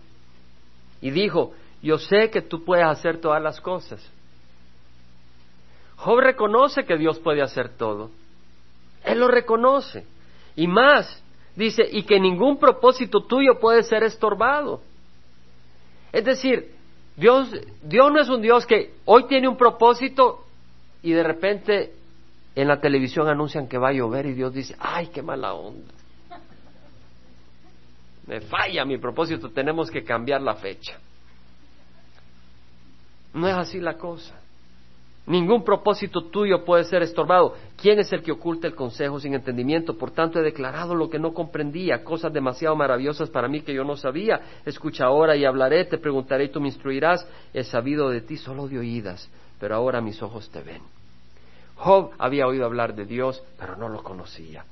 y 1.02 1.12
dijo, 1.12 1.54
yo 1.82 1.98
sé 1.98 2.30
que 2.30 2.42
tú 2.42 2.64
puedes 2.64 2.86
hacer 2.86 3.20
todas 3.20 3.42
las 3.42 3.62
cosas 3.62 4.12
Job 5.98 6.20
reconoce 6.20 6.86
que 6.86 6.98
Dios 6.98 7.20
puede 7.20 7.42
hacer 7.42 7.70
todo. 7.70 8.12
Él 9.04 9.20
lo 9.20 9.28
reconoce. 9.28 10.06
Y 10.56 10.68
más, 10.68 11.24
dice, 11.56 11.84
y 11.90 12.04
que 12.04 12.20
ningún 12.20 12.58
propósito 12.58 13.22
tuyo 13.22 13.60
puede 13.60 13.84
ser 13.84 14.04
estorbado. 14.04 14.82
Es 16.12 16.26
decir, 16.26 16.74
Dios, 17.16 17.50
Dios 17.82 18.12
no 18.12 18.20
es 18.20 18.30
un 18.30 18.42
Dios 18.42 18.66
que 18.66 18.94
hoy 19.06 19.26
tiene 19.28 19.48
un 19.48 19.58
propósito 19.58 20.46
y 21.02 21.12
de 21.12 21.24
repente 21.24 21.94
en 22.56 22.68
la 22.68 22.80
televisión 22.80 23.28
anuncian 23.28 23.68
que 23.68 23.78
va 23.78 23.90
a 23.90 23.94
llover 23.94 24.26
y 24.26 24.34
Dios 24.34 24.54
dice, 24.54 24.76
ay, 24.80 25.08
qué 25.08 25.22
mala 25.22 25.54
onda. 25.54 25.94
me 28.28 28.42
falla 28.42 28.86
mi 28.86 28.98
propósito, 28.98 29.50
tenemos 29.50 29.92
que 29.92 30.04
cambiar 30.04 30.42
la 30.42 30.56
fecha. 30.56 30.98
No 33.34 33.48
es 33.48 33.56
así 33.56 33.80
la 33.80 33.98
cosa. 33.98 34.34
Ningún 35.28 35.64
propósito 35.64 36.26
tuyo 36.26 36.64
puede 36.64 36.84
ser 36.84 37.02
estorbado. 37.02 37.56
¿Quién 37.78 37.98
es 37.98 38.14
el 38.14 38.22
que 38.22 38.32
oculta 38.32 38.68
el 38.68 38.76
consejo 38.76 39.20
sin 39.20 39.34
entendimiento? 39.34 39.98
Por 39.98 40.12
tanto, 40.12 40.40
he 40.40 40.44
declarado 40.44 40.94
lo 40.94 41.10
que 41.10 41.18
no 41.18 41.34
comprendía, 41.34 42.04
cosas 42.04 42.32
demasiado 42.32 42.76
maravillosas 42.76 43.32
para 43.32 43.48
mí 43.48 43.62
que 43.62 43.74
yo 43.74 43.84
no 43.84 43.98
sabía. 43.98 44.60
Escucha 44.66 45.06
ahora 45.06 45.36
y 45.36 45.44
hablaré, 45.44 45.86
te 45.86 45.98
preguntaré 45.98 46.46
y 46.46 46.50
tú 46.50 46.62
me 46.62 46.68
instruirás. 46.68 47.28
He 47.54 47.64
sabido 47.64 48.10
de 48.10 48.22
ti 48.22 48.38
solo 48.38 48.68
de 48.68 48.78
oídas, 48.78 49.28
pero 49.60 49.76
ahora 49.76 50.00
mis 50.00 50.22
ojos 50.22 50.48
te 50.52 50.62
ven. 50.62 50.84
Job 51.78 52.12
había 52.20 52.46
oído 52.46 52.66
hablar 52.66 52.94
de 52.94 53.06
Dios, 53.06 53.42
pero 53.58 53.76
no 53.78 53.90
lo 53.90 54.04
conocía. 54.04 54.64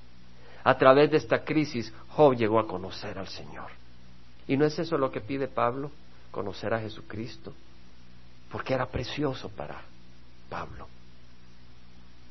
A 0.64 0.78
través 0.78 1.10
de 1.10 1.18
esta 1.18 1.44
crisis, 1.44 1.92
Job 2.10 2.36
llegó 2.36 2.60
a 2.60 2.68
conocer 2.68 3.18
al 3.18 3.28
Señor. 3.28 3.72
¿Y 4.48 4.56
no 4.56 4.66
es 4.66 4.78
eso 4.78 5.00
lo 5.00 5.10
que 5.10 5.20
pide 5.20 5.48
Pablo? 5.48 5.90
Conocer 6.30 6.76
a 6.76 6.80
Jesucristo. 6.80 7.54
Porque 8.52 8.76
era 8.76 8.86
precioso 8.86 9.50
para 9.50 9.93
Pablo. 10.54 10.88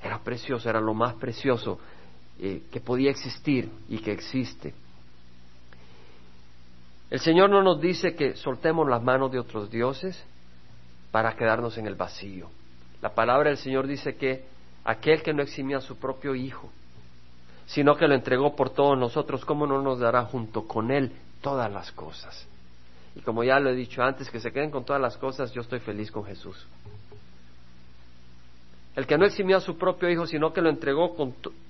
Era 0.01 0.21
precioso, 0.21 0.71
era 0.71 0.81
lo 0.81 0.95
más 0.95 1.15
precioso 1.15 1.81
eh, 2.39 2.63
que 2.71 2.81
podía 2.81 3.11
existir 3.11 3.69
y 3.89 3.99
que 3.99 4.13
existe. 4.13 4.75
El 7.11 7.19
Señor 7.19 7.51
no 7.51 7.65
nos 7.65 7.81
dice 7.81 8.15
que 8.15 8.37
soltemos 8.37 8.89
las 8.89 9.03
manos 9.03 9.33
de 9.33 9.41
otros 9.41 9.69
dioses 9.73 10.25
para 11.11 11.35
quedarnos 11.35 11.77
en 11.79 11.89
el 11.89 11.97
vacío. 11.97 12.49
La 13.01 13.13
palabra 13.13 13.49
del 13.51 13.59
Señor 13.59 13.89
dice 13.89 14.15
que 14.15 14.45
aquel 14.85 15.25
que 15.25 15.35
no 15.35 15.43
eximía 15.43 15.79
a 15.79 15.81
su 15.81 15.97
propio 15.97 16.37
Hijo, 16.37 16.71
sino 17.67 17.97
que 17.97 18.07
lo 18.07 18.15
entregó 18.15 18.55
por 18.55 18.71
todos 18.71 18.97
nosotros, 18.97 19.45
¿cómo 19.45 19.67
no 19.67 19.83
nos 19.83 19.99
dará 19.99 20.27
junto 20.27 20.69
con 20.69 20.93
Él 20.93 21.11
todas 21.41 21.73
las 21.73 21.91
cosas? 21.91 22.47
Y 23.17 23.21
como 23.23 23.43
ya 23.43 23.59
lo 23.59 23.71
he 23.71 23.75
dicho 23.75 24.01
antes, 24.01 24.31
que 24.31 24.39
se 24.39 24.53
queden 24.53 24.71
con 24.71 24.85
todas 24.85 25.03
las 25.03 25.17
cosas, 25.17 25.53
yo 25.53 25.63
estoy 25.63 25.81
feliz 25.81 26.13
con 26.13 26.25
Jesús. 26.25 26.69
El 28.95 29.07
que 29.07 29.17
no 29.17 29.25
eximió 29.25 29.57
a 29.57 29.61
su 29.61 29.79
propio 29.79 30.11
Hijo, 30.11 30.27
sino 30.27 30.53
que 30.53 30.61
lo 30.61 30.69
entregó 30.69 31.17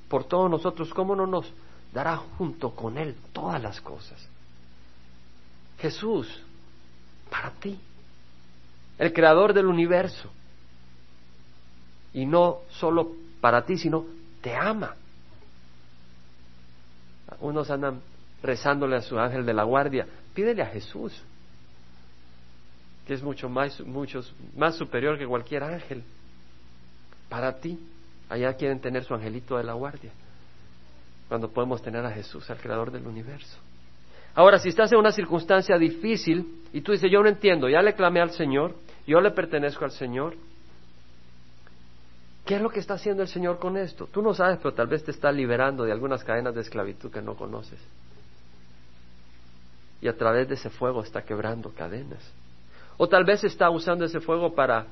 por 0.08 0.24
todos 0.24 0.50
nosotros, 0.50 0.92
¿cómo 0.92 1.14
no 1.14 1.26
nos 1.26 1.50
dará 1.92 2.16
junto 2.16 2.70
con 2.70 2.98
Él 2.98 3.14
todas 3.32 3.62
las 3.62 3.80
cosas? 3.80 4.26
Jesús, 5.78 6.28
para 7.30 7.50
ti, 7.52 7.78
el 8.98 9.12
creador 9.12 9.52
del 9.52 9.66
universo. 9.66 10.30
Y 12.12 12.26
no 12.26 12.58
solo 12.70 13.12
para 13.40 13.64
ti, 13.64 13.78
sino 13.78 14.04
te 14.40 14.54
ama. 14.54 14.96
Unos 17.40 17.70
andan 17.70 18.00
rezándole 18.42 18.96
a 18.96 19.00
su 19.02 19.18
ángel 19.18 19.46
de 19.46 19.54
la 19.54 19.62
guardia. 19.62 20.06
Pídele 20.34 20.62
a 20.62 20.66
Jesús, 20.66 21.22
que 23.06 23.14
es 23.14 23.22
mucho 23.22 23.48
más, 23.48 23.80
muchos, 23.80 24.34
más 24.56 24.76
superior 24.76 25.18
que 25.18 25.26
cualquier 25.26 25.62
ángel 25.62 26.04
para 27.32 27.58
ti. 27.58 27.78
Allá 28.28 28.52
quieren 28.52 28.78
tener 28.78 29.04
su 29.04 29.14
angelito 29.14 29.56
de 29.56 29.64
la 29.64 29.72
guardia, 29.72 30.10
cuando 31.28 31.50
podemos 31.50 31.80
tener 31.80 32.04
a 32.04 32.10
Jesús, 32.10 32.48
al 32.50 32.58
creador 32.58 32.90
del 32.90 33.06
universo. 33.06 33.56
Ahora, 34.34 34.58
si 34.58 34.68
estás 34.68 34.92
en 34.92 34.98
una 34.98 35.12
circunstancia 35.12 35.78
difícil 35.78 36.62
y 36.74 36.82
tú 36.82 36.92
dices, 36.92 37.10
yo 37.10 37.22
no 37.22 37.30
entiendo, 37.30 37.70
ya 37.70 37.80
le 37.80 37.94
clamé 37.94 38.20
al 38.20 38.32
Señor, 38.32 38.74
yo 39.06 39.18
le 39.22 39.30
pertenezco 39.30 39.86
al 39.86 39.92
Señor, 39.92 40.34
¿qué 42.44 42.56
es 42.56 42.60
lo 42.60 42.68
que 42.68 42.80
está 42.80 42.94
haciendo 42.94 43.22
el 43.22 43.28
Señor 43.28 43.58
con 43.58 43.78
esto? 43.78 44.06
Tú 44.08 44.20
no 44.20 44.34
sabes, 44.34 44.58
pero 44.58 44.74
tal 44.74 44.88
vez 44.88 45.02
te 45.02 45.10
está 45.10 45.32
liberando 45.32 45.84
de 45.84 45.92
algunas 45.92 46.22
cadenas 46.24 46.54
de 46.54 46.60
esclavitud 46.60 47.10
que 47.10 47.22
no 47.22 47.34
conoces. 47.34 47.80
Y 50.02 50.08
a 50.08 50.16
través 50.16 50.48
de 50.48 50.54
ese 50.54 50.68
fuego 50.68 51.02
está 51.02 51.22
quebrando 51.22 51.70
cadenas. 51.70 52.22
O 52.98 53.08
tal 53.08 53.24
vez 53.24 53.42
está 53.42 53.70
usando 53.70 54.04
ese 54.04 54.20
fuego 54.20 54.54
para 54.54 54.86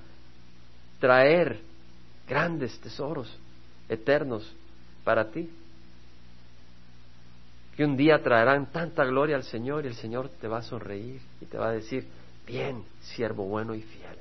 traer 1.01 1.70
grandes 2.31 2.79
tesoros 2.79 3.29
eternos 3.89 4.49
para 5.03 5.33
ti, 5.33 5.51
que 7.77 7.85
un 7.85 7.97
día 7.97 8.23
traerán 8.23 8.67
tanta 8.67 9.05
gloria 9.05 9.35
al 9.35 9.43
Señor 9.43 9.85
y 9.85 9.89
el 9.89 9.97
Señor 9.97 10.29
te 10.41 10.47
va 10.47 10.59
a 10.59 10.63
sonreír 10.63 11.21
y 11.41 11.47
te 11.47 11.59
va 11.59 11.71
a 11.71 11.73
decir, 11.73 12.07
bien, 12.47 12.85
siervo 13.01 13.45
bueno 13.47 13.75
y 13.75 13.83
fiel, 13.83 14.17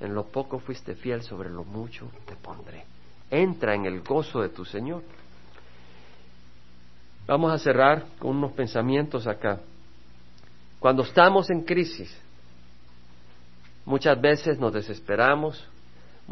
en 0.00 0.14
lo 0.14 0.24
poco 0.24 0.58
fuiste 0.58 0.96
fiel, 0.96 1.22
sobre 1.22 1.48
lo 1.48 1.62
mucho 1.62 2.10
te 2.26 2.34
pondré. 2.34 2.84
Entra 3.30 3.76
en 3.76 3.86
el 3.86 4.00
gozo 4.02 4.42
de 4.42 4.48
tu 4.48 4.64
Señor. 4.64 5.02
Vamos 7.28 7.52
a 7.52 7.58
cerrar 7.58 8.04
con 8.18 8.36
unos 8.36 8.52
pensamientos 8.52 9.28
acá. 9.28 9.60
Cuando 10.80 11.04
estamos 11.04 11.48
en 11.50 11.62
crisis, 11.62 12.12
muchas 13.86 14.20
veces 14.20 14.58
nos 14.58 14.72
desesperamos, 14.72 15.64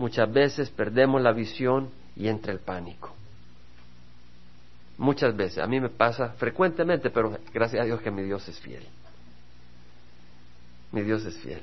muchas 0.01 0.33
veces 0.33 0.71
perdemos 0.71 1.21
la 1.21 1.31
visión 1.31 1.91
y 2.17 2.29
entra 2.29 2.53
el 2.53 2.59
pánico. 2.59 3.15
Muchas 4.97 5.37
veces, 5.37 5.59
a 5.59 5.67
mí 5.67 5.79
me 5.79 5.91
pasa 5.91 6.31
frecuentemente, 6.39 7.11
pero 7.11 7.37
gracias 7.53 7.83
a 7.83 7.85
Dios 7.85 8.01
que 8.01 8.11
mi 8.11 8.23
Dios 8.23 8.49
es 8.49 8.59
fiel. 8.61 8.83
Mi 10.91 11.03
Dios 11.03 11.23
es 11.27 11.37
fiel. 11.41 11.61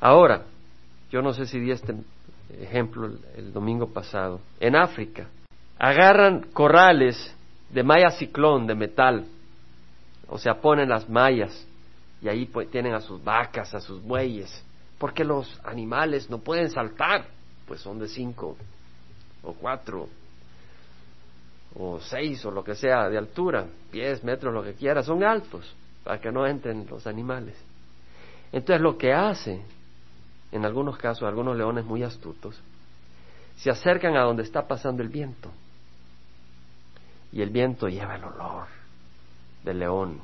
Ahora, 0.00 0.44
yo 1.10 1.20
no 1.20 1.34
sé 1.34 1.44
si 1.44 1.60
di 1.60 1.70
este 1.70 1.94
ejemplo 2.58 3.10
el, 3.36 3.52
domingo 3.52 3.86
pasado. 3.92 4.40
En 4.58 4.74
África, 4.74 5.28
agarran 5.78 6.46
corrales 6.54 7.34
de 7.68 7.82
malla 7.82 8.12
ciclón, 8.12 8.66
de 8.66 8.74
metal, 8.74 9.26
o 10.26 10.38
sea, 10.38 10.54
ponen 10.54 10.88
las 10.88 11.06
mallas 11.06 11.66
y 12.22 12.28
ahí 12.28 12.46
pues, 12.46 12.70
tienen 12.70 12.94
a 12.94 13.00
sus 13.00 13.22
vacas, 13.22 13.74
a 13.74 13.80
sus 13.80 14.02
bueyes, 14.02 14.64
porque 14.98 15.22
los 15.22 15.60
animales 15.64 16.30
no 16.30 16.38
pueden 16.38 16.70
saltar, 16.70 17.26
pues 17.72 17.80
son 17.80 17.98
de 17.98 18.06
cinco 18.06 18.54
o 19.42 19.54
cuatro 19.54 20.06
o 21.74 21.98
seis 22.00 22.44
o 22.44 22.50
lo 22.50 22.62
que 22.62 22.74
sea 22.74 23.08
de 23.08 23.16
altura, 23.16 23.66
pies, 23.90 24.22
metros, 24.22 24.52
lo 24.52 24.62
que 24.62 24.74
quiera, 24.74 25.02
son 25.02 25.24
altos 25.24 25.74
para 26.04 26.20
que 26.20 26.30
no 26.30 26.46
entren 26.46 26.86
los 26.90 27.06
animales. 27.06 27.56
Entonces 28.52 28.82
lo 28.82 28.98
que 28.98 29.14
hace, 29.14 29.62
en 30.52 30.66
algunos 30.66 30.98
casos, 30.98 31.22
algunos 31.22 31.56
leones 31.56 31.86
muy 31.86 32.02
astutos, 32.02 32.60
se 33.56 33.70
acercan 33.70 34.18
a 34.18 34.24
donde 34.24 34.42
está 34.42 34.68
pasando 34.68 35.02
el 35.02 35.08
viento. 35.08 35.50
Y 37.32 37.40
el 37.40 37.48
viento 37.48 37.88
lleva 37.88 38.16
el 38.16 38.24
olor 38.24 38.66
del 39.64 39.78
león. 39.78 40.20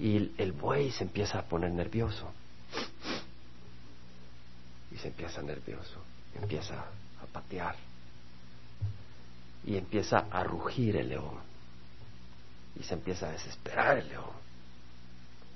Y 0.00 0.32
el 0.38 0.50
buey 0.50 0.90
se 0.90 1.04
empieza 1.04 1.38
a 1.38 1.42
poner 1.42 1.70
nervioso 1.70 2.32
se 5.00 5.08
empieza 5.08 5.42
nervioso, 5.42 6.00
empieza 6.34 6.74
a 7.22 7.26
patear 7.32 7.74
y 9.64 9.76
empieza 9.76 10.26
a 10.30 10.44
rugir 10.44 10.96
el 10.96 11.08
león 11.08 11.38
y 12.78 12.82
se 12.82 12.94
empieza 12.94 13.28
a 13.28 13.32
desesperar 13.32 13.98
el 13.98 14.08
león 14.08 14.40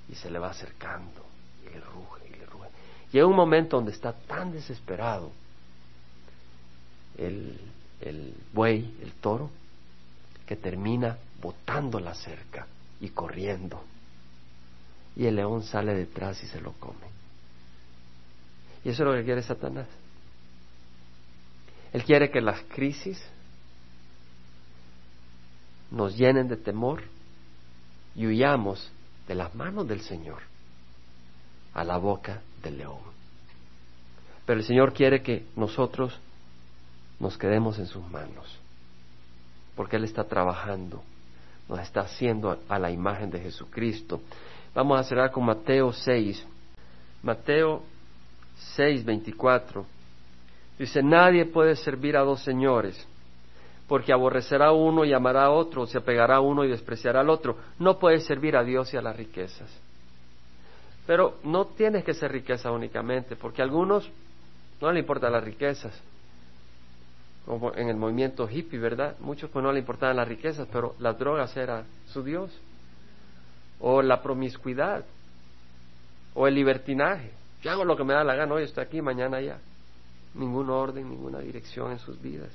y 0.09 0.15
se 0.15 0.29
le 0.29 0.39
va 0.39 0.51
acercando 0.51 1.25
y 1.65 1.73
le 1.73 1.79
ruge 1.79 2.27
y 2.27 2.35
le 2.37 2.45
ruge. 2.45 2.69
Y 3.13 3.19
un 3.19 3.35
momento 3.35 3.77
donde 3.77 3.91
está 3.91 4.13
tan 4.13 4.51
desesperado 4.51 5.31
el, 7.17 7.59
el 8.01 8.35
buey, 8.53 8.97
el 9.01 9.13
toro, 9.13 9.49
que 10.45 10.55
termina 10.55 11.17
botando 11.41 11.99
la 11.99 12.13
cerca 12.13 12.67
y 13.01 13.09
corriendo. 13.09 13.83
Y 15.15 15.25
el 15.25 15.37
león 15.37 15.63
sale 15.63 15.95
detrás 15.95 16.43
y 16.43 16.47
se 16.47 16.61
lo 16.61 16.73
come. 16.73 17.14
Y 18.85 18.89
eso 18.89 19.01
es 19.01 19.09
lo 19.09 19.15
que 19.15 19.25
quiere 19.25 19.41
Satanás. 19.41 19.87
Él 21.91 22.03
quiere 22.03 22.29
que 22.29 22.39
las 22.39 22.61
crisis 22.69 23.21
nos 25.89 26.15
llenen 26.15 26.47
de 26.47 26.55
temor 26.55 27.01
y 28.15 28.27
huyamos 28.27 28.91
de 29.27 29.33
las 29.33 29.55
manos 29.55 29.87
del 29.87 30.01
Señor 30.01 30.41
a 31.73 31.83
la 31.83 31.97
boca 31.97 32.41
del 32.61 32.77
león. 32.77 32.99
Pero 34.45 34.59
el 34.59 34.65
Señor 34.65 34.93
quiere 34.93 35.23
que 35.23 35.47
nosotros 35.55 36.19
nos 37.19 37.37
quedemos 37.39 37.79
en 37.79 37.87
sus 37.87 38.07
manos, 38.11 38.59
porque 39.75 39.95
Él 39.95 40.03
está 40.03 40.25
trabajando, 40.25 41.01
nos 41.67 41.79
está 41.79 42.01
haciendo 42.01 42.59
a 42.69 42.77
la 42.77 42.91
imagen 42.91 43.31
de 43.31 43.39
Jesucristo. 43.39 44.21
Vamos 44.75 44.99
a 44.99 45.03
cerrar 45.03 45.31
con 45.31 45.45
Mateo 45.45 45.91
6. 45.91 46.45
Mateo 47.23 47.83
6:24. 48.77 49.85
Dice, 50.77 51.01
nadie 51.01 51.45
puede 51.45 51.75
servir 51.75 52.17
a 52.17 52.21
dos 52.21 52.41
señores, 52.41 53.07
porque 53.87 54.11
aborrecerá 54.11 54.67
a 54.67 54.73
uno 54.73 55.05
y 55.05 55.13
amará 55.13 55.45
a 55.45 55.51
otro, 55.51 55.85
se 55.87 55.97
apegará 55.97 56.35
a 56.37 56.41
uno 56.41 56.65
y 56.65 56.69
despreciará 56.69 57.21
al 57.21 57.29
otro. 57.29 57.57
No 57.79 57.97
puedes 57.97 58.25
servir 58.25 58.57
a 58.57 58.63
Dios 58.63 58.93
y 58.93 58.97
a 58.97 59.01
las 59.01 59.15
riquezas. 59.15 59.69
Pero 61.07 61.37
no 61.43 61.65
tienes 61.65 62.03
que 62.03 62.13
ser 62.13 62.31
riqueza 62.31 62.71
únicamente, 62.71 63.35
porque 63.35 63.61
a 63.61 63.65
algunos 63.65 64.09
no 64.81 64.91
le 64.91 64.99
importan 64.99 65.31
las 65.31 65.43
riquezas. 65.43 65.93
Como 67.45 67.73
en 67.75 67.89
el 67.89 67.95
movimiento 67.95 68.49
hippie, 68.49 68.79
¿verdad? 68.79 69.15
Muchos 69.19 69.51
pues 69.51 69.61
no 69.63 69.71
le 69.71 69.79
importaban 69.79 70.17
las 70.17 70.27
riquezas, 70.27 70.67
pero 70.71 70.95
las 70.99 71.17
drogas 71.17 71.55
era 71.55 71.85
su 72.07 72.23
Dios. 72.23 72.51
o 73.79 74.01
la 74.01 74.21
promiscuidad, 74.21 75.05
o 76.33 76.47
el 76.47 76.55
libertinaje. 76.55 77.31
Hago 77.69 77.83
lo 77.83 77.95
que 77.97 78.03
me 78.03 78.13
da 78.13 78.23
la 78.23 78.35
gana, 78.35 78.53
hoy 78.53 78.63
estoy 78.63 78.83
aquí, 78.83 79.01
mañana 79.01 79.37
allá. 79.37 79.59
Ningún 80.33 80.69
orden, 80.69 81.09
ninguna 81.09 81.39
dirección 81.39 81.91
en 81.91 81.99
sus 81.99 82.21
vidas. 82.21 82.51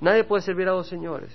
Nadie 0.00 0.24
puede 0.24 0.42
servir 0.42 0.68
a 0.68 0.72
dos 0.72 0.88
señores. 0.88 1.30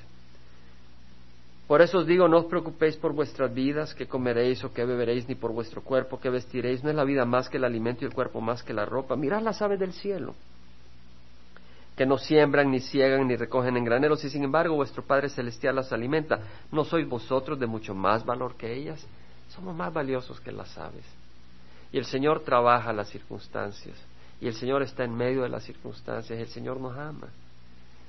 Por 1.67 1.81
eso 1.81 1.99
os 1.99 2.05
digo, 2.05 2.27
no 2.27 2.37
os 2.37 2.45
preocupéis 2.45 2.95
por 2.95 3.13
vuestras 3.13 3.51
vidas, 3.53 3.95
que 3.95 4.07
comeréis 4.07 4.63
o 4.63 4.71
que 4.71 4.85
beberéis, 4.85 5.27
ni 5.27 5.33
por 5.33 5.51
vuestro 5.51 5.81
cuerpo, 5.81 6.19
que 6.19 6.29
vestiréis. 6.29 6.83
No 6.83 6.91
es 6.91 6.95
la 6.95 7.03
vida 7.03 7.25
más 7.25 7.49
que 7.49 7.57
el 7.57 7.63
alimento 7.63 8.03
y 8.03 8.07
el 8.07 8.13
cuerpo 8.13 8.39
más 8.39 8.61
que 8.61 8.73
la 8.73 8.85
ropa. 8.85 9.15
Mirad 9.15 9.41
las 9.41 9.61
aves 9.63 9.79
del 9.79 9.93
cielo, 9.93 10.35
que 11.95 12.05
no 12.05 12.19
siembran, 12.19 12.69
ni 12.69 12.81
ciegan, 12.81 13.27
ni 13.27 13.35
recogen 13.35 13.77
en 13.77 13.85
graneros, 13.85 14.23
y 14.23 14.29
sin 14.29 14.43
embargo 14.43 14.75
vuestro 14.75 15.03
Padre 15.03 15.29
Celestial 15.29 15.75
las 15.75 15.91
alimenta. 15.91 16.39
¿No 16.71 16.83
sois 16.83 17.07
vosotros 17.09 17.59
de 17.59 17.65
mucho 17.65 17.95
más 17.95 18.23
valor 18.23 18.55
que 18.55 18.71
ellas? 18.71 19.03
Somos 19.49 19.75
más 19.75 19.91
valiosos 19.91 20.39
que 20.41 20.51
las 20.51 20.77
aves. 20.77 21.05
Y 21.91 21.97
el 21.97 22.05
Señor 22.05 22.41
trabaja 22.41 22.93
las 22.93 23.09
circunstancias, 23.09 23.97
y 24.41 24.47
el 24.47 24.53
Señor 24.53 24.81
está 24.83 25.03
en 25.03 25.15
medio 25.15 25.43
de 25.43 25.49
las 25.49 25.63
circunstancias, 25.63 26.37
el 26.39 26.47
Señor 26.47 26.79
nos 26.79 26.97
ama. 26.97 27.29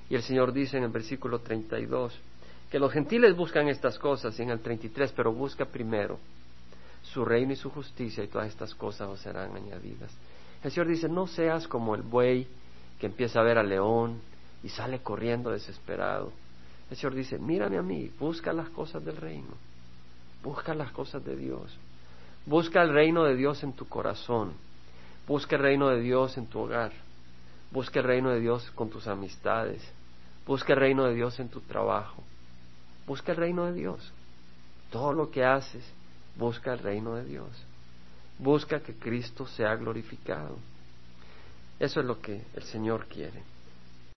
Y 0.09 0.15
el 0.15 0.23
Señor 0.23 0.53
dice 0.53 0.77
en 0.77 0.85
el 0.85 0.91
versículo 0.91 1.41
32, 1.41 2.19
que 2.71 2.79
los 2.79 2.93
gentiles 2.93 3.37
buscan 3.37 3.69
estas 3.69 3.99
cosas, 3.99 4.39
y 4.39 4.43
en 4.43 4.51
el 4.51 4.61
33, 4.61 5.13
pero 5.13 5.33
busca 5.33 5.65
primero 5.65 6.19
su 7.03 7.25
reino 7.25 7.53
y 7.53 7.57
su 7.57 7.71
justicia 7.71 8.25
y 8.25 8.29
todas 8.29 8.49
estas 8.49 8.75
cosas 8.75 9.09
os 9.09 9.21
serán 9.21 9.55
añadidas. 9.55 10.11
El 10.63 10.71
Señor 10.71 10.89
dice, 10.89 11.09
no 11.09 11.27
seas 11.27 11.69
como 11.69 11.95
el 11.95 12.03
buey 12.03 12.47
que 12.99 13.07
empieza 13.07 13.41
a 13.41 13.45
ver 13.45 13.59
al 13.59 13.69
león 13.69 14.21
y 14.63 14.69
sale 14.69 15.01
corriendo 15.01 15.51
desesperado. 15.51 16.33
El 16.91 16.97
Señor 16.97 17.15
dice, 17.15 17.39
mírame 17.39 17.79
a 17.79 17.83
mí, 17.83 18.11
busca 18.19 18.53
las 18.53 18.69
cosas 18.71 19.05
del 19.05 19.17
reino, 19.17 19.55
busca 20.43 20.75
las 20.75 20.91
cosas 20.93 21.25
de 21.25 21.37
Dios, 21.37 21.77
busca 22.47 22.83
el 22.83 22.93
reino 22.93 23.25
de 23.25 23.37
Dios 23.37 23.63
en 23.63 23.75
tu 23.75 23.87
corazón, 23.89 24.55
busca 25.27 25.57
el 25.57 25.63
reino 25.63 25.89
de 25.89 26.01
Dios 26.01 26.39
en 26.39 26.47
tu 26.47 26.61
hogar, 26.61 26.93
busca 27.71 28.01
el 28.01 28.07
reino 28.07 28.31
de 28.31 28.41
Dios 28.41 28.71
con 28.75 28.89
tus 28.89 29.07
amistades, 29.07 29.83
busca 30.47 30.73
el 30.73 30.79
reino 30.79 31.05
de 31.05 31.15
Dios 31.15 31.39
en 31.41 31.49
tu 31.49 31.61
trabajo, 31.61 32.23
Busca 33.07 33.33
el 33.33 33.39
reino 33.39 33.67
de 33.67 33.73
Dios. 33.73 34.13
Todo 34.91 35.13
lo 35.13 35.31
que 35.31 35.45
haces, 35.45 35.85
busca 36.37 36.73
el 36.73 36.81
reino 36.81 37.15
de 37.15 37.25
Dios. 37.25 37.49
Busca 38.39 38.81
que 38.81 38.95
Cristo 38.95 39.47
sea 39.47 39.77
glorificado. 39.77 40.59
Eso 41.79 42.01
es 42.01 42.07
lo 42.07 42.21
que 42.21 42.43
el 42.55 42.63
Señor 42.65 43.07
quiere. 43.07 43.43